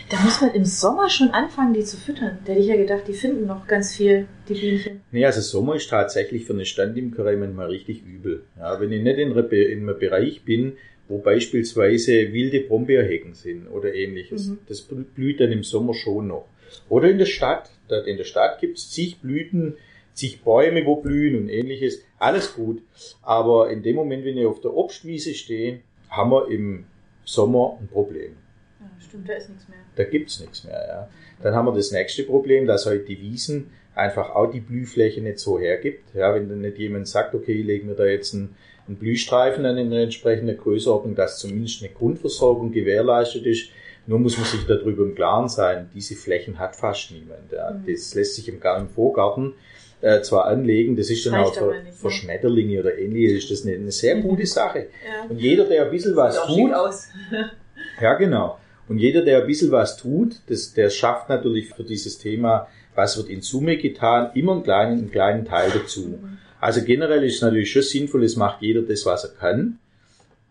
Da 0.09 0.19
muss 0.25 0.41
man 0.41 0.53
im 0.55 0.65
Sommer 0.65 1.09
schon 1.09 1.31
anfangen, 1.31 1.73
die 1.73 1.85
zu 1.85 1.97
füttern. 1.97 2.39
Da 2.45 2.53
hätte 2.53 2.63
ich 2.63 2.67
ja 2.69 2.77
gedacht, 2.77 3.05
die 3.07 3.13
finden 3.13 3.47
noch 3.47 3.67
ganz 3.69 3.95
viel, 3.95 4.27
die 4.49 4.55
Bienchen. 4.55 5.03
Nee, 5.13 5.25
also 5.25 5.41
Sommer 5.41 5.77
ist 5.77 5.89
tatsächlich 5.89 6.45
für 6.47 6.53
eine 6.53 6.65
Standimkerei 6.67 7.37
manchmal 7.37 7.69
richtig 7.69 8.03
übel. 8.05 8.43
Ja, 8.59 8.81
wenn 8.81 8.91
ich 8.91 9.03
nicht 9.03 9.19
in, 9.19 9.33
einem 9.39 9.99
Bereich 9.99 10.43
bin, 10.45 10.73
wo 11.07 11.19
beispielsweise 11.19 12.33
wilde 12.33 12.61
Brombeerhecken 12.61 13.35
sind 13.35 13.69
oder 13.69 13.95
ähnliches, 13.95 14.49
Mhm. 14.49 14.59
das 14.69 14.81
blüht 14.83 15.41
dann 15.41 15.53
im 15.53 15.63
Sommer 15.63 15.95
schon 15.95 16.27
noch. 16.29 16.47
Oder 16.89 17.09
in 17.11 17.19
der 17.19 17.27
Stadt. 17.27 17.71
Da- 17.89 18.03
In 18.03 18.17
der 18.17 18.25
Stadt 18.25 18.61
gibt 18.61 18.79
es 18.79 18.91
zig 18.91 19.21
Blüten, 19.21 19.75
zig 20.15 20.43
Bäume, 20.43 20.85
wo 20.87 20.97
blühen 20.97 21.37
und 21.37 21.49
ähnliches. 21.49 22.03
Alles 22.19 22.55
gut. 22.55 22.83
Aber 23.23 23.71
in 23.71 23.83
dem 23.85 23.95
Moment, 23.97 24.25
wenn 24.25 24.37
ich 24.37 24.47
auf 24.47 24.61
der 24.61 24.75
Obstwiese 24.75 25.35
stehe, 25.35 25.81
haben 26.09 26.31
wir 26.33 26.49
im 26.49 26.85
Sommer 27.25 27.79
ein 27.81 27.87
Problem. 27.89 28.33
Ja, 28.81 28.87
stimmt, 29.07 29.29
da 29.29 29.35
ist 29.35 29.49
nichts 29.51 29.69
mehr. 29.69 29.79
Da 29.97 30.05
gibt's 30.05 30.41
nichts 30.41 30.65
mehr. 30.65 30.85
Ja. 30.89 31.09
Dann 31.43 31.55
haben 31.55 31.67
wir 31.67 31.75
das 31.75 31.93
nächste 31.93 32.23
Problem, 32.25 32.67
dass 32.67 32.87
halt 32.87 33.09
die 33.09 33.21
Wiesen 33.21 33.71
einfach 33.95 34.31
auch 34.31 34.51
die 34.51 34.61
Blühfläche 34.61 35.21
nicht 35.21 35.39
so 35.39 35.59
hergibt. 35.59 36.15
Ja, 36.15 36.35
wenn 36.35 36.49
dann 36.49 36.61
nicht 36.61 36.79
jemand 36.79 37.09
sagt, 37.09 37.35
okay, 37.35 37.53
ich 37.53 37.67
lege 37.67 37.87
mir 37.87 37.95
da 37.95 38.05
jetzt 38.07 38.35
einen, 38.35 38.55
einen 38.87 38.97
Blühstreifen 38.97 39.65
an 39.67 39.77
in 39.79 39.89
einer 39.93 40.03
entsprechenden 40.03 40.57
Größenordnung, 40.57 41.15
dass 41.15 41.39
zumindest 41.39 41.83
eine 41.83 41.93
Grundversorgung 41.93 42.73
gewährleistet 42.73 43.45
ist. 43.47 43.71
Nur 44.07 44.19
muss 44.19 44.37
man 44.39 44.47
sich 44.47 44.65
darüber 44.67 45.03
im 45.03 45.15
Klaren 45.15 45.49
sein, 45.49 45.91
diese 45.95 46.15
Flächen 46.15 46.59
hat 46.59 46.75
fast 46.75 47.11
niemand. 47.11 47.53
Ja. 47.53 47.71
Mhm. 47.73 47.85
Das 47.87 48.15
lässt 48.15 48.35
sich 48.37 48.49
im, 48.49 48.59
Gar- 48.61 48.81
im 48.81 48.89
Vorgarten 48.89 49.53
äh, 50.01 50.23
zwar 50.23 50.47
anlegen, 50.47 50.97
das 50.97 51.11
ist 51.11 51.27
dann 51.27 51.35
Reicht 51.35 51.59
auch 51.59 51.71
für, 51.73 51.83
nicht, 51.83 51.95
für 51.99 52.07
ne? 52.07 52.13
Schmetterlinge 52.13 52.81
oder 52.81 52.97
ähnliches, 52.97 53.45
ist 53.45 53.51
das 53.51 53.67
eine, 53.67 53.75
eine 53.77 53.93
sehr 53.93 54.17
Mhm. 54.17 54.23
gute 54.23 54.47
Sache. 54.47 54.87
Ja. 55.07 55.29
Und 55.29 55.39
jeder, 55.39 55.65
der 55.67 55.85
ein 55.85 55.91
bisschen 55.91 56.17
was 56.17 56.41
tut, 56.47 56.73
aus. 56.73 57.09
ja, 58.01 58.15
genau. 58.15 58.59
Und 58.91 58.99
jeder, 58.99 59.23
der 59.23 59.41
ein 59.43 59.47
bisschen 59.47 59.71
was 59.71 59.97
tut, 59.97 60.35
das, 60.49 60.75
der 60.75 60.91
schafft 60.91 61.29
natürlich 61.29 61.69
für 61.73 61.85
dieses 61.85 62.19
Thema, 62.19 62.67
was 62.97 63.17
wird 63.17 63.29
in 63.29 63.41
Summe 63.41 63.77
getan, 63.77 64.33
immer 64.35 64.51
einen 64.51 64.65
kleinen, 64.65 64.99
einen 64.99 65.11
kleinen 65.13 65.45
Teil 65.45 65.71
dazu. 65.71 66.19
Also 66.61 66.83
generell 66.83 67.23
ist 67.23 67.37
es 67.37 67.43
natürlich 67.43 67.71
schon 67.71 67.83
sinnvoll, 67.83 68.25
es 68.25 68.35
macht 68.35 68.63
jeder 68.63 68.83
das, 68.83 69.07
was 69.07 69.23
er 69.23 69.31
kann. 69.31 69.79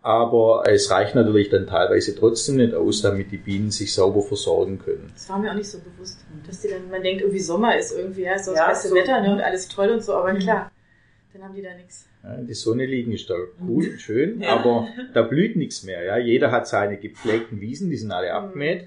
Aber 0.00 0.62
es 0.66 0.90
reicht 0.90 1.14
natürlich 1.14 1.50
dann 1.50 1.66
teilweise 1.66 2.16
trotzdem 2.16 2.56
nicht 2.56 2.72
aus, 2.72 3.02
damit 3.02 3.30
die 3.30 3.36
Bienen 3.36 3.70
sich 3.70 3.92
sauber 3.92 4.22
versorgen 4.22 4.78
können. 4.78 5.10
Das 5.12 5.28
war 5.28 5.38
mir 5.38 5.50
auch 5.50 5.54
nicht 5.54 5.68
so 5.68 5.78
bewusst, 5.78 6.24
dass 6.46 6.62
die 6.62 6.68
dann, 6.68 6.90
man 6.90 7.02
denkt, 7.02 7.20
irgendwie 7.20 7.40
Sommer 7.40 7.76
ist 7.76 7.92
irgendwie, 7.92 8.22
ja, 8.22 8.36
ist 8.36 8.46
so 8.46 8.52
das 8.52 8.60
Ja, 8.60 8.68
beste 8.68 8.88
so. 8.88 8.94
Wetter 8.94 9.20
ne, 9.20 9.34
und 9.34 9.40
alles 9.42 9.68
toll 9.68 9.90
und 9.90 10.02
so, 10.02 10.14
aber 10.14 10.32
klar. 10.32 10.72
Dann 11.34 11.42
haben 11.44 11.54
die 11.54 11.60
da 11.60 11.74
nichts. 11.74 12.06
Die 12.22 12.54
Sonne 12.54 12.84
liegen 12.84 13.12
ist 13.12 13.30
da 13.30 13.34
gut 13.66 13.88
und 13.90 14.00
schön, 14.00 14.42
ja. 14.42 14.56
aber 14.56 14.88
da 15.14 15.22
blüht 15.22 15.56
nichts 15.56 15.84
mehr. 15.84 16.04
Ja? 16.04 16.18
Jeder 16.18 16.50
hat 16.50 16.68
seine 16.68 16.98
gepflegten 16.98 17.60
Wiesen, 17.60 17.90
die 17.90 17.96
sind 17.96 18.12
alle 18.12 18.32
abgemäht. 18.32 18.86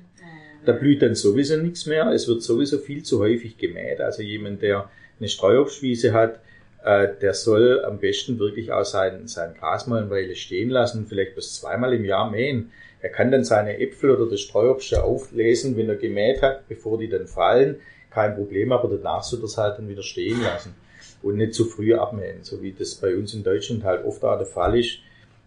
Da 0.66 0.72
blüht 0.72 1.02
dann 1.02 1.16
sowieso 1.16 1.58
nichts 1.58 1.86
mehr. 1.88 2.08
Es 2.12 2.28
wird 2.28 2.42
sowieso 2.42 2.78
viel 2.78 3.04
zu 3.04 3.20
häufig 3.20 3.58
gemäht. 3.58 4.00
Also 4.00 4.22
jemand, 4.22 4.62
der 4.62 4.90
eine 5.20 5.28
Streuobstwiese 5.28 6.14
hat, 6.14 6.40
äh, 6.86 7.10
der 7.22 7.34
soll 7.34 7.84
am 7.84 8.00
besten 8.00 8.40
wirklich 8.40 8.72
auch 8.72 8.86
sein, 8.86 9.28
sein 9.28 9.56
Gras 9.56 9.88
mal 9.88 10.02
eine 10.02 10.10
Weile 10.10 10.36
stehen 10.36 10.70
lassen, 10.70 11.06
vielleicht 11.08 11.36
bis 11.36 11.56
zweimal 11.56 11.94
im 11.94 12.06
Jahr 12.06 12.32
mähen. 12.32 12.72
Er 13.02 13.10
kann 13.10 13.32
dann 13.32 13.44
seine 13.44 13.80
Äpfel 13.80 14.12
oder 14.12 14.30
das 14.30 14.40
Streuobst 14.40 14.96
auflesen, 14.96 15.76
wenn 15.76 15.90
er 15.90 15.98
gemäht 15.98 16.42
hat, 16.42 16.70
bevor 16.70 16.98
die 16.98 17.10
dann 17.10 17.28
fallen. 17.28 17.78
Kein 18.10 18.36
Problem, 18.36 18.72
aber 18.72 18.88
danach 18.88 19.24
soll 19.24 19.42
er 19.42 19.46
es 19.46 19.58
halt 19.58 19.80
dann 19.80 19.90
wieder 19.90 20.04
stehen 20.04 20.42
lassen 20.42 20.76
und 21.22 21.38
nicht 21.38 21.54
zu 21.54 21.66
früh 21.66 21.94
abmähen, 21.94 22.44
so 22.44 22.62
wie 22.62 22.72
das 22.72 22.96
bei 22.96 23.16
uns 23.16 23.34
in 23.34 23.44
Deutschland 23.44 23.84
halt 23.84 24.06
oft 24.06 24.24
auch 24.24 24.38
der 24.38 24.46
Fall 24.46 24.80
ist. 24.80 25.00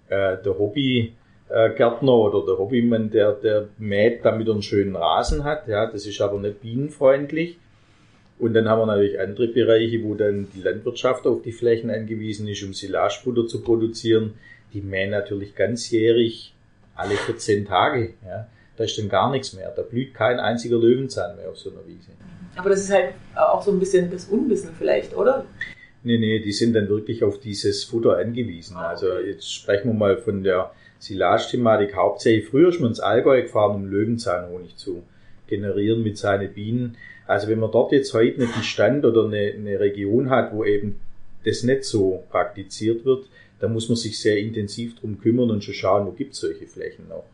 Äh, 0.09 0.37
der 0.43 0.59
Hobbygärtner 0.59 2.13
oder 2.13 2.47
der 2.47 2.59
Hobbymann, 2.59 3.11
der, 3.11 3.33
der 3.33 3.69
mäht, 3.79 4.25
damit 4.25 4.49
er 4.49 4.55
einen 4.55 4.63
schönen 4.63 4.97
Rasen 4.97 5.45
hat. 5.45 5.69
Ja, 5.69 5.87
das 5.91 6.07
ist 6.07 6.21
aber 6.21 6.39
nicht 6.39 6.61
bienenfreundlich. 6.61 7.59
Und 8.39 8.55
dann 8.55 8.69
haben 8.69 8.81
wir 8.81 8.87
natürlich 8.87 9.19
andere 9.19 9.49
Bereiche, 9.49 10.03
wo 10.03 10.15
dann 10.15 10.49
die 10.55 10.61
Landwirtschaft 10.61 11.27
auf 11.27 11.43
die 11.43 11.53
Flächen 11.53 11.91
angewiesen 11.91 12.47
ist, 12.49 12.63
um 12.63 12.75
Silagefutter 12.75 13.47
zu 13.47 13.63
produzieren. 13.63 14.35
Die 14.75 14.83
mähen 14.83 15.11
natürlich 15.11 15.55
ganzjährig 15.55 16.53
alle 16.95 17.15
14 17.15 17.67
Tage. 17.67 18.15
Ja. 18.27 18.47
Da 18.77 18.85
ist 18.85 18.99
dann 18.99 19.09
gar 19.09 19.31
nichts 19.31 19.53
mehr. 19.53 19.73
Da 19.75 19.83
blüht 19.83 20.15
kein 20.15 20.39
einziger 20.39 20.79
Löwenzahn 20.79 21.37
mehr 21.37 21.49
auf 21.49 21.59
so 21.59 21.71
einer 21.71 21.87
Wiese. 21.87 22.11
Aber 22.57 22.71
das 22.71 22.81
ist 22.81 22.93
halt 22.93 23.15
auch 23.35 23.63
so 23.63 23.71
ein 23.71 23.79
bisschen 23.79 24.11
das 24.11 24.27
Unwissen 24.27 24.71
vielleicht, 24.77 25.17
oder? 25.17 25.45
Nee, 26.03 26.19
nee, 26.19 26.39
die 26.39 26.53
sind 26.53 26.75
dann 26.75 26.89
wirklich 26.89 27.25
auf 27.25 27.41
dieses 27.41 27.85
Futter 27.85 28.17
angewiesen. 28.17 28.77
Ah, 28.77 28.89
also 28.89 29.19
jetzt 29.19 29.53
sprechen 29.53 29.89
wir 29.89 29.95
mal 29.95 30.17
von 30.17 30.43
der 30.43 30.71
Silage-Thematik. 30.99 31.97
Hauptsächlich 31.97 32.49
früher 32.49 32.69
ist 32.69 32.81
man 32.81 32.91
ins 32.91 33.01
Allgäu 33.01 33.43
gefahren, 33.43 33.75
um 33.75 33.87
Löwenzahnhonig 33.87 34.77
zu 34.77 35.03
generieren 35.47 36.03
mit 36.03 36.17
seinen 36.17 36.53
Bienen. 36.53 36.97
Also 37.27 37.49
wenn 37.49 37.59
man 37.59 37.73
dort 37.73 37.93
jetzt 37.93 38.15
heute 38.15 38.41
nicht 38.41 38.55
einen 38.55 38.63
Stand 38.63 39.05
oder 39.05 39.25
eine, 39.25 39.53
eine 39.55 39.81
Region 39.81 40.31
hat, 40.31 40.53
wo 40.55 40.65
eben 40.65 41.01
das 41.45 41.63
nicht 41.63 41.85
so 41.85 42.25
praktiziert 42.31 43.05
wird, 43.05 43.27
dann 43.59 43.73
muss 43.73 43.89
man 43.89 43.97
sich 43.97 44.19
sehr 44.21 44.39
intensiv 44.39 44.99
drum 44.99 45.21
kümmern 45.21 45.51
und 45.51 45.65
schon 45.65 45.75
schauen, 45.75 46.07
wo 46.07 46.11
gibt 46.11 46.35
es 46.35 46.41
solche 46.41 46.67
Flächen 46.67 47.09
noch. 47.09 47.25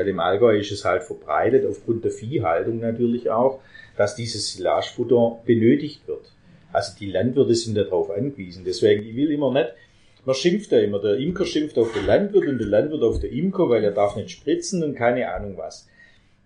Weil 0.00 0.08
im 0.08 0.18
Allgäu 0.18 0.56
ist 0.56 0.72
es 0.72 0.86
halt 0.86 1.02
verbreitet, 1.02 1.66
aufgrund 1.66 2.04
der 2.04 2.10
Viehhaltung 2.10 2.80
natürlich 2.80 3.28
auch, 3.28 3.60
dass 3.98 4.16
dieses 4.16 4.50
Silagefutter 4.50 5.40
benötigt 5.44 6.08
wird. 6.08 6.24
Also 6.72 6.94
die 6.98 7.10
Landwirte 7.10 7.54
sind 7.54 7.76
darauf 7.76 8.08
angewiesen. 8.08 8.64
Deswegen, 8.64 9.06
ich 9.06 9.14
will 9.14 9.30
immer 9.30 9.52
nicht, 9.52 9.74
man 10.24 10.34
schimpft 10.34 10.72
ja 10.72 10.78
immer, 10.78 11.00
der 11.00 11.18
Imker 11.18 11.44
schimpft 11.44 11.76
auf 11.76 11.92
den 11.92 12.06
Landwirt 12.06 12.46
und 12.46 12.56
der 12.56 12.68
Landwirt 12.68 13.02
auf 13.02 13.20
den 13.20 13.30
Imker, 13.30 13.68
weil 13.68 13.84
er 13.84 13.90
darf 13.90 14.16
nicht 14.16 14.30
spritzen 14.30 14.82
und 14.82 14.94
keine 14.94 15.30
Ahnung 15.34 15.58
was. 15.58 15.86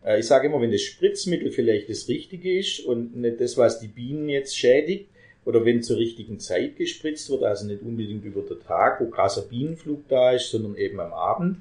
Äh, 0.05 0.19
ich 0.19 0.27
sage 0.27 0.49
immer, 0.49 0.61
wenn 0.61 0.73
das 0.73 0.83
Spritzmittel 0.83 1.53
vielleicht 1.53 1.89
das 1.89 2.09
Richtige 2.09 2.59
ist 2.59 2.81
und 2.81 3.15
nicht 3.15 3.41
das, 3.41 3.57
was 3.57 3.79
die 3.79 3.87
Bienen 3.87 4.29
jetzt 4.29 4.59
schädigt, 4.59 5.11
oder 5.45 5.65
wenn 5.65 5.81
zur 5.81 5.99
richtigen 5.99 6.41
Zeit 6.41 6.75
gespritzt 6.75 7.31
wird, 7.31 7.45
also 7.45 7.69
nicht 7.69 7.83
unbedingt 7.83 8.25
über 8.25 8.43
den 8.43 8.59
Tag, 8.61 9.01
wo 9.01 9.07
krasser 9.07 9.43
Bienenflug 9.43 10.09
da 10.09 10.33
ist, 10.33 10.51
sondern 10.51 10.75
eben 10.75 10.99
am 10.99 11.13
Abend. 11.13 11.59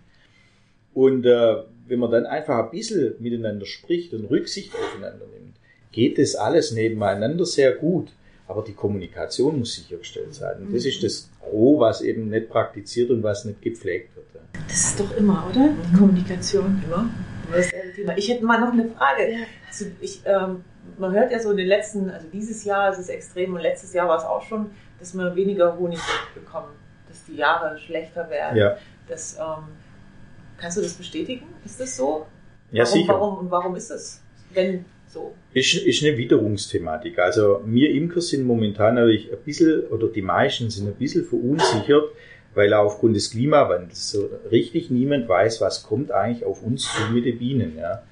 Und 0.96 1.26
äh, 1.26 1.64
wenn 1.94 2.00
man 2.00 2.10
dann 2.10 2.26
einfach 2.26 2.58
ein 2.58 2.72
bisschen 2.72 3.14
miteinander 3.20 3.68
spricht 3.68 4.16
und 4.16 4.26
Rücksicht 4.26 4.74
aufeinander 4.74 5.28
nimmt, 5.32 5.56
geht 5.92 6.18
das 6.18 6.34
alles 6.34 6.72
nebeneinander 6.72 7.46
sehr 7.46 7.74
gut. 7.74 8.12
Aber 8.48 8.64
die 8.64 8.74
Kommunikation 8.74 9.60
muss 9.60 9.76
sichergestellt 9.76 10.34
sein. 10.34 10.58
Und 10.58 10.76
das 10.76 10.86
ist 10.86 11.04
das 11.04 11.30
Gros, 11.40 11.80
was 11.80 12.02
eben 12.02 12.30
nicht 12.30 12.50
praktiziert 12.50 13.12
und 13.12 13.22
was 13.22 13.46
nicht 13.46 13.62
gepflegt 13.62 14.16
wird. 14.16 14.26
Das 14.68 14.86
ist 14.86 15.00
doch 15.00 15.16
immer, 15.16 15.48
oder? 15.52 15.70
Die 15.70 15.98
Kommunikation. 15.98 16.82
Immer. 16.84 17.10
Ich 18.18 18.30
hätte 18.30 18.44
mal 18.44 18.60
noch 18.60 18.74
eine 18.74 18.90
Frage. 18.90 19.46
Also 19.68 19.86
ich, 20.02 20.24
ähm, 20.26 20.64
man 20.98 21.14
hört 21.14 21.32
ja 21.32 21.40
so 21.40 21.52
in 21.52 21.58
den 21.58 21.68
letzten, 21.68 22.10
also 22.10 22.28
dieses 22.34 22.66
Jahr 22.66 22.92
ist 22.92 22.98
es 22.98 23.10
extrem 23.10 23.54
und 23.54 23.62
letztes 23.62 23.94
Jahr 23.94 24.08
war 24.08 24.18
es 24.18 24.24
auch 24.24 24.42
schon, 24.42 24.72
dass 24.98 25.14
wir 25.14 25.36
weniger 25.36 25.78
Honig 25.78 26.00
bekommen, 26.34 26.74
dass 27.08 27.24
die 27.26 27.36
Jahre 27.36 27.78
schlechter 27.78 28.32
werden. 28.32 28.58
Ja. 28.58 28.78
Das, 29.08 29.38
ähm, 29.38 29.68
kannst 30.64 30.78
du 30.78 30.82
das 30.82 30.94
bestätigen? 30.94 31.46
Ist 31.66 31.80
das 31.80 31.98
so? 31.98 32.26
Ja, 32.72 32.86
warum, 32.86 32.94
sicher. 32.94 33.14
Warum, 33.14 33.38
und 33.38 33.52
warum 33.52 33.76
ist 33.76 33.92
es, 33.92 34.22
wenn 34.54 34.86
so? 35.10 35.36
Ist, 35.54 35.76
ist 35.76 36.04
eine 36.04 36.18
Witterungsthematik. 36.18 37.20
Also 37.20 37.62
wir 37.66 37.92
Imker 37.92 38.22
sind 38.22 38.46
momentan 38.46 38.96
natürlich 38.96 39.32
ein 39.32 39.40
bisschen, 39.44 39.82
oder 39.88 40.08
die 40.08 40.22
meisten 40.22 40.70
sind 40.70 40.88
ein 40.88 40.96
bisschen 40.96 41.26
verunsichert, 41.26 42.06
weil 42.56 42.74
aufgrund 42.74 43.16
des 43.16 43.32
Klimawandels 43.32 44.12
so 44.12 44.30
richtig 44.52 44.90
niemand 44.90 45.28
weiß, 45.28 45.60
was 45.60 45.84
kommt 45.84 46.12
eigentlich 46.12 46.46
auf 46.46 46.64
uns 46.64 46.84
zu 46.84 47.12
mit 47.12 47.26
den 47.26 47.40
Bienen. 47.40 47.78
Ja. 47.78 48.04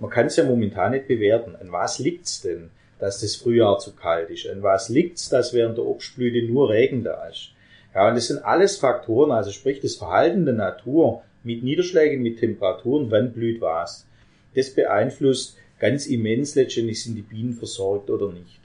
Man 0.00 0.10
kann 0.10 0.26
es 0.26 0.36
ja 0.36 0.44
momentan 0.44 0.92
nicht 0.92 1.08
bewerten. 1.08 1.56
An 1.56 1.70
was 1.70 1.98
liegt's 1.98 2.40
denn, 2.40 2.70
dass 2.98 3.20
das 3.20 3.36
Frühjahr 3.36 3.78
zu 3.78 3.94
kalt 3.94 4.30
ist? 4.30 4.48
An 4.48 4.62
was 4.62 4.88
liegt's, 4.88 5.28
dass 5.28 5.52
während 5.52 5.76
der 5.76 5.84
Obstblüte 5.84 6.50
nur 6.50 6.70
Regen 6.70 7.04
da 7.04 7.28
ist? 7.28 7.50
Ja, 7.94 8.08
und 8.08 8.14
das 8.14 8.28
sind 8.28 8.44
alles 8.44 8.78
Faktoren, 8.78 9.30
also 9.30 9.50
sprich 9.50 9.80
das 9.80 9.96
Verhalten 9.96 10.44
der 10.44 10.54
Natur 10.54 11.22
mit 11.48 11.62
Niederschlägen, 11.62 12.22
mit 12.22 12.38
Temperaturen, 12.38 13.10
wann 13.10 13.32
blüht 13.32 13.62
was. 13.62 14.06
Das 14.54 14.68
beeinflusst 14.70 15.56
ganz 15.78 16.06
immens 16.06 16.54
letztendlich, 16.54 17.02
sind 17.02 17.16
die 17.16 17.22
Bienen 17.22 17.54
versorgt 17.54 18.10
oder 18.10 18.30
nicht. 18.30 18.60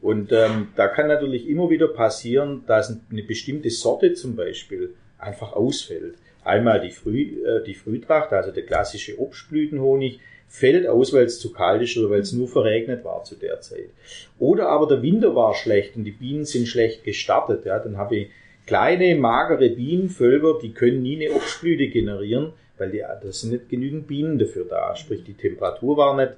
Und 0.00 0.30
ähm, 0.32 0.68
da 0.76 0.86
kann 0.86 1.08
natürlich 1.08 1.48
immer 1.48 1.68
wieder 1.68 1.88
passieren, 1.88 2.62
dass 2.66 2.96
eine 3.10 3.22
bestimmte 3.24 3.70
Sorte 3.70 4.14
zum 4.14 4.36
Beispiel 4.36 4.94
einfach 5.18 5.52
ausfällt. 5.52 6.14
Einmal 6.44 6.80
die, 6.80 6.90
Früh, 6.90 7.44
äh, 7.44 7.64
die 7.64 7.74
Frühtracht, 7.74 8.32
also 8.32 8.52
der 8.52 8.66
klassische 8.66 9.20
Obstblütenhonig, 9.20 10.20
fällt 10.48 10.86
aus, 10.86 11.12
weil 11.12 11.24
es 11.24 11.40
zu 11.40 11.52
kalt 11.52 11.82
ist 11.82 11.96
oder 11.96 12.10
weil 12.10 12.20
es 12.20 12.32
nur 12.32 12.46
verregnet 12.46 13.04
war 13.04 13.24
zu 13.24 13.34
der 13.34 13.60
Zeit. 13.60 13.90
Oder 14.38 14.68
aber 14.68 14.86
der 14.86 15.02
Winter 15.02 15.34
war 15.34 15.54
schlecht 15.54 15.96
und 15.96 16.04
die 16.04 16.12
Bienen 16.12 16.44
sind 16.44 16.68
schlecht 16.68 17.02
gestartet. 17.02 17.64
Ja, 17.64 17.78
dann 17.80 17.96
habe 17.96 18.16
ich 18.16 18.30
kleine, 18.66 19.14
magere 19.16 19.70
Bienenvölker, 19.70 20.58
die 20.62 20.72
können 20.72 21.02
nie 21.02 21.24
eine 21.24 21.34
Obstblüte 21.34 21.88
generieren, 21.88 22.52
weil 22.78 22.90
die, 22.90 22.98
da 22.98 23.32
sind 23.32 23.52
nicht 23.52 23.68
genügend 23.68 24.06
Bienen 24.06 24.38
dafür 24.38 24.64
da. 24.64 24.94
Sprich, 24.96 25.24
die 25.24 25.34
Temperatur 25.34 25.96
war 25.96 26.16
nicht 26.16 26.32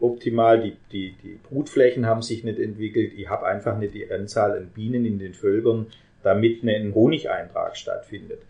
optimal, 0.00 0.60
die, 0.60 0.76
die, 0.92 1.14
die 1.22 1.38
Brutflächen 1.48 2.06
haben 2.06 2.22
sich 2.22 2.44
nicht 2.44 2.58
entwickelt, 2.58 3.12
ich 3.16 3.28
habe 3.28 3.46
einfach 3.46 3.78
nicht 3.78 3.94
die 3.94 4.10
Anzahl 4.10 4.56
an 4.56 4.68
Bienen 4.74 5.04
in 5.04 5.18
den 5.18 5.34
Völkern, 5.34 5.86
damit 6.22 6.62
ein 6.64 6.94
Honigeintrag 6.94 7.76
stattfindet. 7.76 8.40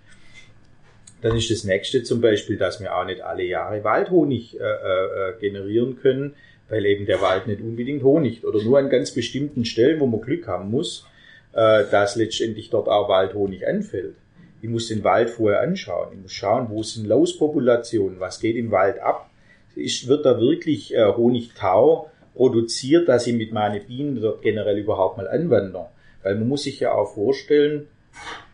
Dann 1.23 1.37
ist 1.37 1.51
das 1.51 1.65
nächste 1.65 2.03
zum 2.03 2.21
Beispiel, 2.21 2.57
dass 2.57 2.81
wir 2.81 2.95
auch 2.95 3.07
nicht 3.07 3.23
alle 3.23 3.45
Jahre 3.45 3.83
Waldhonig 3.83 4.59
äh, 4.61 4.63
äh, 4.63 5.39
generieren 5.41 5.97
können, 5.97 6.35
weil 6.69 6.85
eben 6.87 7.07
der 7.07 7.21
Wald 7.21 7.47
nicht 7.47 7.61
unbedingt 7.61 8.03
Honig 8.03 8.45
oder 8.45 8.63
nur 8.63 8.79
an 8.79 8.91
ganz 8.91 9.13
bestimmten 9.13 9.65
Stellen, 9.65 10.01
wo 10.01 10.07
man 10.07 10.21
Glück 10.21 10.47
haben 10.47 10.71
muss, 10.71 11.07
äh, 11.55 11.85
dass 11.91 12.17
letztendlich 12.17 12.71
dort 12.71 12.89
auch 12.89 13.09
Waldhonig 13.09 13.67
anfällt. 13.67 14.17
Ich 14.61 14.69
muss 14.69 14.89
den 14.89 15.05
Wald 15.05 15.31
vorher 15.31 15.61
anschauen. 15.61 16.09
Ich 16.13 16.21
muss 16.21 16.33
schauen, 16.33 16.69
wo 16.71 16.83
sind 16.83 17.07
Lauspopulationen, 17.07 18.19
was 18.19 18.41
geht 18.41 18.57
im 18.57 18.71
Wald 18.71 18.99
ab. 18.99 19.31
Ist, 19.77 20.09
wird 20.09 20.25
da 20.25 20.39
wirklich 20.41 20.95
äh, 20.95 21.05
Honigtau 21.05 22.11
produziert, 22.35 23.09
dass 23.09 23.27
ich 23.27 23.35
mit 23.35 23.53
meinen 23.53 23.85
Bienen 23.87 24.21
dort 24.21 24.43
generell 24.43 24.79
überhaupt 24.79 25.17
mal 25.17 25.29
anwandere? 25.29 25.89
Weil 26.23 26.37
man 26.37 26.49
muss 26.49 26.63
sich 26.63 26.81
ja 26.81 26.93
auch 26.93 27.15
vorstellen, 27.15 27.89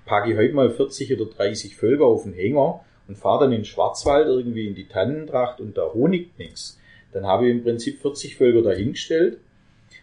packe 0.04 0.32
ich 0.32 0.36
heute 0.36 0.54
mal 0.54 0.70
40 0.70 1.18
oder 1.18 1.30
30 1.30 1.76
Völker 1.76 2.04
auf 2.04 2.24
den 2.24 2.32
Hänger 2.32 2.84
und 3.06 3.16
fahre 3.16 3.44
dann 3.44 3.52
in 3.52 3.60
den 3.60 3.64
Schwarzwald 3.64 4.26
irgendwie 4.26 4.66
in 4.66 4.74
die 4.74 4.88
Tannentracht 4.88 5.60
und 5.60 5.78
da 5.78 5.92
honigt 5.94 6.38
nichts. 6.38 6.78
Dann 7.12 7.26
habe 7.26 7.46
ich 7.46 7.52
im 7.52 7.62
Prinzip 7.62 8.00
40 8.00 8.36
Völker 8.36 8.62
dahingestellt 8.62 9.38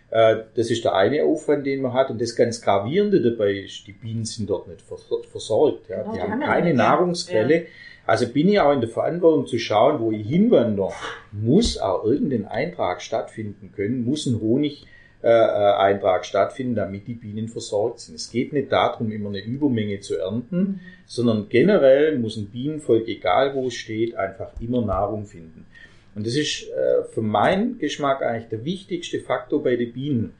das 0.09 0.71
ist 0.71 0.85
der 0.85 0.95
eine 0.95 1.23
Aufwand, 1.23 1.65
den 1.65 1.81
man 1.81 1.93
hat. 1.93 2.09
Und 2.09 2.21
das 2.21 2.35
ganz 2.35 2.61
Gravierende 2.61 3.21
dabei 3.21 3.53
ist, 3.53 3.85
die 3.87 3.91
Bienen 3.91 4.25
sind 4.25 4.49
dort 4.49 4.67
nicht 4.67 4.81
versorgt. 4.81 5.89
Ja. 5.89 6.01
Genau, 6.01 6.11
die, 6.11 6.17
die, 6.17 6.23
haben 6.23 6.39
keine 6.39 6.73
Nahrungsquelle. 6.73 7.55
Ja. 7.55 7.65
Also 8.07 8.25
bin 8.29 8.47
ich 8.47 8.59
auch 8.59 8.71
in 8.71 8.79
der 8.79 8.89
Verantwortung 8.89 9.47
zu 9.47 9.59
schauen, 9.59 9.99
wo 9.99 10.11
ich 10.13 10.25
hinwandere, 10.25 10.93
muss 11.33 11.77
auch 11.77 12.05
irgendein 12.05 12.47
Eintrag 12.47 13.01
stattfinden 13.01 13.73
können, 13.75 14.05
muss 14.05 14.25
ein 14.25 14.39
Honig-Eintrag 14.39 16.21
äh, 16.21 16.23
stattfinden, 16.23 16.75
damit 16.75 17.05
die 17.05 17.15
Bienen 17.15 17.49
versorgt 17.49 17.99
sind. 17.99 18.15
Es 18.15 18.31
geht 18.31 18.53
nicht 18.53 18.71
darum, 18.71 19.11
immer 19.11 19.27
eine 19.27 19.43
Übermenge 19.43 19.99
zu 19.99 20.17
ernten, 20.17 20.57
mhm. 20.57 20.79
sondern 21.05 21.49
generell 21.49 22.17
muss 22.17 22.37
ein 22.37 22.47
Bienenvolk, 22.47 23.09
egal 23.09 23.53
wo 23.53 23.67
es 23.67 23.73
steht, 23.73 24.15
einfach 24.15 24.53
immer 24.61 24.81
Nahrung 24.81 25.25
finden. 25.25 25.65
Und 26.17 26.25
das 26.25 26.35
ist 26.35 26.63
äh, 26.63 27.03
für 27.13 27.21
meinen 27.21 27.77
Geschmack 27.77 28.23
eigentlich 28.23 28.49
der 28.49 28.65
wichtigste 28.65 29.19
Faktor 29.19 29.61
bei 29.61 29.75
den 29.75 29.93
Bienen. 29.93 30.33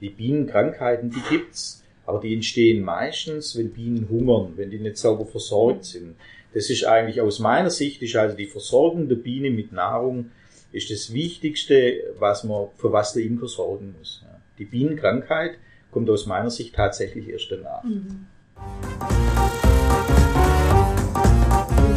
Die 0.00 0.10
Bienenkrankheiten, 0.10 1.10
die 1.10 1.22
gibt's, 1.28 1.82
aber 2.06 2.20
die 2.20 2.34
entstehen 2.34 2.84
meistens, 2.84 3.58
wenn 3.58 3.72
Bienen 3.72 4.08
hungern, 4.08 4.52
wenn 4.54 4.70
die 4.70 4.78
nicht 4.78 4.96
sauber 4.96 5.26
versorgt 5.26 5.86
sind. 5.86 6.14
Das 6.52 6.70
ist 6.70 6.84
eigentlich 6.84 7.20
aus 7.20 7.40
meiner 7.40 7.70
Sicht, 7.70 8.00
ist 8.00 8.14
also 8.14 8.36
die 8.36 8.46
Versorgung 8.46 9.08
der 9.08 9.16
Biene 9.16 9.50
mit 9.50 9.72
Nahrung 9.72 10.30
ist 10.70 10.92
das 10.92 11.12
Wichtigste, 11.12 12.14
was 12.16 12.44
man, 12.44 12.68
für 12.76 12.92
was 12.92 13.12
der 13.12 13.24
Imker 13.24 13.48
sorgen 13.48 13.96
muss. 13.98 14.22
Die 14.58 14.66
Bienenkrankheit 14.66 15.58
kommt 15.90 16.08
aus 16.10 16.26
meiner 16.26 16.50
Sicht 16.50 16.76
tatsächlich 16.76 17.28
erst 17.28 17.50
danach. 17.50 17.82
Mhm. 17.82 18.26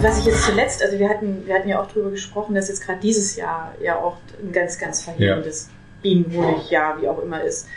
Was 0.01 0.19
ich 0.19 0.25
jetzt 0.25 0.43
zuletzt, 0.43 0.83
also 0.83 0.99
wir 0.99 1.09
hatten, 1.09 1.47
wir 1.47 1.55
hatten 1.55 1.67
ja 1.67 1.81
auch 1.81 1.87
darüber 1.87 2.11
gesprochen, 2.11 2.53
dass 2.53 2.67
jetzt 2.69 2.85
gerade 2.85 2.99
dieses 2.99 3.35
Jahr 3.35 3.73
ja 3.81 3.97
auch 3.97 4.17
ein 4.39 4.51
ganz, 4.51 4.77
ganz 4.77 5.01
verheerendes 5.01 5.69
ja. 5.69 5.73
Bienenhonigjahr, 6.03 7.01
wie 7.01 7.07
auch 7.07 7.21
immer 7.21 7.43
ist. 7.43 7.67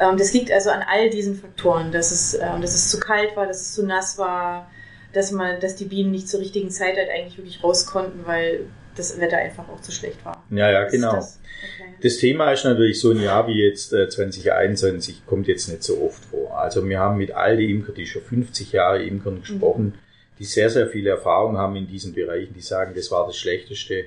Ähm, 0.00 0.16
das 0.18 0.32
liegt 0.32 0.50
also 0.50 0.70
an 0.70 0.82
all 0.88 1.08
diesen 1.08 1.36
Faktoren, 1.36 1.92
dass 1.92 2.10
es, 2.10 2.34
ähm, 2.34 2.60
dass 2.60 2.74
es 2.74 2.88
zu 2.88 2.98
kalt 2.98 3.36
war, 3.36 3.46
dass 3.46 3.60
es 3.60 3.74
zu 3.74 3.86
nass 3.86 4.18
war, 4.18 4.68
dass 5.12 5.30
man, 5.30 5.60
dass 5.60 5.76
die 5.76 5.84
Bienen 5.84 6.10
nicht 6.10 6.28
zur 6.28 6.40
richtigen 6.40 6.70
Zeit 6.70 6.96
halt 6.96 7.10
eigentlich 7.10 7.38
wirklich 7.38 7.62
raus 7.62 7.86
konnten, 7.86 8.26
weil 8.26 8.66
das 8.96 9.18
Wetter 9.20 9.38
einfach 9.38 9.68
auch 9.68 9.80
zu 9.80 9.92
schlecht 9.92 10.24
war. 10.24 10.42
Ja, 10.50 10.70
ja, 10.70 10.84
genau. 10.84 11.14
Das? 11.14 11.38
Okay. 11.62 11.94
das? 12.02 12.16
Thema 12.16 12.50
ist 12.50 12.64
natürlich 12.64 12.98
so 13.00 13.12
ein 13.12 13.22
Jahr 13.22 13.46
wie 13.46 13.62
jetzt 13.62 13.92
äh, 13.92 14.08
2021 14.08 15.24
kommt 15.26 15.46
jetzt 15.46 15.68
nicht 15.68 15.84
so 15.84 16.02
oft 16.02 16.24
vor. 16.24 16.58
Also 16.58 16.86
wir 16.88 16.98
haben 16.98 17.18
mit 17.18 17.30
all 17.30 17.56
den 17.56 17.70
Imkern, 17.70 17.94
die 17.94 18.06
schon 18.06 18.22
50 18.22 18.72
Jahre 18.72 19.04
Imkern 19.04 19.40
gesprochen, 19.40 19.84
mhm. 19.84 20.07
Die 20.38 20.44
sehr, 20.44 20.70
sehr 20.70 20.86
viele 20.88 21.10
Erfahrung 21.10 21.58
haben 21.58 21.76
in 21.76 21.86
diesen 21.86 22.12
Bereichen, 22.12 22.54
die 22.54 22.60
sagen, 22.60 22.92
das 22.94 23.10
war 23.10 23.26
das 23.26 23.36
schlechteste 23.36 24.04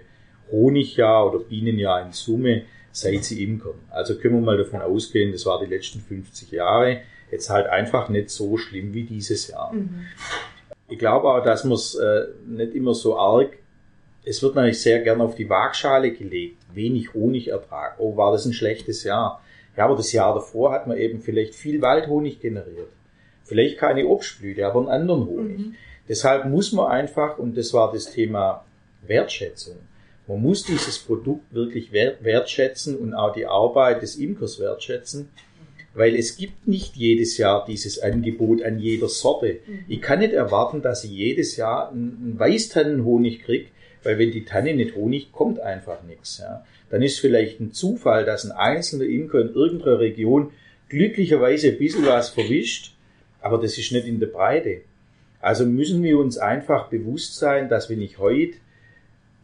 Honigjahr 0.52 1.28
oder 1.28 1.44
Bienenjahr 1.44 2.06
in 2.06 2.12
Summe, 2.12 2.64
seit 2.92 3.24
sie 3.24 3.44
imkern. 3.44 3.76
Also 3.90 4.16
können 4.18 4.36
wir 4.36 4.42
mal 4.42 4.58
davon 4.58 4.82
ausgehen, 4.82 5.32
das 5.32 5.46
war 5.46 5.60
die 5.60 5.74
letzten 5.74 6.02
50 6.02 6.52
Jahre, 6.52 7.02
jetzt 7.32 7.50
halt 7.50 7.68
einfach 7.68 8.10
nicht 8.10 8.30
so 8.30 8.58
schlimm 8.58 8.94
wie 8.94 9.04
dieses 9.04 9.48
Jahr. 9.48 9.74
Mhm. 9.74 10.08
Ich 10.90 11.00
glaube 11.00 11.30
auch, 11.30 11.44
dass 11.44 11.64
man 11.64 11.74
es 11.74 11.96
äh, 11.96 12.26
nicht 12.46 12.76
immer 12.76 12.94
so 12.94 13.18
arg 13.18 13.58
es 14.24 14.42
wird 14.44 14.56
natürlich 14.56 14.82
sehr 14.82 15.00
gern 15.02 15.22
auf 15.22 15.36
die 15.36 15.50
Waagschale 15.50 16.12
gelegt. 16.12 16.58
Wenig 16.74 17.14
Honigertrag. 17.14 17.96
Oh, 17.98 18.16
war 18.18 18.32
das 18.32 18.46
ein 18.46 18.54
schlechtes 18.54 19.04
Jahr? 19.04 19.42
Ja, 19.76 19.86
aber 19.86 19.96
das 19.96 20.12
Jahr 20.12 20.34
davor 20.34 20.72
hat 20.72 20.88
man 20.88 20.98
eben 20.98 21.22
vielleicht 21.22 21.56
viel 21.56 21.82
Waldhonig 21.82 22.40
generiert. 22.40 22.90
Vielleicht 23.44 23.78
keine 23.78 24.06
Obstblüte, 24.06 24.66
aber 24.66 24.80
einen 24.80 24.90
anderen 24.90 25.26
Honig. 25.26 25.60
Mhm. 25.60 25.76
Deshalb 26.12 26.43
muss 26.43 26.74
man 26.74 26.91
einfach, 26.91 27.38
und 27.38 27.57
das 27.57 27.74
war 27.74 27.89
das 27.93 28.12
Thema 28.12 28.66
Wertschätzung, 29.07 29.78
man 30.28 30.41
muss 30.41 30.66
dieses 30.66 30.99
Produkt 30.99 31.53
wirklich 31.53 31.93
wertschätzen 31.93 32.97
und 32.97 33.14
auch 33.14 33.32
die 33.32 33.45
Arbeit 33.45 34.01
des 34.01 34.18
Imkers 34.18 34.59
wertschätzen, 34.59 35.30
weil 35.93 36.14
es 36.18 36.36
gibt 36.36 36.68
nicht 36.68 36.97
jedes 36.97 37.38
Jahr 37.38 37.64
dieses 37.66 37.97
Angebot 37.99 38.62
an 38.62 38.78
jeder 38.78 39.07
Sorte. 39.07 39.59
Mhm. 39.66 39.86
Ich 39.88 40.01
kann 40.01 40.20
nicht 40.20 40.34
erwarten, 40.34 40.82
dass 40.82 41.05
ich 41.05 41.12
jedes 41.12 41.55
Jahr 41.55 41.89
einen 41.91 42.36
Weißtannenhonig 42.38 43.43
kriege, 43.43 43.68
weil 44.03 44.20
wenn 44.20 44.32
die 44.32 44.43
Tanne 44.43 44.74
nicht 44.74 44.95
Honig, 44.95 45.32
kommt 45.32 45.62
einfach 45.62 46.03
nichts. 46.03 46.39
Ja. 46.39 46.66
Dann 46.89 47.03
ist 47.03 47.22
vielleicht 47.22 47.62
ein 47.62 47.72
Zufall, 47.72 48.26
dass 48.26 48.43
ein 48.43 48.51
einzelner 48.51 49.05
Imker 49.05 49.39
in 49.39 49.53
irgendeiner 49.53 49.99
Region 49.99 50.51
glücklicherweise 50.89 51.70
ein 51.70 51.78
bisschen 51.78 52.05
was 52.05 52.32
verwischt, 52.32 52.97
aber 53.39 53.59
das 53.59 53.78
ist 53.78 53.93
nicht 53.93 54.07
in 54.07 54.20
der 54.20 54.28
Breite. 54.28 54.82
Also 55.42 55.66
müssen 55.66 56.04
wir 56.04 56.20
uns 56.20 56.38
einfach 56.38 56.88
bewusst 56.88 57.38
sein, 57.38 57.70
dass 57.70 57.89
wenn 57.89 58.02
ich 58.02 58.20
heute 58.20 58.58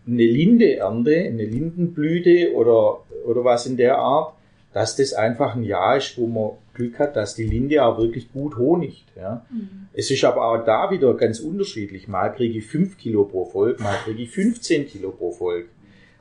eine 0.05 0.25
Linde 0.25 0.77
ernte, 0.77 1.15
eine 1.15 1.45
Lindenblüte 1.45 2.53
oder, 2.53 3.03
oder 3.25 3.43
was 3.43 3.65
in 3.65 3.77
der 3.77 3.97
Art, 3.97 4.33
dass 4.73 4.95
das 4.95 5.13
einfach 5.13 5.55
ein 5.55 5.63
Jahr 5.63 5.97
ist, 5.97 6.17
wo 6.17 6.27
man 6.27 6.51
Glück 6.73 6.99
hat, 6.99 7.15
dass 7.15 7.35
die 7.35 7.45
Linde 7.45 7.83
auch 7.83 7.97
wirklich 7.97 8.31
gut 8.31 8.57
honigt. 8.57 9.05
Ja. 9.15 9.45
Mhm. 9.49 9.87
Es 9.93 10.11
ist 10.11 10.23
aber 10.23 10.45
auch 10.45 10.63
da 10.63 10.91
wieder 10.91 11.13
ganz 11.15 11.39
unterschiedlich. 11.39 12.07
Mal 12.07 12.29
kriege 12.29 12.59
ich 12.59 12.65
5 12.67 12.97
Kilo 12.97 13.25
pro 13.25 13.45
Volk, 13.45 13.79
mal 13.79 13.97
kriege 14.03 14.21
ich 14.21 14.29
15 14.29 14.87
Kilo 14.87 15.11
pro 15.11 15.31
Volk. 15.31 15.67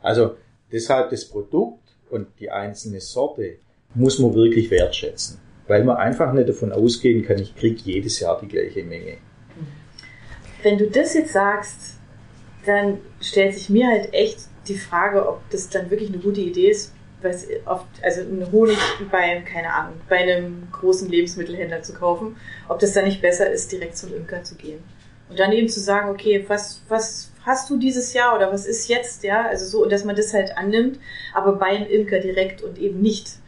Also 0.03 0.37
deshalb 0.73 1.11
das 1.11 1.27
Produkt 1.27 1.95
und 2.11 2.29
die 2.41 2.51
einzelne 2.51 3.01
Sorte 3.01 3.57
muss 3.95 4.19
man 4.19 4.35
wirklich 4.35 4.71
wertschätzen. 4.71 5.39
Weil 5.67 5.85
man 5.85 5.97
einfach 5.97 6.33
nicht 6.33 6.49
davon 6.49 6.73
ausgehen 6.73 7.25
kann, 7.25 7.39
ich 7.39 7.55
kriege 7.55 7.81
jedes 7.85 8.21
Jahr 8.21 8.39
die 8.41 8.49
gleiche 8.49 8.85
Menge. 8.85 9.19
Wenn 10.63 10.79
du 10.79 10.89
das 10.91 11.15
jetzt 11.15 11.33
sagst, 11.33 11.97
dann 12.65 12.99
stellt 13.21 13.55
sich 13.55 13.71
mir 13.71 13.87
halt 13.89 14.13
echt 14.13 14.41
die 14.69 14.77
Frage, 14.77 15.29
ob 15.29 15.49
das 15.51 15.69
dann 15.69 15.91
wirklich 15.91 16.11
eine 16.11 16.19
gute 16.19 16.41
Idee 16.41 16.71
ist, 16.71 16.93
was 17.23 17.47
oft, 17.65 17.87
also 18.03 18.21
einen 18.21 18.51
Honig 18.53 18.79
bei, 19.11 19.41
keine 19.41 19.73
Ahnung, 19.73 19.95
bei 20.09 20.19
einem 20.19 20.69
großen 20.73 21.09
Lebensmittelhändler 21.09 21.83
zu 21.83 21.95
kaufen, 21.95 22.37
ob 22.69 22.79
das 22.79 22.93
dann 22.93 23.05
nicht 23.05 23.23
besser 23.23 23.51
ist, 23.51 23.73
direkt 23.73 23.97
zum 23.97 24.15
Imker 24.15 24.43
zu 24.43 24.55
gehen. 24.57 24.81
Und 25.29 25.39
dann 25.39 25.53
eben 25.53 25.69
zu 25.69 25.81
sagen, 25.81 26.11
okay, 26.11 26.45
was, 26.49 26.83
was 26.89 27.31
hast 27.45 27.71
du 27.71 27.79
dieses 27.79 28.13
Jahr 28.13 28.37
oder 28.37 28.53
was 28.53 28.67
ist 28.67 28.89
jetzt, 28.89 29.25
ja, 29.25 29.47
also 29.47 29.65
so, 29.65 29.89
dass 29.89 30.05
man 30.05 30.17
das 30.17 30.35
halt 30.35 30.57
annimmt, 30.57 30.99
aber 31.33 31.53
beim 31.53 31.87
Imker 31.87 32.21
direkt 32.21 32.63
und 32.63 32.79
eben 32.79 33.01
nicht 33.01 33.39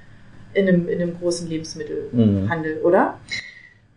in 0.54 0.68
einem, 0.68 0.88
in 0.88 1.00
einem 1.00 1.18
großen 1.18 1.48
Lebensmittelhandel, 1.48 2.76
mhm. 2.76 2.84
oder? 2.84 3.18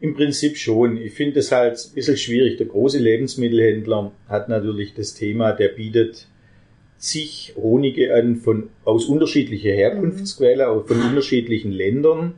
Im 0.01 0.15
Prinzip 0.15 0.57
schon. 0.57 0.97
Ich 0.97 1.13
finde 1.13 1.39
es 1.39 1.51
halt 1.51 1.73
ein 1.77 1.93
bisschen 1.93 2.17
schwierig. 2.17 2.57
Der 2.57 2.65
große 2.65 2.97
Lebensmittelhändler 2.97 4.11
hat 4.27 4.49
natürlich 4.49 4.95
das 4.95 5.13
Thema, 5.13 5.53
der 5.53 5.69
bietet 5.69 6.27
zig 6.97 7.53
Honige 7.55 8.13
an 8.13 8.35
von, 8.35 8.69
aus 8.83 9.05
unterschiedlichen 9.05 9.73
Herkunftsquellen, 9.73 10.75
mhm. 10.75 10.85
von 10.87 11.01
unterschiedlichen 11.01 11.71
Ländern. 11.71 12.33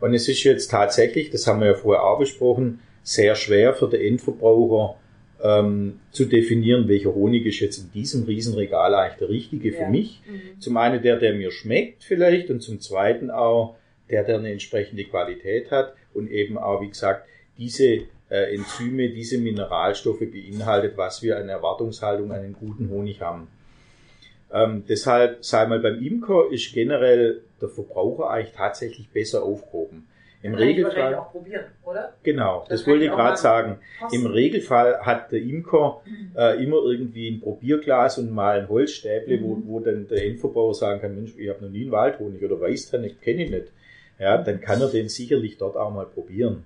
Und 0.00 0.14
es 0.14 0.28
ist 0.28 0.44
jetzt 0.44 0.70
tatsächlich, 0.70 1.30
das 1.30 1.48
haben 1.48 1.60
wir 1.60 1.68
ja 1.68 1.74
vorher 1.74 2.04
auch 2.04 2.20
besprochen, 2.20 2.78
sehr 3.02 3.34
schwer 3.34 3.74
für 3.74 3.88
den 3.88 4.02
Endverbraucher 4.02 4.96
ähm, 5.42 5.98
zu 6.12 6.24
definieren, 6.24 6.86
welcher 6.86 7.14
Honig 7.14 7.46
ist 7.46 7.58
jetzt 7.58 7.78
in 7.78 7.90
diesem 7.92 8.24
Riesenregal 8.24 8.94
eigentlich 8.94 9.18
der 9.18 9.28
richtige 9.28 9.72
für 9.72 9.82
ja. 9.82 9.88
mich. 9.88 10.20
Mhm. 10.24 10.60
Zum 10.60 10.76
einen 10.76 11.02
der, 11.02 11.18
der 11.18 11.34
mir 11.34 11.50
schmeckt 11.50 12.04
vielleicht 12.04 12.48
und 12.50 12.60
zum 12.60 12.80
zweiten 12.80 13.30
auch 13.30 13.76
der, 14.08 14.22
der 14.22 14.38
eine 14.38 14.52
entsprechende 14.52 15.04
Qualität 15.04 15.70
hat 15.70 15.94
und 16.16 16.30
eben 16.30 16.58
auch, 16.58 16.80
wie 16.80 16.88
gesagt, 16.88 17.26
diese 17.58 18.06
äh, 18.28 18.54
Enzyme, 18.54 19.08
diese 19.10 19.38
Mineralstoffe 19.38 20.20
beinhaltet, 20.20 20.96
was 20.96 21.22
wir 21.22 21.38
an 21.38 21.48
Erwartungshaltung 21.48 22.32
an 22.32 22.40
einen 22.40 22.54
guten 22.54 22.90
Honig 22.90 23.20
haben. 23.20 23.48
Ähm, 24.52 24.84
deshalb, 24.88 25.44
sei 25.44 25.66
mal, 25.66 25.80
beim 25.80 26.02
Imker 26.02 26.50
ist 26.50 26.72
generell 26.72 27.42
der 27.60 27.68
Verbraucher 27.68 28.30
eigentlich 28.30 28.54
tatsächlich 28.54 29.08
besser 29.10 29.42
aufgehoben. 29.42 30.06
Im 30.42 30.52
kann 30.52 30.62
Regelfall. 30.62 31.14
auch 31.14 31.32
probieren, 31.32 31.64
oder? 31.84 32.12
Genau, 32.22 32.60
das, 32.68 32.80
das 32.80 32.86
wollte 32.86 33.06
ich 33.06 33.10
gerade 33.10 33.36
sagen. 33.36 33.78
Kosten. 33.98 34.16
Im 34.16 34.26
Regelfall 34.26 35.00
hat 35.00 35.32
der 35.32 35.40
Imker 35.40 36.02
äh, 36.36 36.62
immer 36.62 36.76
irgendwie 36.84 37.30
ein 37.30 37.40
Probierglas 37.40 38.18
und 38.18 38.30
mal 38.30 38.60
ein 38.60 38.68
Holzstäble, 38.68 39.38
mhm. 39.38 39.42
wo, 39.42 39.62
wo 39.66 39.80
dann 39.80 40.06
der 40.06 40.24
Endverbraucher 40.24 40.74
sagen 40.74 41.00
kann, 41.00 41.16
Mensch, 41.16 41.34
ich 41.36 41.48
habe 41.48 41.64
noch 41.64 41.70
nie 41.70 41.82
einen 41.82 41.90
Waldhonig 41.90 42.44
oder 42.44 42.60
Weißtanne, 42.60 43.10
kenne 43.10 43.44
ich 43.44 43.50
nicht. 43.50 43.72
Ja, 44.18 44.38
dann 44.38 44.60
kann 44.60 44.80
er 44.80 44.88
den 44.88 45.08
sicherlich 45.08 45.58
dort 45.58 45.76
auch 45.76 45.90
mal 45.90 46.06
probieren. 46.06 46.64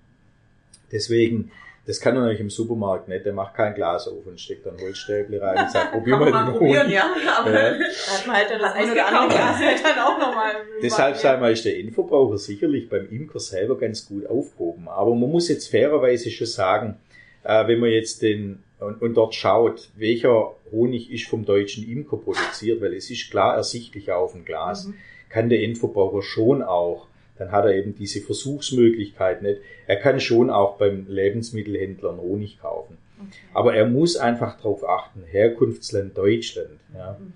Deswegen 0.93 1.51
das 1.87 1.99
kann 1.99 2.15
er 2.15 2.21
natürlich 2.21 2.41
im 2.41 2.51
Supermarkt 2.51 3.09
nicht. 3.09 3.25
Der 3.25 3.33
macht 3.33 3.55
kein 3.55 3.75
Glas 3.75 4.07
auf 4.07 4.25
und 4.25 4.41
steckt 4.41 4.67
dann 4.67 4.79
Holzstäble 4.81 5.41
rein 5.41 5.65
und 5.65 5.71
sagt, 5.73 5.93
probier 5.93 6.17
mal 6.19 6.27
den 6.31 6.53
probieren, 6.53 6.85
Honig. 6.85 6.95
Ja, 6.95 7.11
aber 7.39 7.53
ja. 7.53 7.71
hat 7.73 8.27
man 8.29 8.37
halt 8.37 8.51
das 8.51 8.75
ein 8.75 8.93
oder 8.93 9.07
andere 9.07 9.29
Glas 9.29 9.59
halt 9.59 9.83
dann 9.83 9.99
auch 9.99 10.19
nochmal. 10.19 10.53
Deshalb 10.83 11.17
sei 11.17 11.37
mal, 11.39 11.53
ist 11.53 11.65
der 11.65 11.79
Endverbraucher 11.79 12.39
sicherlich 12.39 12.89
beim 12.89 13.09
Imker 13.11 13.41
selber 13.41 13.79
ganz 13.79 14.07
gut 14.07 14.27
aufgehoben. 14.27 14.89
Aber 14.89 15.15
man 15.15 15.31
muss 15.31 15.49
jetzt 15.49 15.69
fairerweise 15.69 16.31
schon 16.31 16.47
sagen, 16.47 16.97
äh, 17.43 17.67
wenn 17.67 17.81
man 17.81 17.91
jetzt 17.91 18.23
den 18.23 18.63
und, 18.79 19.03
und 19.03 19.15
dort 19.15 19.35
schaut, 19.35 19.89
welcher 19.97 20.55
Honig 20.71 21.11
ist 21.11 21.29
vom 21.29 21.45
deutschen 21.45 21.91
Imker 21.91 22.19
produziert, 22.19 22.81
weil 22.81 22.95
es 22.95 23.11
ist 23.11 23.31
klar 23.31 23.57
ersichtlich 23.57 24.13
auf 24.13 24.33
dem 24.33 24.45
Glas, 24.45 24.87
mhm. 24.87 24.95
kann 25.29 25.49
der 25.49 25.63
Endverbraucher 25.63 26.23
schon 26.23 26.63
auch 26.63 27.09
dann 27.41 27.53
hat 27.53 27.65
er 27.65 27.75
eben 27.75 27.95
diese 27.95 28.21
Versuchsmöglichkeit 28.21 29.41
nicht. 29.41 29.63
Er 29.87 29.97
kann 29.97 30.21
schon 30.21 30.51
auch 30.51 30.77
beim 30.77 31.07
Lebensmittelhändler 31.09 32.19
Honig 32.19 32.61
kaufen. 32.61 32.99
Okay. 33.19 33.31
Aber 33.55 33.75
er 33.75 33.87
muss 33.87 34.19
einfach 34.19 34.59
darauf 34.59 34.87
achten, 34.87 35.23
Herkunftsland 35.25 36.17
Deutschland. 36.19 36.79
Ja. 36.95 37.17
Mhm. 37.19 37.33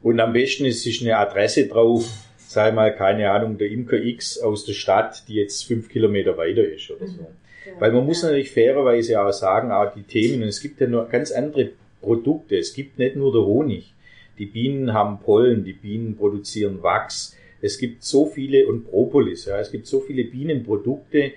Und 0.00 0.20
am 0.20 0.32
besten 0.32 0.64
ist 0.64 1.02
eine 1.02 1.18
Adresse 1.18 1.66
drauf, 1.66 2.08
sei 2.38 2.70
mal, 2.70 2.94
keine 2.94 3.32
Ahnung, 3.32 3.58
der 3.58 3.68
Imker 3.68 4.00
X 4.00 4.38
aus 4.38 4.64
der 4.64 4.74
Stadt, 4.74 5.24
die 5.26 5.34
jetzt 5.34 5.66
fünf 5.66 5.88
Kilometer 5.88 6.36
weiter 6.36 6.62
ist 6.64 6.88
oder 6.92 7.08
so. 7.08 7.22
Mhm. 7.22 7.26
Ja, 7.66 7.80
Weil 7.80 7.90
man 7.90 8.06
muss 8.06 8.22
natürlich 8.22 8.52
fairerweise 8.52 9.20
auch 9.20 9.32
sagen, 9.32 9.72
auch 9.72 9.92
die 9.92 10.04
Themen, 10.04 10.42
und 10.42 10.48
es 10.48 10.60
gibt 10.60 10.80
ja 10.80 10.86
nur 10.86 11.08
ganz 11.08 11.32
andere 11.32 11.70
Produkte. 12.00 12.56
Es 12.56 12.74
gibt 12.74 12.96
nicht 13.00 13.16
nur 13.16 13.32
der 13.32 13.42
Honig. 13.42 13.92
Die 14.38 14.46
Bienen 14.46 14.92
haben 14.92 15.18
Pollen, 15.18 15.64
die 15.64 15.72
Bienen 15.72 16.16
produzieren 16.16 16.80
Wachs, 16.82 17.36
es 17.62 17.78
gibt 17.78 18.02
so 18.02 18.26
viele, 18.26 18.66
und 18.66 18.84
Propolis, 18.84 19.46
ja, 19.46 19.58
es 19.58 19.70
gibt 19.70 19.86
so 19.86 20.00
viele 20.00 20.24
Bienenprodukte, 20.24 21.32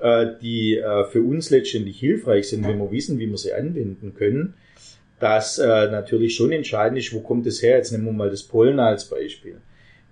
äh, 0.00 0.26
die 0.42 0.76
äh, 0.76 1.04
für 1.04 1.22
uns 1.22 1.50
letztendlich 1.50 1.98
hilfreich 1.98 2.48
sind, 2.48 2.66
wenn 2.66 2.78
wir 2.78 2.90
wissen, 2.90 3.18
wie 3.18 3.28
wir 3.28 3.38
sie 3.38 3.52
anwenden 3.54 4.14
können, 4.14 4.54
dass 5.20 5.58
äh, 5.58 5.66
natürlich 5.66 6.34
schon 6.34 6.50
entscheidend 6.50 6.98
ist, 6.98 7.14
wo 7.14 7.20
kommt 7.20 7.46
es 7.46 7.62
her? 7.62 7.76
Jetzt 7.76 7.92
nehmen 7.92 8.06
wir 8.06 8.12
mal 8.12 8.30
das 8.30 8.42
Pollen 8.42 8.80
als 8.80 9.08
Beispiel. 9.08 9.58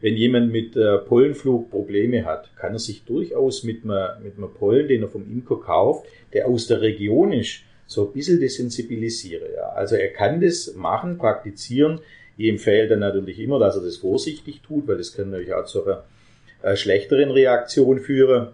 Wenn 0.00 0.16
jemand 0.16 0.52
mit 0.52 0.76
äh, 0.76 0.98
Pollenflug 0.98 1.68
Probleme 1.68 2.24
hat, 2.24 2.56
kann 2.56 2.72
er 2.72 2.78
sich 2.78 3.04
durchaus 3.04 3.64
mit 3.64 3.82
einem, 3.82 4.22
mit 4.22 4.38
einem 4.38 4.54
Pollen, 4.54 4.86
den 4.86 5.02
er 5.02 5.08
vom 5.08 5.30
Imker 5.30 5.60
kauft, 5.60 6.06
der 6.32 6.46
aus 6.46 6.68
der 6.68 6.80
Region 6.80 7.32
ist, 7.32 7.62
so 7.86 8.06
ein 8.06 8.12
bisschen 8.12 8.38
desensibilisieren. 8.38 9.48
Ja. 9.56 9.70
Also 9.70 9.96
er 9.96 10.12
kann 10.12 10.40
das 10.40 10.74
machen, 10.76 11.18
praktizieren, 11.18 12.00
ich 12.40 12.48
empfehle 12.48 12.88
dann 12.88 13.00
natürlich 13.00 13.38
immer, 13.38 13.58
dass 13.58 13.76
er 13.76 13.82
das 13.82 13.98
vorsichtig 13.98 14.62
tut, 14.62 14.88
weil 14.88 14.96
das 14.96 15.14
kann 15.14 15.30
natürlich 15.30 15.52
auch 15.52 15.66
zu 15.66 15.84
einer 15.84 16.04
äh, 16.62 16.74
schlechteren 16.74 17.30
Reaktion 17.30 18.00
führen. 18.00 18.48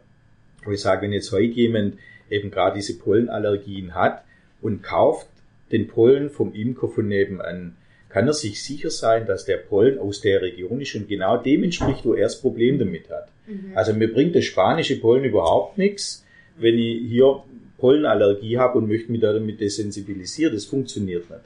Wo 0.65 0.73
ich 0.73 0.81
sage, 0.81 1.03
wenn 1.03 1.13
jetzt 1.13 1.31
heute 1.31 1.55
jemand 1.55 1.95
eben 2.29 2.51
gerade 2.51 2.75
diese 2.75 2.99
Pollenallergien 2.99 3.95
hat 3.95 4.25
und 4.61 4.83
kauft 4.83 5.29
den 5.71 5.87
Pollen 5.87 6.31
vom 6.31 6.53
Imker 6.53 6.89
von 6.89 7.07
nebenan, 7.07 7.77
kann 8.09 8.27
er 8.27 8.33
sich 8.33 8.61
sicher 8.61 8.91
sein, 8.91 9.25
dass 9.25 9.45
der 9.45 9.59
Pollen 9.59 10.01
aus 10.01 10.21
der 10.21 10.43
Region 10.43 10.81
ist 10.81 10.97
und 10.97 11.09
genau 11.09 11.37
dem 11.37 11.63
entspricht, 11.63 12.05
wo 12.05 12.15
er 12.15 12.25
das 12.25 12.41
Problem 12.41 12.81
damit 12.81 13.09
hat. 13.09 13.29
Mhm. 13.47 13.71
Also 13.77 13.93
mir 13.93 14.13
bringt 14.13 14.35
das 14.35 14.45
spanische 14.47 14.99
Pollen 14.99 15.23
überhaupt 15.23 15.79
nichts, 15.79 16.25
wenn 16.59 16.77
ich 16.77 17.09
hier 17.09 17.45
Pollenallergie 17.79 18.59
habe 18.59 18.79
und 18.79 18.89
möchte 18.89 19.13
mich 19.13 19.21
damit 19.21 19.61
desensibilisieren. 19.61 20.55
Das 20.55 20.65
funktioniert 20.65 21.31
nicht. 21.31 21.43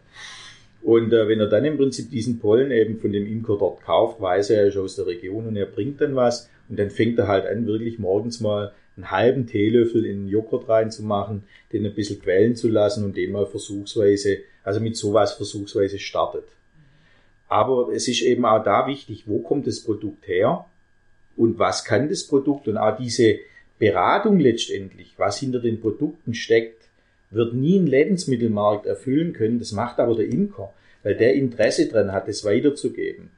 Und 0.83 1.13
äh, 1.13 1.29
wenn 1.29 1.41
er 1.41 1.47
dann 1.47 1.65
im 1.65 1.77
Prinzip 1.77 2.11
diesen 2.11 2.39
Pollen 2.39 2.71
eben 2.71 2.99
von 2.99 3.13
dem 3.13 3.27
Imker 3.27 3.57
dort 3.59 3.83
kauft, 3.83 4.21
weiß 4.21 4.51
er, 4.51 4.63
er 4.63 4.69
ist 4.69 4.77
aus 4.77 4.97
der 4.97 5.07
Region 5.07 5.47
und 5.47 5.57
er 5.57 5.67
bringt 5.67 6.01
dann 6.01 6.17
was. 6.17 6.49
Und 6.69 6.79
dann 6.79 6.91
fängt 6.91 7.19
er 7.19 7.29
halt 7.29 7.47
an, 7.47 7.67
wirklich 7.67 7.99
morgens 7.99 8.41
mal 8.41 8.73
einen 8.97 9.11
halben 9.11 9.47
Teelöffel 9.47 10.05
in 10.05 10.25
den 10.25 10.29
Joghurt 10.29 10.69
reinzumachen, 10.69 11.45
den 11.73 11.85
ein 11.85 11.95
bisschen 11.95 12.21
quellen 12.21 12.57
zu 12.57 12.69
lassen 12.69 13.05
und 13.05 13.17
den 13.17 13.33
mal 13.33 13.47
versuchsweise, 13.47 14.39
also 14.65 14.81
mit 14.81 14.97
sowas 14.97 15.35
versuchsweise 15.35 15.99
startet. 15.99 16.45
Aber 17.49 17.91
es 17.93 18.09
ist 18.09 18.23
eben 18.23 18.45
auch 18.45 18.63
da 18.63 18.87
wichtig, 18.87 19.25
wo 19.27 19.41
kommt 19.41 19.67
das 19.67 19.81
Produkt 19.81 20.29
her 20.29 20.67
und 21.37 21.59
was 21.59 21.85
kann 21.85 22.09
das 22.09 22.25
Produkt 22.25 22.69
und 22.69 22.77
auch 22.77 22.97
diese 22.97 23.39
Beratung 23.79 24.39
letztendlich, 24.39 25.15
was 25.17 25.39
hinter 25.39 25.59
den 25.59 25.81
Produkten 25.81 26.35
steckt, 26.35 26.80
wird 27.31 27.55
nie 27.55 27.79
ein 27.79 27.87
Lebensmittelmarkt 27.87 28.87
erfüllen 28.87 29.33
können. 29.33 29.59
Das 29.59 29.73
macht 29.73 29.99
aber 29.99 30.17
der 30.17 30.27
Imker, 30.27 30.73
weil 31.03 31.15
der 31.15 31.35
Interesse 31.35 31.89
dran 31.89 32.13
hat, 32.13 32.29
es 32.29 32.45
weiterzugeben. 32.45 33.31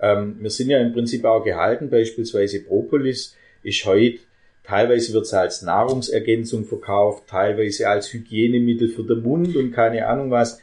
Ähm, 0.00 0.36
wir 0.40 0.50
sind 0.50 0.70
ja 0.70 0.78
im 0.78 0.92
Prinzip 0.92 1.24
auch 1.24 1.44
gehalten, 1.44 1.90
beispielsweise 1.90 2.60
Propolis 2.60 3.36
ist 3.62 3.84
heute, 3.84 4.18
teilweise 4.64 5.12
wird 5.12 5.24
es 5.24 5.34
als 5.34 5.62
Nahrungsergänzung 5.62 6.64
verkauft, 6.64 7.24
teilweise 7.28 7.88
als 7.88 8.12
Hygienemittel 8.12 8.88
für 8.88 9.02
den 9.02 9.22
Mund 9.22 9.56
und 9.56 9.72
keine 9.72 10.06
Ahnung 10.06 10.30
was. 10.30 10.60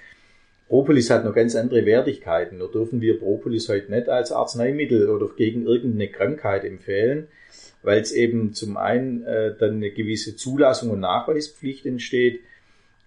Propolis 0.68 1.10
hat 1.10 1.26
noch 1.26 1.36
ganz 1.36 1.56
andere 1.56 1.86
Wertigkeiten. 1.86 2.60
Da 2.60 2.66
dürfen 2.66 3.00
wir 3.02 3.20
Propolis 3.20 3.70
heute 3.70 3.92
nicht 3.92 4.10
als 4.10 4.32
Arzneimittel 4.32 5.10
oder 5.10 5.30
gegen 5.36 5.66
irgendeine 5.66 6.10
Krankheit 6.10 6.64
empfehlen, 6.64 7.28
weil 7.84 8.02
es 8.02 8.12
eben 8.12 8.54
zum 8.54 8.78
einen 8.78 9.24
äh, 9.26 9.54
dann 9.60 9.76
eine 9.76 9.92
gewisse 9.92 10.36
Zulassung 10.36 10.90
und 10.90 11.02
Nachweispflicht 11.02 11.86
entsteht 11.86 12.40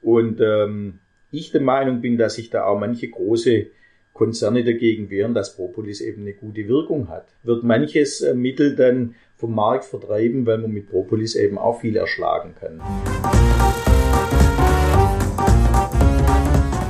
und 0.03 0.41
ähm, 0.41 1.01
ich 1.31 1.53
der 1.53 1.61
Meinung 1.61 2.01
bin, 2.01 2.17
dass 2.17 2.37
sich 2.37 2.51
da 2.51 2.65
auch 2.65 2.79
manche 2.79 3.09
große 3.09 3.67
Konzerne 4.13 4.65
dagegen 4.65 5.11
wehren, 5.11 5.35
dass 5.35 5.55
Propolis 5.55 6.01
eben 6.01 6.23
eine 6.23 6.33
gute 6.33 6.67
Wirkung 6.67 7.09
hat. 7.09 7.29
Wird 7.43 7.63
manches 7.63 8.21
äh, 8.21 8.35
Mittel 8.35 8.75
dann 8.75 9.15
vom 9.37 9.55
Markt 9.55 9.85
vertreiben, 9.85 10.47
weil 10.47 10.59
man 10.59 10.73
mit 10.73 10.91
Propolis 10.91 11.37
eben 11.37 11.59
auch 11.59 11.81
viel 11.81 11.97
erschlagen 11.97 12.55
kann. 12.59 12.81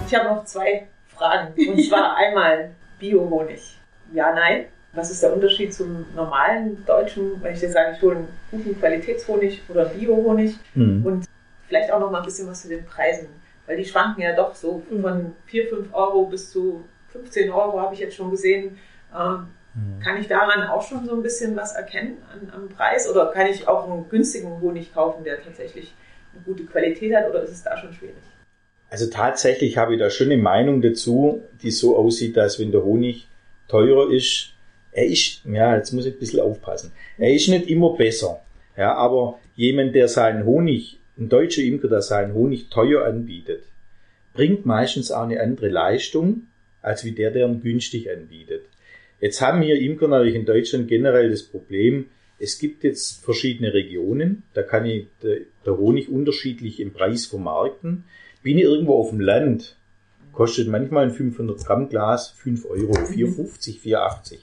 Ich 0.07 0.15
habe 0.15 0.29
noch 0.35 0.45
zwei 0.45 0.87
Fragen. 1.15 1.53
Und 1.69 1.83
zwar 1.85 2.17
einmal 2.17 2.71
Biohonig. 2.99 3.79
Ja, 4.15 4.35
nein. 4.35 4.65
Was 4.95 5.11
ist 5.11 5.23
der 5.23 5.35
Unterschied 5.35 5.75
zum 5.75 6.07
normalen 6.17 6.83
deutschen, 6.87 7.43
wenn 7.43 7.53
ich 7.53 7.61
dir 7.61 7.71
sage, 7.71 7.95
ich 7.95 8.03
hole 8.03 8.17
einen 8.17 8.29
guten 8.51 8.79
Qualitätshonig 8.79 9.61
oder 9.69 9.85
Biohonig? 9.85 10.57
Mhm. 10.75 11.05
Und 11.05 11.27
vielleicht 11.69 11.93
auch 11.93 12.01
noch 12.01 12.11
mal 12.11 12.19
ein 12.19 12.25
bisschen 12.25 12.49
was 12.49 12.63
zu 12.63 12.69
den 12.69 12.85
Preisen, 12.85 13.29
weil 13.67 13.77
die 13.77 13.85
schwanken 13.85 14.23
ja 14.23 14.35
doch 14.35 14.55
so 14.55 14.83
von 14.89 15.35
4, 15.47 15.69
5 15.69 15.95
Euro 15.95 16.27
bis 16.27 16.51
zu 16.51 16.85
15 17.09 17.51
Euro 17.51 17.81
habe 17.81 17.95
ich 17.95 18.01
jetzt 18.01 18.17
schon 18.17 18.31
gesehen. 18.31 18.79
Ähm, 19.17 19.47
mhm. 19.75 20.01
Kann 20.03 20.21
ich 20.21 20.29
daran 20.29 20.67
auch 20.69 20.83
schon 20.83 21.07
so 21.07 21.15
ein 21.15 21.23
bisschen 21.23 21.57
was 21.57 21.75
erkennen 21.75 22.19
an, 22.33 22.51
am 22.55 22.69
Preis 22.69 23.09
oder 23.09 23.27
kann 23.27 23.47
ich 23.47 23.69
auch 23.69 23.91
einen 23.91 24.09
günstigen 24.09 24.61
Honig 24.61 24.93
kaufen, 24.93 25.25
der 25.25 25.43
tatsächlich 25.43 25.95
eine 26.35 26.43
gute 26.43 26.65
Qualität 26.65 27.15
hat 27.15 27.29
oder 27.29 27.43
ist 27.43 27.53
es 27.53 27.63
da 27.63 27.77
schon 27.77 27.93
schwierig? 27.93 28.17
Also 28.91 29.11
tatsächlich 29.11 29.77
habe 29.77 29.95
ich 29.95 30.01
da 30.01 30.09
schon 30.09 30.29
eine 30.29 30.41
Meinung 30.41 30.81
dazu, 30.81 31.43
die 31.63 31.71
so 31.71 31.97
aussieht, 31.97 32.37
dass 32.37 32.59
wenn 32.59 32.73
der 32.73 32.85
Honig 32.85 33.29
teurer 33.69 34.11
ist, 34.11 34.55
er 34.93 35.07
ist, 35.07 35.45
ja, 35.45 35.77
jetzt 35.77 35.93
muss 35.93 36.07
ich 36.07 36.15
ein 36.15 36.19
bisschen 36.19 36.41
aufpassen, 36.41 36.93
er 37.19 37.33
ist 37.33 37.49
nicht 37.49 37.69
immer 37.69 37.95
besser. 37.95 38.41
Ja, 38.77 38.95
aber 38.95 39.39
jemand, 39.57 39.95
der 39.95 40.09
seinen 40.09 40.47
Honig, 40.47 40.98
ein 41.19 41.29
deutscher 41.29 41.63
Imker, 41.63 41.89
der 41.89 42.03
seinen 42.03 42.35
Honig 42.35 42.69
teuer 42.71 43.05
anbietet, 43.05 43.65
bringt 44.35 44.67
meistens 44.67 45.11
auch 45.11 45.25
eine 45.25 45.41
andere 45.41 45.69
Leistung, 45.69 46.47
als 46.81 47.05
wie 47.05 47.13
der, 47.13 47.31
der 47.31 47.49
ihn 47.49 47.61
günstig 47.61 48.11
anbietet. 48.11 48.63
Jetzt 49.21 49.41
haben 49.41 49.63
hier 49.63 49.81
Imker 49.81 50.09
natürlich 50.09 50.37
in 50.37 50.47
Deutschland 50.47 50.89
generell 50.89 51.31
das 51.31 51.43
Problem, 51.43 52.07
es 52.39 52.59
gibt 52.59 52.85
jetzt 52.85 53.25
verschiedene 53.25 53.75
Regionen, 53.75 54.45
da 54.55 54.63
kann 54.63 54.87
ich 54.87 55.07
der, 55.23 55.77
Honig 55.77 56.09
unterschiedlich 56.09 56.81
im 56.81 56.93
Preis 56.93 57.27
vermarkten. 57.27 58.05
Bin 58.43 58.57
ich 58.57 58.65
irgendwo 58.65 58.95
auf 58.95 59.11
dem 59.11 59.21
Land, 59.21 59.77
kostet 60.33 60.69
manchmal 60.69 61.05
ein 61.05 61.11
500 61.13 61.63
Gramm 61.67 61.89
Glas 61.91 62.31
5 62.31 62.65
Euro, 62.67 62.93
4,50, 62.93 63.83
4,80. 63.83 64.39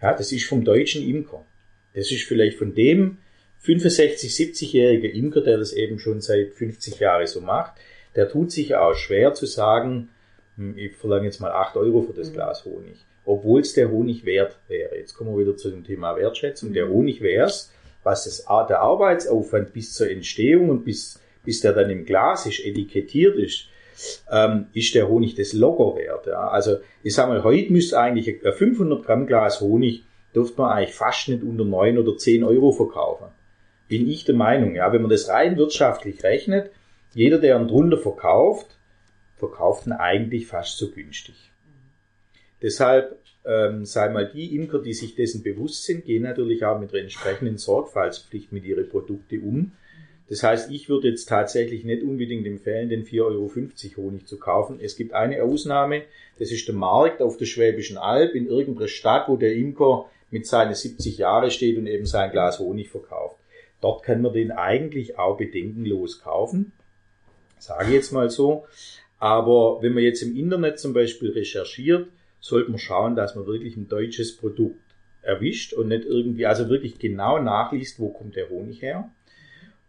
Ja, 0.00 0.14
das 0.14 0.32
ist 0.32 0.46
vom 0.46 0.64
deutschen 0.64 1.06
Imker. 1.06 1.44
Das 1.94 2.10
ist 2.10 2.22
vielleicht 2.22 2.56
von 2.56 2.74
dem 2.74 3.18
65, 3.62 4.30
70-jährige 4.30 5.08
Imker, 5.08 5.40
der 5.40 5.58
das 5.58 5.72
eben 5.72 5.98
schon 5.98 6.20
seit 6.20 6.52
50 6.52 6.98
Jahren 6.98 7.26
so 7.26 7.40
macht, 7.40 7.74
der 8.16 8.28
tut 8.28 8.50
sich 8.50 8.74
auch 8.74 8.94
schwer 8.94 9.34
zu 9.34 9.46
sagen, 9.46 10.10
hm, 10.56 10.76
ich 10.76 10.96
verlange 10.96 11.26
jetzt 11.26 11.40
mal 11.40 11.52
8 11.52 11.76
Euro 11.76 12.02
für 12.02 12.12
das 12.12 12.30
mhm. 12.30 12.34
Glas 12.34 12.64
Honig, 12.64 12.96
obwohl 13.24 13.60
es 13.60 13.72
der 13.72 13.90
Honig 13.90 14.24
wert 14.24 14.58
wäre. 14.68 14.96
Jetzt 14.96 15.14
kommen 15.14 15.34
wir 15.34 15.46
wieder 15.46 15.56
zu 15.56 15.70
dem 15.70 15.84
Thema 15.84 16.16
Wertschätzung. 16.16 16.72
Der 16.72 16.86
mhm. 16.86 16.92
Honig 16.92 17.20
wäre 17.20 17.46
es, 17.46 17.72
was 18.02 18.24
das, 18.24 18.44
der 18.68 18.80
Arbeitsaufwand 18.80 19.72
bis 19.72 19.94
zur 19.94 20.10
Entstehung 20.10 20.68
und 20.68 20.84
bis, 20.84 21.20
bis 21.44 21.60
der 21.60 21.72
dann 21.72 21.88
im 21.88 22.04
Glas 22.04 22.46
ist, 22.46 22.64
etikettiert 22.64 23.36
ist, 23.36 23.68
ähm, 24.30 24.66
ist 24.72 24.94
der 24.96 25.08
Honig 25.08 25.36
das 25.36 25.52
locker 25.52 25.96
wert. 25.96 26.26
Ja. 26.26 26.48
Also 26.48 26.78
ich 27.04 27.14
sage 27.14 27.30
mal, 27.30 27.44
heute 27.44 27.72
müsste 27.72 28.00
eigentlich 28.00 28.44
ein 28.44 28.52
500 28.52 29.04
Gramm 29.04 29.28
Glas 29.28 29.60
Honig 29.60 30.02
dürfte 30.34 30.60
man 30.60 30.72
eigentlich 30.72 30.94
fast 30.94 31.28
nicht 31.28 31.44
unter 31.44 31.64
9 31.64 31.98
oder 31.98 32.16
10 32.16 32.42
Euro 32.42 32.72
verkaufen. 32.72 33.26
Bin 33.92 34.08
ich 34.08 34.24
der 34.24 34.34
Meinung, 34.34 34.74
ja, 34.74 34.92
wenn 34.92 35.02
man 35.02 35.10
das 35.10 35.28
rein 35.28 35.58
wirtschaftlich 35.58 36.22
rechnet, 36.24 36.70
jeder, 37.14 37.38
der 37.38 37.56
einen 37.56 37.68
drunter 37.68 37.98
verkauft, 37.98 38.78
verkauft 39.36 39.86
ihn 39.86 39.92
eigentlich 39.92 40.46
fast 40.46 40.78
so 40.78 40.90
günstig. 40.90 41.34
Deshalb 42.62 43.18
ähm, 43.44 43.84
sei 43.84 44.08
mal 44.08 44.30
die 44.32 44.56
Imker, 44.56 44.78
die 44.78 44.94
sich 44.94 45.14
dessen 45.14 45.42
bewusst 45.42 45.84
sind, 45.84 46.06
gehen 46.06 46.22
natürlich 46.22 46.64
auch 46.64 46.80
mit 46.80 46.92
der 46.92 47.02
entsprechenden 47.02 47.58
Sorgfaltspflicht 47.58 48.52
mit 48.52 48.64
ihren 48.64 48.88
Produkten 48.88 49.42
um 49.42 49.72
das 50.32 50.42
heißt, 50.42 50.70
ich 50.70 50.88
würde 50.88 51.08
jetzt 51.08 51.28
tatsächlich 51.28 51.84
nicht 51.84 52.02
unbedingt 52.02 52.46
empfehlen, 52.46 52.88
den 52.88 53.04
4,50 53.04 53.22
Euro 53.22 53.52
Honig 53.98 54.26
zu 54.26 54.38
kaufen. 54.38 54.80
Es 54.80 54.96
gibt 54.96 55.12
eine 55.12 55.42
Ausnahme, 55.42 56.04
das 56.38 56.50
ist 56.50 56.66
der 56.66 56.74
Markt 56.74 57.20
auf 57.20 57.36
der 57.36 57.44
Schwäbischen 57.44 57.98
Alb 57.98 58.34
in 58.34 58.46
irgendeiner 58.46 58.88
Stadt, 58.88 59.28
wo 59.28 59.36
der 59.36 59.54
Imker 59.54 60.06
mit 60.30 60.46
seinen 60.46 60.74
70 60.74 61.18
Jahren 61.18 61.50
steht 61.50 61.76
und 61.76 61.86
eben 61.86 62.06
sein 62.06 62.30
Glas 62.30 62.60
Honig 62.60 62.88
verkauft. 62.88 63.36
Dort 63.82 64.04
kann 64.04 64.22
man 64.22 64.32
den 64.32 64.52
eigentlich 64.52 65.18
auch 65.18 65.36
bedenkenlos 65.36 66.20
kaufen. 66.20 66.72
Sage 67.58 67.88
ich 67.88 67.94
jetzt 67.94 68.12
mal 68.12 68.30
so. 68.30 68.64
Aber 69.18 69.82
wenn 69.82 69.92
man 69.92 70.02
jetzt 70.02 70.22
im 70.22 70.34
Internet 70.36 70.78
zum 70.78 70.94
Beispiel 70.94 71.32
recherchiert, 71.32 72.08
sollte 72.40 72.70
man 72.70 72.78
schauen, 72.78 73.14
dass 73.14 73.34
man 73.34 73.46
wirklich 73.46 73.76
ein 73.76 73.88
deutsches 73.88 74.36
Produkt 74.36 74.80
erwischt 75.20 75.72
und 75.72 75.88
nicht 75.88 76.04
irgendwie, 76.04 76.46
also 76.46 76.68
wirklich 76.68 76.98
genau 76.98 77.38
nachliest, 77.38 78.00
wo 78.00 78.08
kommt 78.08 78.36
der 78.36 78.48
Honig 78.48 78.82
her. 78.82 79.10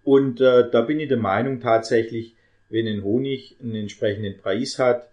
Und 0.03 0.41
äh, 0.41 0.69
da 0.69 0.81
bin 0.81 0.99
ich 0.99 1.07
der 1.07 1.17
Meinung 1.17 1.61
tatsächlich, 1.61 2.35
wenn 2.69 2.87
ein 2.87 3.03
Honig 3.03 3.55
einen 3.61 3.75
entsprechenden 3.75 4.37
Preis 4.37 4.77
hat, 4.77 5.09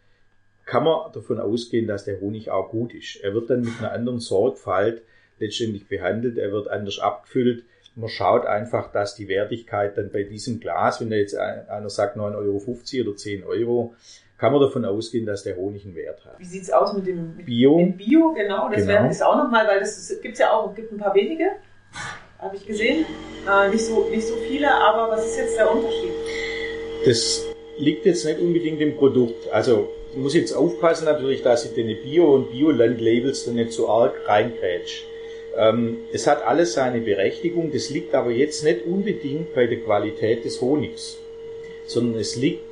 kann 0.66 0.84
man 0.84 1.12
davon 1.12 1.40
ausgehen, 1.40 1.86
dass 1.86 2.04
der 2.04 2.20
Honig 2.20 2.50
auch 2.50 2.70
gut 2.70 2.94
ist. 2.94 3.16
Er 3.16 3.34
wird 3.34 3.50
dann 3.50 3.62
mit 3.62 3.78
einer 3.78 3.92
anderen 3.92 4.20
Sorgfalt 4.20 5.02
letztendlich 5.38 5.86
behandelt, 5.86 6.38
er 6.38 6.52
wird 6.52 6.68
anders 6.68 6.98
abgefüllt. 6.98 7.64
Man 7.96 8.08
schaut 8.08 8.46
einfach, 8.46 8.92
dass 8.92 9.14
die 9.14 9.28
Wertigkeit 9.28 9.96
dann 9.98 10.10
bei 10.10 10.22
diesem 10.22 10.60
Glas, 10.60 11.00
wenn 11.00 11.10
da 11.10 11.16
jetzt 11.16 11.36
einer 11.36 11.90
sagt 11.90 12.16
9,50 12.16 12.24
Euro 12.36 13.08
oder 13.08 13.16
10 13.16 13.44
Euro, 13.44 13.94
kann 14.38 14.52
man 14.52 14.62
davon 14.62 14.84
ausgehen, 14.84 15.26
dass 15.26 15.42
der 15.42 15.56
Honig 15.56 15.84
einen 15.84 15.94
Wert 15.94 16.24
hat. 16.24 16.38
Wie 16.38 16.44
sieht 16.44 16.62
es 16.62 16.70
aus 16.70 16.94
mit 16.94 17.06
dem 17.06 17.36
Bio? 17.36 17.78
Mit 17.78 17.98
Bio, 17.98 18.32
genau, 18.32 18.68
das 18.70 18.86
genau. 18.86 19.04
wäre 19.04 19.26
auch 19.26 19.36
nochmal, 19.36 19.66
weil 19.66 19.80
das 19.80 20.08
gibt 20.22 20.34
es 20.34 20.40
ja 20.40 20.52
auch, 20.52 20.74
gibt 20.74 20.92
ein 20.92 20.98
paar 20.98 21.14
wenige 21.14 21.50
habe 22.40 22.56
ich 22.56 22.66
gesehen. 22.66 23.04
Äh, 23.48 23.68
nicht, 23.70 23.84
so, 23.84 24.08
nicht 24.10 24.26
so 24.26 24.34
viele, 24.48 24.70
aber 24.72 25.10
was 25.10 25.26
ist 25.26 25.36
jetzt 25.36 25.56
der 25.56 25.70
Unterschied? 25.70 26.10
Das 27.04 27.44
liegt 27.78 28.06
jetzt 28.06 28.24
nicht 28.24 28.40
unbedingt 28.40 28.80
im 28.80 28.96
Produkt. 28.96 29.50
Also 29.52 29.88
ich 30.12 30.18
muss 30.18 30.34
jetzt 30.34 30.52
aufpassen 30.52 31.04
natürlich, 31.04 31.42
dass 31.42 31.64
ich 31.64 31.74
den 31.74 31.86
Bio- 32.02 32.34
und 32.34 32.50
Bioland-Labels 32.50 33.44
da 33.44 33.52
nicht 33.52 33.72
so 33.72 33.88
arg 33.88 34.14
reingrätsch. 34.26 35.04
Ähm, 35.60 35.98
es 36.10 36.26
hat 36.26 36.42
alles 36.42 36.72
seine 36.72 37.02
Berechtigung, 37.02 37.70
das 37.70 37.90
liegt 37.90 38.14
aber 38.14 38.30
jetzt 38.30 38.64
nicht 38.64 38.86
unbedingt 38.86 39.54
bei 39.54 39.66
der 39.66 39.80
Qualität 39.80 40.46
des 40.46 40.58
Honigs, 40.62 41.18
sondern 41.86 42.18
es 42.18 42.34
liegt 42.34 42.64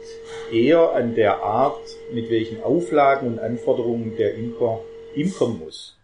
eher 0.51 0.93
an 0.95 1.15
der 1.15 1.43
Art, 1.43 1.83
mit 2.15 2.31
welchen 2.31 2.63
Auflagen 2.63 3.29
und 3.29 3.41
Anforderungen 3.41 4.17
der 4.17 4.35
Imker 4.37 4.81
imkern 5.15 5.59
muss. 5.59 5.99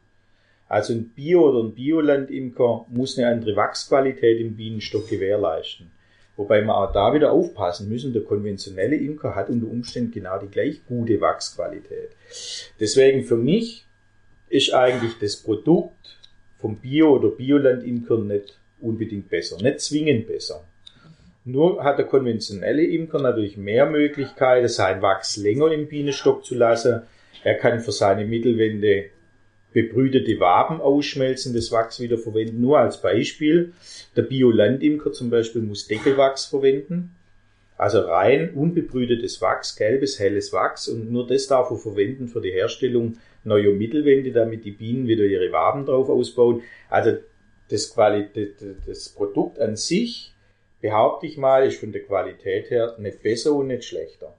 Also 0.68 0.92
ein 0.92 1.08
Bio- 1.08 1.48
oder 1.48 1.60
ein 1.60 1.74
Biolandimker 1.74 2.84
muss 2.90 3.16
eine 3.16 3.28
andere 3.28 3.56
Wachsqualität 3.56 4.38
im 4.40 4.54
Bienenstock 4.54 5.08
gewährleisten. 5.08 5.90
Wobei 6.36 6.60
wir 6.60 6.76
auch 6.76 6.92
da 6.92 7.14
wieder 7.14 7.32
aufpassen 7.32 7.88
müssen, 7.88 8.12
der 8.12 8.24
konventionelle 8.24 8.96
Imker 8.96 9.34
hat 9.34 9.48
unter 9.48 9.68
Umständen 9.68 10.12
genau 10.12 10.38
die 10.38 10.48
gleich 10.48 10.84
gute 10.86 11.18
Wachsqualität. 11.18 12.10
Deswegen 12.78 13.24
für 13.24 13.36
mich 13.36 13.86
ist 14.50 14.74
eigentlich 14.74 15.12
das 15.18 15.36
Produkt 15.36 16.18
vom 16.64 16.76
Bio- 16.76 17.16
oder 17.16 17.28
Bioland-Imker 17.28 18.20
nicht 18.20 18.58
unbedingt 18.80 19.28
besser, 19.28 19.62
nicht 19.62 19.80
zwingend 19.80 20.26
besser. 20.26 20.64
Nur 21.44 21.84
hat 21.84 21.98
der 21.98 22.06
konventionelle 22.06 22.82
Imker 22.82 23.18
natürlich 23.20 23.58
mehr 23.58 23.84
Möglichkeiten, 23.84 24.68
sein 24.68 25.02
Wachs 25.02 25.36
länger 25.36 25.70
im 25.72 25.88
Bienenstock 25.88 26.42
zu 26.42 26.54
lassen. 26.54 27.02
Er 27.42 27.56
kann 27.56 27.80
für 27.80 27.92
seine 27.92 28.24
Mittelwände 28.24 29.10
bebrütete 29.74 30.40
Waben 30.40 30.80
ausschmelzen, 30.80 31.52
das 31.52 31.70
Wachs 31.70 32.00
wieder 32.00 32.16
verwenden. 32.16 32.62
Nur 32.62 32.78
als 32.78 33.02
Beispiel, 33.02 33.74
der 34.16 34.22
Biolandimker 34.22 35.12
zum 35.12 35.28
Beispiel 35.28 35.60
muss 35.60 35.86
Deckelwachs 35.86 36.46
verwenden. 36.46 37.14
Also 37.76 38.00
rein 38.00 38.54
unbebrütetes 38.54 39.42
Wachs, 39.42 39.76
gelbes, 39.76 40.18
helles 40.18 40.54
Wachs 40.54 40.88
und 40.88 41.12
nur 41.12 41.26
das 41.26 41.46
darf 41.46 41.70
er 41.70 41.76
verwenden 41.76 42.26
für 42.28 42.40
die 42.40 42.52
Herstellung 42.52 43.18
neuer 43.44 43.72
Mittelwände, 43.72 44.32
damit 44.32 44.64
die 44.64 44.72
Bienen 44.72 45.06
wieder 45.06 45.24
ihre 45.24 45.52
Waben 45.52 45.86
drauf 45.86 46.08
ausbauen. 46.08 46.62
Also 46.88 47.18
das, 47.68 47.92
Qualität, 47.92 48.56
das 48.86 49.08
Produkt 49.08 49.58
an 49.58 49.76
sich, 49.76 50.32
behaupte 50.80 51.26
ich 51.26 51.38
mal, 51.38 51.66
ist 51.66 51.80
von 51.80 51.92
der 51.92 52.02
Qualität 52.02 52.70
her 52.70 52.94
nicht 52.98 53.22
besser 53.22 53.52
und 53.54 53.68
nicht 53.68 53.84
schlechter. 53.84 54.34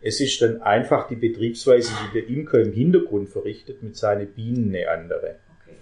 Es 0.00 0.20
ist 0.20 0.40
dann 0.42 0.62
einfach 0.62 1.06
die 1.06 1.16
Betriebsweise, 1.16 1.92
die 2.02 2.20
der 2.20 2.28
Imker 2.28 2.60
im 2.60 2.72
Hintergrund 2.72 3.28
verrichtet 3.28 3.82
mit 3.82 3.96
seinen 3.96 4.26
Bienen 4.26 4.74
eine 4.74 4.88
andere. 4.88 5.36
Okay. 5.62 5.76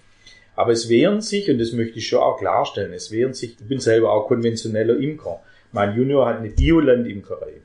Aber 0.56 0.72
es 0.72 0.90
wehren 0.90 1.22
sich, 1.22 1.48
und 1.50 1.58
das 1.58 1.72
möchte 1.72 1.98
ich 1.98 2.06
schon 2.06 2.18
auch 2.18 2.38
klarstellen, 2.38 2.92
es 2.92 3.10
wehren 3.10 3.32
sich, 3.32 3.56
ich 3.58 3.66
bin 3.66 3.80
selber 3.80 4.12
auch 4.12 4.26
konventioneller 4.26 4.98
Imker. 4.98 5.42
Mein 5.72 5.96
Junior 5.96 6.26
hat 6.26 6.38
eine 6.38 6.50
Bioland-Imkerei. 6.50 7.62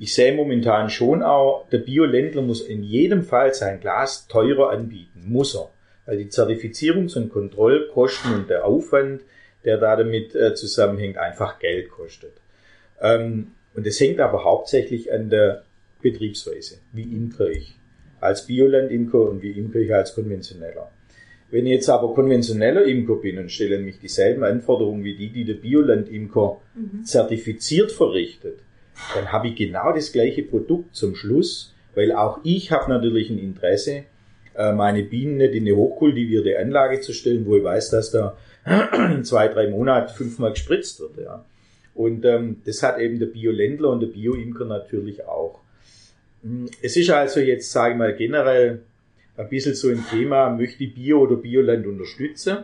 Ich 0.00 0.14
sehe 0.14 0.34
momentan 0.34 0.88
schon 0.88 1.22
auch, 1.22 1.68
der 1.68 1.76
Bioländler 1.76 2.40
muss 2.40 2.62
in 2.62 2.82
jedem 2.82 3.22
Fall 3.22 3.52
sein 3.52 3.80
Glas 3.80 4.26
teurer 4.28 4.70
anbieten. 4.70 5.24
Muss 5.26 5.54
er. 5.54 5.68
Weil 6.06 6.16
die 6.16 6.30
Zertifizierungs- 6.30 7.18
und 7.18 7.28
Kontrollkosten 7.28 8.34
und 8.34 8.48
der 8.48 8.64
Aufwand, 8.64 9.20
der 9.62 9.76
da 9.76 9.96
damit 9.96 10.34
äh, 10.34 10.54
zusammenhängt, 10.54 11.18
einfach 11.18 11.58
Geld 11.58 11.90
kostet. 11.90 12.32
Ähm, 12.98 13.48
und 13.74 13.86
das 13.86 14.00
hängt 14.00 14.20
aber 14.20 14.42
hauptsächlich 14.42 15.12
an 15.12 15.28
der 15.28 15.64
Betriebsweise. 16.00 16.78
Wie 16.92 17.02
imker 17.02 17.50
ich? 17.50 17.76
Als 18.20 18.46
Bioland-Imker 18.46 19.28
und 19.28 19.42
wie 19.42 19.52
imker 19.52 19.80
ich 19.80 19.92
als 19.94 20.14
konventioneller. 20.14 20.90
Wenn 21.50 21.66
ich 21.66 21.72
jetzt 21.72 21.90
aber 21.90 22.14
konventioneller 22.14 22.84
Imker 22.86 23.16
bin 23.16 23.36
und 23.36 23.52
stelle 23.52 23.78
mich 23.78 23.98
dieselben 23.98 24.44
Anforderungen 24.44 25.04
wie 25.04 25.18
die, 25.18 25.28
die 25.28 25.44
der 25.44 25.54
Bioland-Imker 25.54 26.56
mhm. 26.74 27.04
zertifiziert 27.04 27.92
verrichtet, 27.92 28.60
dann 29.14 29.32
habe 29.32 29.48
ich 29.48 29.56
genau 29.56 29.92
das 29.92 30.12
gleiche 30.12 30.42
Produkt 30.42 30.94
zum 30.94 31.14
Schluss, 31.14 31.74
weil 31.94 32.12
auch 32.12 32.40
ich 32.44 32.70
habe 32.72 32.90
natürlich 32.90 33.30
ein 33.30 33.38
Interesse, 33.38 34.04
äh, 34.54 34.72
meine 34.72 35.02
Bienen 35.02 35.36
nicht 35.36 35.54
in 35.54 35.66
eine 35.66 35.76
hochkultivierte 35.76 36.58
Anlage 36.58 37.00
zu 37.00 37.12
stellen, 37.12 37.46
wo 37.46 37.56
ich 37.56 37.64
weiß, 37.64 37.90
dass 37.90 38.10
da 38.10 38.36
in 39.12 39.24
zwei, 39.24 39.48
drei 39.48 39.68
Monaten 39.68 40.14
fünfmal 40.14 40.52
gespritzt 40.52 41.00
wird. 41.00 41.18
Ja. 41.18 41.44
Und 41.94 42.24
ähm, 42.24 42.62
das 42.64 42.82
hat 42.82 42.98
eben 42.98 43.18
der 43.18 43.26
Bioländler 43.26 43.90
und 43.90 44.00
der 44.00 44.08
Bioimker 44.08 44.64
natürlich 44.64 45.24
auch. 45.24 45.60
Hm, 46.42 46.68
es 46.82 46.96
ist 46.96 47.10
also 47.10 47.40
jetzt, 47.40 47.70
sage 47.70 47.92
ich 47.92 47.98
mal, 47.98 48.14
generell 48.14 48.82
ein 49.36 49.48
bisschen 49.48 49.74
so 49.74 49.88
ein 49.88 50.04
Thema, 50.10 50.50
möchte 50.50 50.84
ich 50.84 50.94
Bio- 50.94 51.20
oder 51.20 51.36
Bioland 51.36 51.86
unterstützen, 51.86 52.58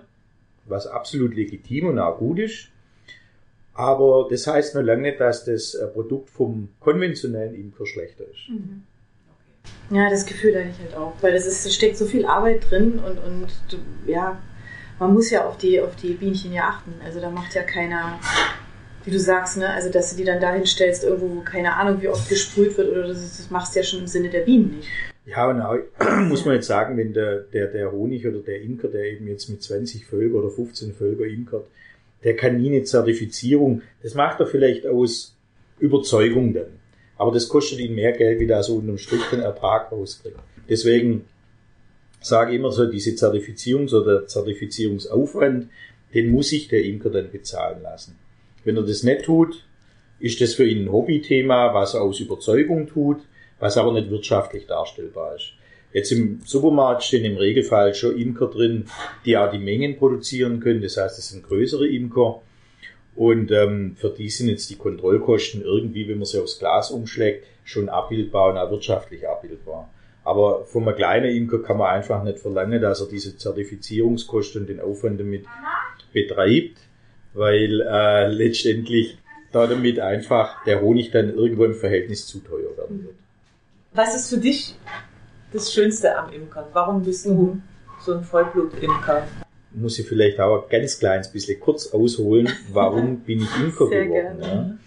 was 0.66 0.86
absolut 0.86 1.34
legitim 1.34 1.86
und 1.88 1.98
auch 1.98 2.18
gut 2.18 2.38
ist. 2.38 2.68
Aber 3.76 4.26
das 4.30 4.46
heißt 4.46 4.74
noch 4.74 4.82
lange 4.82 5.02
nicht, 5.02 5.20
dass 5.20 5.44
das 5.44 5.74
äh, 5.74 5.86
Produkt 5.86 6.30
vom 6.30 6.70
konventionellen 6.80 7.54
Imker 7.54 7.86
schlechter 7.86 8.24
ist. 8.24 8.48
Mhm. 8.48 8.82
Ja, 9.90 10.08
das 10.08 10.24
Gefühl 10.24 10.58
habe 10.58 10.70
ich 10.70 10.78
halt 10.78 10.96
auch, 10.96 11.12
weil 11.20 11.34
es 11.34 11.46
ist, 11.46 11.72
steckt 11.74 11.96
so 11.96 12.06
viel 12.06 12.24
Arbeit 12.24 12.70
drin 12.70 12.98
und, 12.98 13.18
und 13.18 13.48
ja, 14.06 14.40
man 14.98 15.12
muss 15.12 15.30
ja 15.30 15.46
auf 15.46 15.58
die, 15.58 15.80
auf 15.80 15.94
die 15.96 16.14
Bienchen 16.14 16.52
ja 16.52 16.68
achten. 16.68 16.94
Also 17.04 17.20
da 17.20 17.30
macht 17.30 17.54
ja 17.54 17.62
keiner 17.62 18.18
wie 19.06 19.12
du 19.12 19.20
sagst, 19.20 19.56
ne? 19.56 19.72
also 19.72 19.88
dass 19.88 20.10
du 20.10 20.16
die 20.16 20.24
dann 20.24 20.40
dahin 20.40 20.66
stellst, 20.66 21.04
irgendwo, 21.04 21.36
wo 21.36 21.40
keine 21.40 21.74
Ahnung, 21.74 22.02
wie 22.02 22.08
oft 22.08 22.28
gesprüht 22.28 22.76
wird, 22.76 22.90
oder 22.90 23.06
das, 23.06 23.36
das 23.36 23.50
machst 23.50 23.74
du 23.74 23.78
ja 23.78 23.84
schon 23.84 24.00
im 24.00 24.08
Sinne 24.08 24.30
der 24.30 24.40
Bienen 24.40 24.76
nicht. 24.76 24.88
Ja, 25.24 25.48
und 25.48 25.60
auch, 25.60 25.76
muss 26.28 26.44
man 26.44 26.56
jetzt 26.56 26.66
sagen, 26.66 26.96
wenn 26.96 27.12
der, 27.12 27.38
der, 27.38 27.68
der 27.68 27.92
Honig 27.92 28.26
oder 28.26 28.40
der 28.40 28.60
Imker, 28.62 28.88
der 28.88 29.04
eben 29.04 29.28
jetzt 29.28 29.48
mit 29.48 29.62
20 29.62 30.06
Völker 30.06 30.34
oder 30.34 30.50
15 30.50 30.92
Völker 30.92 31.24
imkert, 31.24 31.66
der 32.26 32.34
kann 32.34 32.60
nie 32.60 32.70
eine 32.70 32.82
Zertifizierung, 32.82 33.82
das 34.02 34.14
macht 34.14 34.40
er 34.40 34.48
vielleicht 34.48 34.84
aus 34.84 35.36
Überzeugung 35.78 36.52
dann. 36.52 36.80
Aber 37.16 37.30
das 37.30 37.48
kostet 37.48 37.78
ihn 37.78 37.94
mehr 37.94 38.10
Geld, 38.10 38.40
wie 38.40 38.48
da 38.48 38.64
so 38.64 38.74
unterm 38.74 38.98
Strich 38.98 39.22
den 39.30 39.40
Ertrag 39.40 39.92
rauskriegt. 39.92 40.36
Deswegen 40.68 41.26
sage 42.20 42.50
ich 42.50 42.58
immer 42.58 42.72
so, 42.72 42.86
diese 42.86 43.10
Zertifizierungs- 43.10 43.94
oder 43.94 44.26
Zertifizierungsaufwand, 44.26 45.68
den 46.14 46.30
muss 46.30 46.48
sich 46.48 46.66
der 46.66 46.82
Imker 46.84 47.10
dann 47.10 47.30
bezahlen 47.30 47.80
lassen. 47.82 48.18
Wenn 48.64 48.76
er 48.76 48.82
das 48.82 49.04
nicht 49.04 49.22
tut, 49.22 49.64
ist 50.18 50.40
das 50.40 50.54
für 50.54 50.66
ihn 50.66 50.86
ein 50.86 50.92
Hobbythema, 50.92 51.72
was 51.74 51.94
er 51.94 52.02
aus 52.02 52.18
Überzeugung 52.18 52.88
tut, 52.88 53.18
was 53.60 53.76
aber 53.78 53.92
nicht 53.92 54.10
wirtschaftlich 54.10 54.66
darstellbar 54.66 55.36
ist. 55.36 55.52
Jetzt 55.92 56.12
im 56.12 56.40
Supermarkt 56.44 57.04
stehen 57.04 57.24
im 57.24 57.36
Regelfall 57.36 57.94
schon 57.94 58.18
Imker 58.18 58.48
drin, 58.48 58.86
die 59.24 59.36
auch 59.36 59.50
die 59.50 59.58
Mengen 59.58 59.96
produzieren 59.96 60.60
können. 60.60 60.82
Das 60.82 60.96
heißt, 60.96 61.18
es 61.18 61.30
sind 61.30 61.46
größere 61.46 61.86
Imker. 61.88 62.42
Und 63.14 63.50
ähm, 63.50 63.96
für 63.98 64.10
die 64.10 64.28
sind 64.28 64.48
jetzt 64.48 64.68
die 64.68 64.76
Kontrollkosten 64.76 65.62
irgendwie, 65.62 66.06
wenn 66.06 66.18
man 66.18 66.26
sie 66.26 66.38
aufs 66.38 66.58
Glas 66.58 66.90
umschlägt, 66.90 67.46
schon 67.64 67.88
abbildbar 67.88 68.50
und 68.50 68.58
auch 68.58 68.70
wirtschaftlich 68.70 69.26
abbildbar. 69.26 69.88
Aber 70.22 70.64
von 70.64 70.86
einem 70.86 70.96
kleinen 70.96 71.34
Imker 71.34 71.60
kann 71.60 71.78
man 71.78 71.88
einfach 71.88 72.22
nicht 72.24 72.40
verlangen, 72.40 72.82
dass 72.82 73.00
er 73.00 73.08
diese 73.08 73.38
Zertifizierungskosten 73.38 74.62
und 74.62 74.68
den 74.68 74.80
Aufwand 74.80 75.18
damit 75.18 75.46
betreibt 76.12 76.78
weil 77.36 77.82
äh, 77.82 78.28
letztendlich 78.28 79.18
damit 79.52 80.00
einfach 80.00 80.64
der 80.64 80.80
Honig 80.80 81.10
dann 81.10 81.32
irgendwo 81.34 81.64
im 81.64 81.74
Verhältnis 81.74 82.26
zu 82.26 82.40
teuer 82.40 82.76
werden 82.76 83.04
wird. 83.04 83.14
Was 83.92 84.16
ist 84.16 84.30
für 84.30 84.38
dich 84.38 84.74
das 85.52 85.72
Schönste 85.72 86.16
am 86.16 86.32
Imkern? 86.32 86.64
Warum 86.72 87.02
bist 87.02 87.26
du 87.26 87.32
mhm. 87.32 87.62
so 88.00 88.14
ein 88.14 88.24
Vollblut-Imker? 88.24 89.26
Muss 89.72 89.98
ich 89.98 90.06
vielleicht 90.06 90.40
auch 90.40 90.64
ein 90.64 90.70
ganz 90.70 90.98
kleines 90.98 91.30
bisschen 91.30 91.60
kurz 91.60 91.88
ausholen, 91.92 92.48
warum 92.72 93.20
bin 93.26 93.40
ich 93.42 93.56
Imker 93.60 93.88
Sehr 93.88 94.06
geworden? 94.06 94.78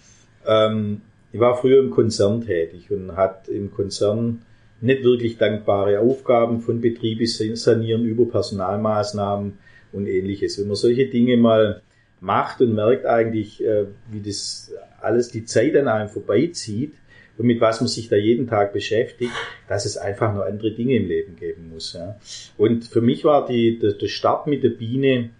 Ja? 0.44 0.66
Ähm, 0.66 1.02
ich 1.32 1.38
war 1.38 1.56
früher 1.56 1.80
im 1.80 1.90
Konzern 1.90 2.44
tätig 2.44 2.90
und 2.90 3.16
hat 3.16 3.48
im 3.48 3.70
Konzern 3.72 4.42
nicht 4.80 5.04
wirklich 5.04 5.36
dankbare 5.36 6.00
Aufgaben 6.00 6.60
von 6.60 6.80
Betriebe 6.80 7.26
sanieren 7.26 8.04
über 8.04 8.24
Personalmaßnahmen 8.24 9.58
und 9.92 10.06
ähnliches. 10.06 10.58
Wenn 10.58 10.68
man 10.68 10.76
solche 10.76 11.06
Dinge 11.06 11.36
mal 11.36 11.82
macht 12.20 12.60
und 12.60 12.74
merkt 12.74 13.06
eigentlich, 13.06 13.62
äh, 13.64 13.86
wie 14.10 14.20
das 14.20 14.72
alles 15.00 15.28
die 15.30 15.44
Zeit 15.44 15.76
an 15.76 15.88
einem 15.88 16.08
vorbeizieht 16.08 16.94
und 17.40 17.46
mit 17.46 17.62
was 17.62 17.80
man 17.80 17.88
sich 17.88 18.10
da 18.10 18.16
jeden 18.16 18.46
Tag 18.46 18.74
beschäftigt, 18.74 19.32
dass 19.66 19.86
es 19.86 19.96
einfach 19.96 20.34
noch 20.34 20.42
andere 20.42 20.72
Dinge 20.72 20.96
im 20.96 21.08
Leben 21.08 21.36
geben 21.36 21.70
muss. 21.72 21.94
Ja. 21.94 22.20
Und 22.58 22.84
für 22.84 23.00
mich 23.00 23.24
war 23.24 23.46
die, 23.46 23.78
der, 23.78 23.92
der 23.92 24.08
Start 24.08 24.46
mit 24.46 24.62
der 24.62 24.68
Biene 24.68 25.30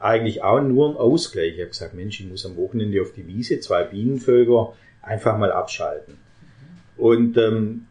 eigentlich 0.00 0.42
auch 0.42 0.60
nur 0.60 0.90
ein 0.90 0.96
Ausgleich. 0.96 1.54
Ich 1.54 1.60
habe 1.60 1.68
gesagt, 1.68 1.94
Mensch, 1.94 2.18
ich 2.18 2.26
muss 2.26 2.44
am 2.44 2.56
Wochenende 2.56 3.00
auf 3.00 3.12
die 3.12 3.28
Wiese, 3.28 3.60
zwei 3.60 3.84
Bienenvölker, 3.84 4.74
einfach 5.00 5.38
mal 5.38 5.52
abschalten. 5.52 6.14
Und 6.96 7.36
ähm, 7.36 7.86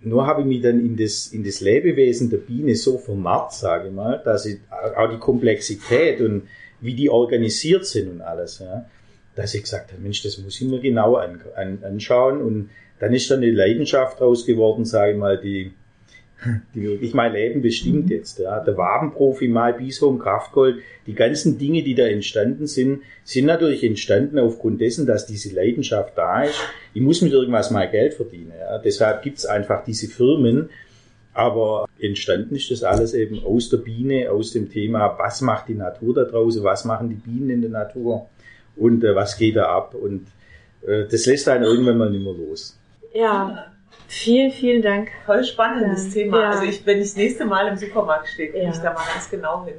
nur 0.00 0.26
habe 0.26 0.40
ich 0.40 0.48
mich 0.48 0.62
dann 0.62 0.80
in 0.80 0.96
das, 0.96 1.28
in 1.28 1.44
das 1.44 1.60
Lebewesen 1.60 2.30
der 2.30 2.38
Biene 2.38 2.74
so 2.74 2.98
vernarrt, 2.98 3.52
sage 3.52 3.90
ich 3.90 3.94
mal, 3.94 4.20
dass 4.24 4.44
ich 4.44 4.58
auch 4.96 5.08
die 5.08 5.18
Komplexität 5.18 6.20
und 6.20 6.48
wie 6.80 6.94
die 6.94 7.10
organisiert 7.10 7.86
sind 7.86 8.10
und 8.10 8.22
alles, 8.22 8.58
ja, 8.58 8.86
dass 9.36 9.54
ich 9.54 9.62
gesagt 9.62 9.92
habe, 9.92 10.02
Mensch, 10.02 10.20
das 10.24 10.36
muss 10.38 10.60
ich 10.60 10.66
mir 10.66 10.80
genau 10.80 11.14
an, 11.14 11.40
an, 11.54 11.78
anschauen 11.84 12.42
und 12.42 12.70
dann 13.00 13.14
ist 13.14 13.30
dann 13.30 13.42
eine 13.42 13.50
Leidenschaft 13.50 14.20
draus 14.20 14.44
geworden, 14.46 14.84
sage 14.84 15.12
ich 15.12 15.18
mal, 15.18 15.38
die, 15.38 15.72
die 16.74 16.82
wirklich 16.82 17.14
mein 17.14 17.32
Leben 17.32 17.62
bestimmt 17.62 18.06
mhm. 18.06 18.12
jetzt. 18.12 18.38
Ja. 18.38 18.60
Der 18.60 18.76
Wabenprofi, 18.76 19.48
Mai 19.48 19.72
Bishom, 19.72 20.18
Kraftgold, 20.18 20.78
die 21.06 21.14
ganzen 21.14 21.58
Dinge, 21.58 21.82
die 21.82 21.94
da 21.94 22.06
entstanden 22.06 22.66
sind, 22.66 23.02
sind 23.24 23.46
natürlich 23.46 23.84
entstanden 23.84 24.38
aufgrund 24.38 24.80
dessen, 24.80 25.06
dass 25.06 25.26
diese 25.26 25.54
Leidenschaft 25.54 26.16
da 26.16 26.42
ist. 26.42 26.58
Ich 26.94 27.02
muss 27.02 27.22
mit 27.22 27.32
irgendwas 27.32 27.70
mal 27.70 27.88
Geld 27.90 28.14
verdienen. 28.14 28.52
Ja. 28.58 28.78
Deshalb 28.78 29.22
gibt's 29.22 29.46
einfach 29.46 29.84
diese 29.84 30.08
Firmen, 30.08 30.70
aber 31.34 31.86
entstanden 32.00 32.56
ist 32.56 32.70
das 32.70 32.82
alles 32.82 33.14
eben 33.14 33.44
aus 33.44 33.68
der 33.68 33.76
Biene, 33.78 34.30
aus 34.30 34.52
dem 34.52 34.70
Thema, 34.70 35.16
was 35.18 35.40
macht 35.40 35.68
die 35.68 35.74
Natur 35.74 36.14
da 36.14 36.24
draußen, 36.24 36.64
was 36.64 36.84
machen 36.84 37.08
die 37.08 37.14
Bienen 37.14 37.50
in 37.50 37.60
der 37.60 37.70
Natur 37.70 38.28
und 38.74 39.04
äh, 39.04 39.14
was 39.14 39.36
geht 39.36 39.56
da 39.56 39.66
ab. 39.66 39.94
Und 39.94 40.26
äh, 40.86 41.04
das 41.08 41.26
lässt 41.26 41.48
einen 41.48 41.64
irgendwann 41.64 41.98
mal 41.98 42.10
nicht 42.10 42.24
mehr 42.24 42.34
los. 42.34 42.77
Ja, 43.18 43.64
vielen, 44.06 44.52
vielen 44.52 44.80
Dank. 44.80 45.08
Voll 45.26 45.42
spannendes 45.42 46.14
ja. 46.14 46.22
Thema. 46.22 46.40
Ja. 46.40 46.50
Also 46.50 46.64
ich, 46.64 46.86
wenn 46.86 46.98
ich 46.98 47.08
das 47.08 47.16
nächste 47.16 47.44
Mal 47.46 47.66
im 47.66 47.76
Supermarkt 47.76 48.28
stehe, 48.28 48.52
gucke 48.52 48.62
ja. 48.62 48.70
ich 48.70 48.78
da 48.78 48.92
mal 48.92 49.04
ganz 49.12 49.28
genau 49.28 49.64
hin. 49.64 49.74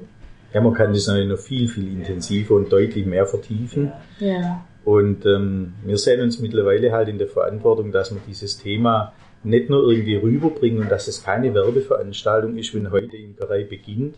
Ja, 0.53 0.61
man 0.61 0.73
kann 0.73 0.91
das 0.91 1.07
natürlich 1.07 1.29
noch 1.29 1.37
viel, 1.37 1.69
viel 1.69 1.87
intensiver 1.87 2.55
und 2.55 2.71
deutlich 2.71 3.05
mehr 3.05 3.25
vertiefen. 3.25 3.93
Ja. 4.19 4.65
Und 4.83 5.25
ähm, 5.25 5.75
wir 5.83 5.97
sehen 5.97 6.21
uns 6.21 6.39
mittlerweile 6.39 6.91
halt 6.91 7.07
in 7.07 7.17
der 7.17 7.27
Verantwortung, 7.27 7.91
dass 7.91 8.11
wir 8.11 8.19
dieses 8.27 8.57
Thema 8.57 9.13
nicht 9.43 9.69
nur 9.69 9.89
irgendwie 9.89 10.15
rüberbringen 10.15 10.81
und 10.81 10.91
dass 10.91 11.07
es 11.07 11.23
keine 11.23 11.53
Werbeveranstaltung 11.53 12.57
ist, 12.57 12.75
wenn 12.75 12.91
heute 12.91 13.07
die 13.07 13.23
Imkerei 13.23 13.63
beginnt, 13.63 14.15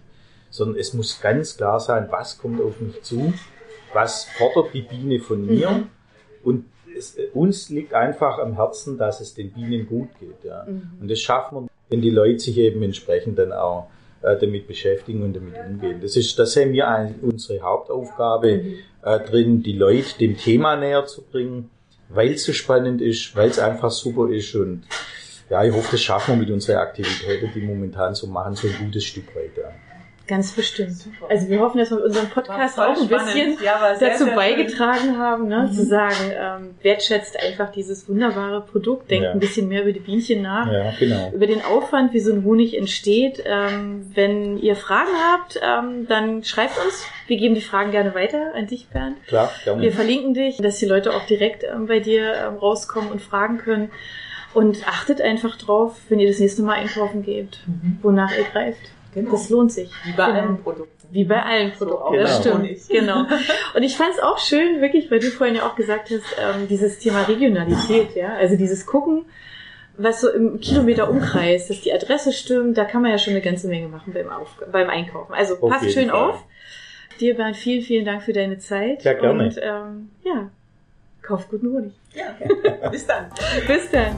sondern 0.50 0.80
es 0.80 0.94
muss 0.94 1.22
ganz 1.22 1.58
klar 1.58 1.80
sein, 1.80 2.08
was 2.10 2.40
kommt 2.40 2.60
auf 2.60 2.80
mich 2.80 3.04
zu, 3.04 3.34
was 3.94 4.26
fordert 4.26 4.74
die 4.74 4.82
Biene 4.82 5.20
von 5.20 5.46
mir 5.46 5.70
mhm. 5.70 5.88
und 6.44 6.66
es, 7.02 7.18
uns 7.34 7.70
liegt 7.70 7.94
einfach 7.94 8.38
am 8.40 8.56
Herzen, 8.56 8.98
dass 8.98 9.22
es 9.22 9.34
den 9.34 9.52
Bienen 9.52 9.88
gut 9.88 10.10
geht. 10.20 10.44
Ja. 10.44 10.66
Mhm. 10.68 10.92
Und 11.02 11.12
das 11.12 11.20
schaffen 11.20 11.56
wir, 11.56 11.70
wenn 11.90 12.02
die 12.02 12.10
Leute 12.10 12.40
sich 12.40 12.58
eben 12.58 12.82
entsprechend 12.84 13.38
dann 13.38 13.52
auch 13.52 13.88
äh, 14.22 14.38
damit 14.38 14.68
beschäftigen 14.68 15.24
und 15.24 15.36
damit 15.36 15.56
umgehen. 15.68 16.00
Das 16.02 16.16
ist, 16.16 16.38
das 16.38 16.54
sehen 16.54 16.74
wir 16.74 16.88
eigentlich 16.88 17.22
unsere 17.24 17.62
Hauptaufgabe 17.62 18.58
mhm. 18.58 18.74
äh, 19.04 19.20
drin, 19.20 19.64
die 19.64 19.74
Leute 19.74 20.18
dem 20.20 20.38
Thema 20.38 20.76
näher 20.76 21.06
zu 21.06 21.24
bringen, 21.24 21.70
weil 22.10 22.34
es 22.34 22.46
so 22.46 22.54
spannend 22.54 23.02
ist, 23.02 23.36
weil 23.36 23.50
es 23.50 23.60
einfach 23.60 23.92
super 23.92 24.30
ist 24.30 24.54
und 24.56 24.84
ja, 25.50 25.66
ich 25.66 25.74
hoffe, 25.74 25.90
das 25.92 26.02
schaffen 26.02 26.36
wir 26.36 26.46
mit 26.46 26.50
unseren 26.50 26.78
Aktivitäten, 26.78 27.52
die 27.54 27.60
momentan 27.60 28.16
so 28.16 28.26
machen, 28.28 28.56
so 28.56 28.70
ein 28.70 28.76
gutes 28.86 29.04
Stück 29.04 29.36
weiter. 29.36 29.74
Ganz 30.32 30.54
bestimmt. 30.54 30.94
Super. 30.94 31.30
Also 31.30 31.50
wir 31.50 31.60
hoffen, 31.60 31.78
dass 31.78 31.90
wir 31.90 31.98
mit 31.98 32.06
unserem 32.06 32.30
Podcast 32.30 32.80
auch 32.80 32.96
ein 32.96 33.08
bisschen 33.10 33.58
ja, 33.62 33.94
sehr, 33.98 34.12
dazu 34.12 34.24
sehr 34.24 34.34
beigetragen 34.34 35.00
schön. 35.02 35.18
haben, 35.18 35.48
ne? 35.50 35.68
Mhm. 35.70 35.74
zu 35.74 35.86
sagen, 35.86 36.32
ähm, 36.34 36.76
wertschätzt 36.82 37.38
einfach 37.38 37.70
dieses 37.70 38.08
wunderbare 38.08 38.62
Produkt, 38.62 39.12
denkt 39.12 39.26
ja. 39.26 39.32
ein 39.32 39.42
bisschen 39.42 39.68
mehr 39.68 39.82
über 39.82 39.92
die 39.92 40.00
Bienchen 40.00 40.42
nach, 40.42 40.72
ja, 40.72 40.94
genau. 40.98 41.34
über 41.36 41.48
den 41.48 41.62
Aufwand, 41.62 42.14
wie 42.14 42.22
so 42.22 42.32
ein 42.32 42.46
Honig 42.46 42.78
entsteht. 42.78 43.44
Ähm, 43.46 44.10
wenn 44.14 44.58
ihr 44.58 44.78
Fragen 44.78 45.12
habt, 45.34 45.60
ähm, 45.62 46.08
dann 46.08 46.46
schreibt 46.46 46.78
uns. 46.78 47.06
Wir 47.28 47.36
geben 47.36 47.54
die 47.54 47.60
Fragen 47.60 47.92
gerne 47.92 48.16
weiter 48.16 48.56
an 48.56 48.68
dich, 48.68 48.88
Bernd. 48.88 49.18
Klar, 49.28 49.52
gerne. 49.66 49.82
Wir 49.82 49.92
verlinken 49.92 50.34
dich, 50.34 50.60
dass 50.60 50.80
die 50.80 50.86
Leute 50.86 51.14
auch 51.14 51.26
direkt 51.26 51.66
ähm, 51.66 51.88
bei 51.88 52.00
dir 52.00 52.36
ähm, 52.36 52.56
rauskommen 52.56 53.12
und 53.12 53.22
fragen 53.22 53.58
können. 53.58 53.92
Und 54.54 54.88
achtet 54.88 55.20
einfach 55.20 55.58
drauf, 55.58 55.98
wenn 56.08 56.20
ihr 56.20 56.30
das 56.30 56.40
nächste 56.40 56.62
Mal 56.62 56.76
einkaufen 56.76 57.22
geht, 57.22 57.60
mhm. 57.68 58.00
wonach 58.02 58.32
ihr 58.38 58.46
greift. 58.46 58.92
Genau. 59.14 59.32
Das 59.32 59.50
lohnt 59.50 59.72
sich. 59.72 59.92
Wie 60.06 60.14
bei 60.14 60.28
genau. 60.28 60.40
allen 60.40 60.58
Produkten. 60.64 61.08
Wie 61.12 61.26
bei 61.26 61.44
allen 61.44 61.72
Produkten, 61.74 62.14
so, 62.14 62.20
das 62.20 62.42
genau. 62.42 62.64
stimmt. 62.64 62.90
Genau. 62.90 63.26
Und 63.76 63.84
ich 63.84 63.98
fand 63.98 64.14
es 64.14 64.20
auch 64.20 64.38
schön, 64.38 64.82
wirklich, 64.82 65.12
weil 65.12 65.20
du 65.20 65.28
vorhin 65.28 65.56
ja 65.56 65.64
auch 65.64 65.76
gesagt 65.76 66.10
hast, 66.10 66.24
ähm, 66.40 66.68
dieses 66.70 67.00
Thema 67.00 67.24
Regionalität, 67.24 68.16
ja, 68.16 68.34
also 68.36 68.56
dieses 68.56 68.86
Gucken, 68.86 69.26
was 69.98 70.22
so 70.22 70.30
im 70.30 70.62
Kilometer 70.62 71.10
Umkreis, 71.10 71.68
dass 71.68 71.82
die 71.82 71.94
Adresse 71.94 72.32
stimmt, 72.32 72.78
da 72.78 72.86
kann 72.86 73.02
man 73.02 73.12
ja 73.12 73.18
schon 73.18 73.34
eine 73.34 73.42
ganze 73.42 73.68
Menge 73.68 73.88
machen 73.88 74.14
beim, 74.14 74.30
auf, 74.30 74.58
beim 74.72 74.90
Einkaufen. 74.90 75.34
Also 75.34 75.56
auf 75.56 75.70
passt 75.70 75.92
schön 75.92 76.10
Fall. 76.10 76.30
auf. 76.30 76.44
Dir, 77.20 77.36
Bernd, 77.36 77.58
vielen, 77.58 77.84
vielen 77.84 78.06
Dank 78.06 78.24
für 78.24 78.34
deine 78.34 78.58
Zeit. 78.58 79.04
Ja, 79.04 79.14
gerne. 79.14 79.44
Und 79.44 79.60
ähm, 79.62 80.10
ja, 80.24 80.50
kauf 81.22 81.50
guten 81.50 81.72
Honig. 81.72 81.94
Ja, 82.14 82.90
bis 82.90 83.06
dann. 83.06 83.30
bis 83.68 83.92
dann. 83.92 84.16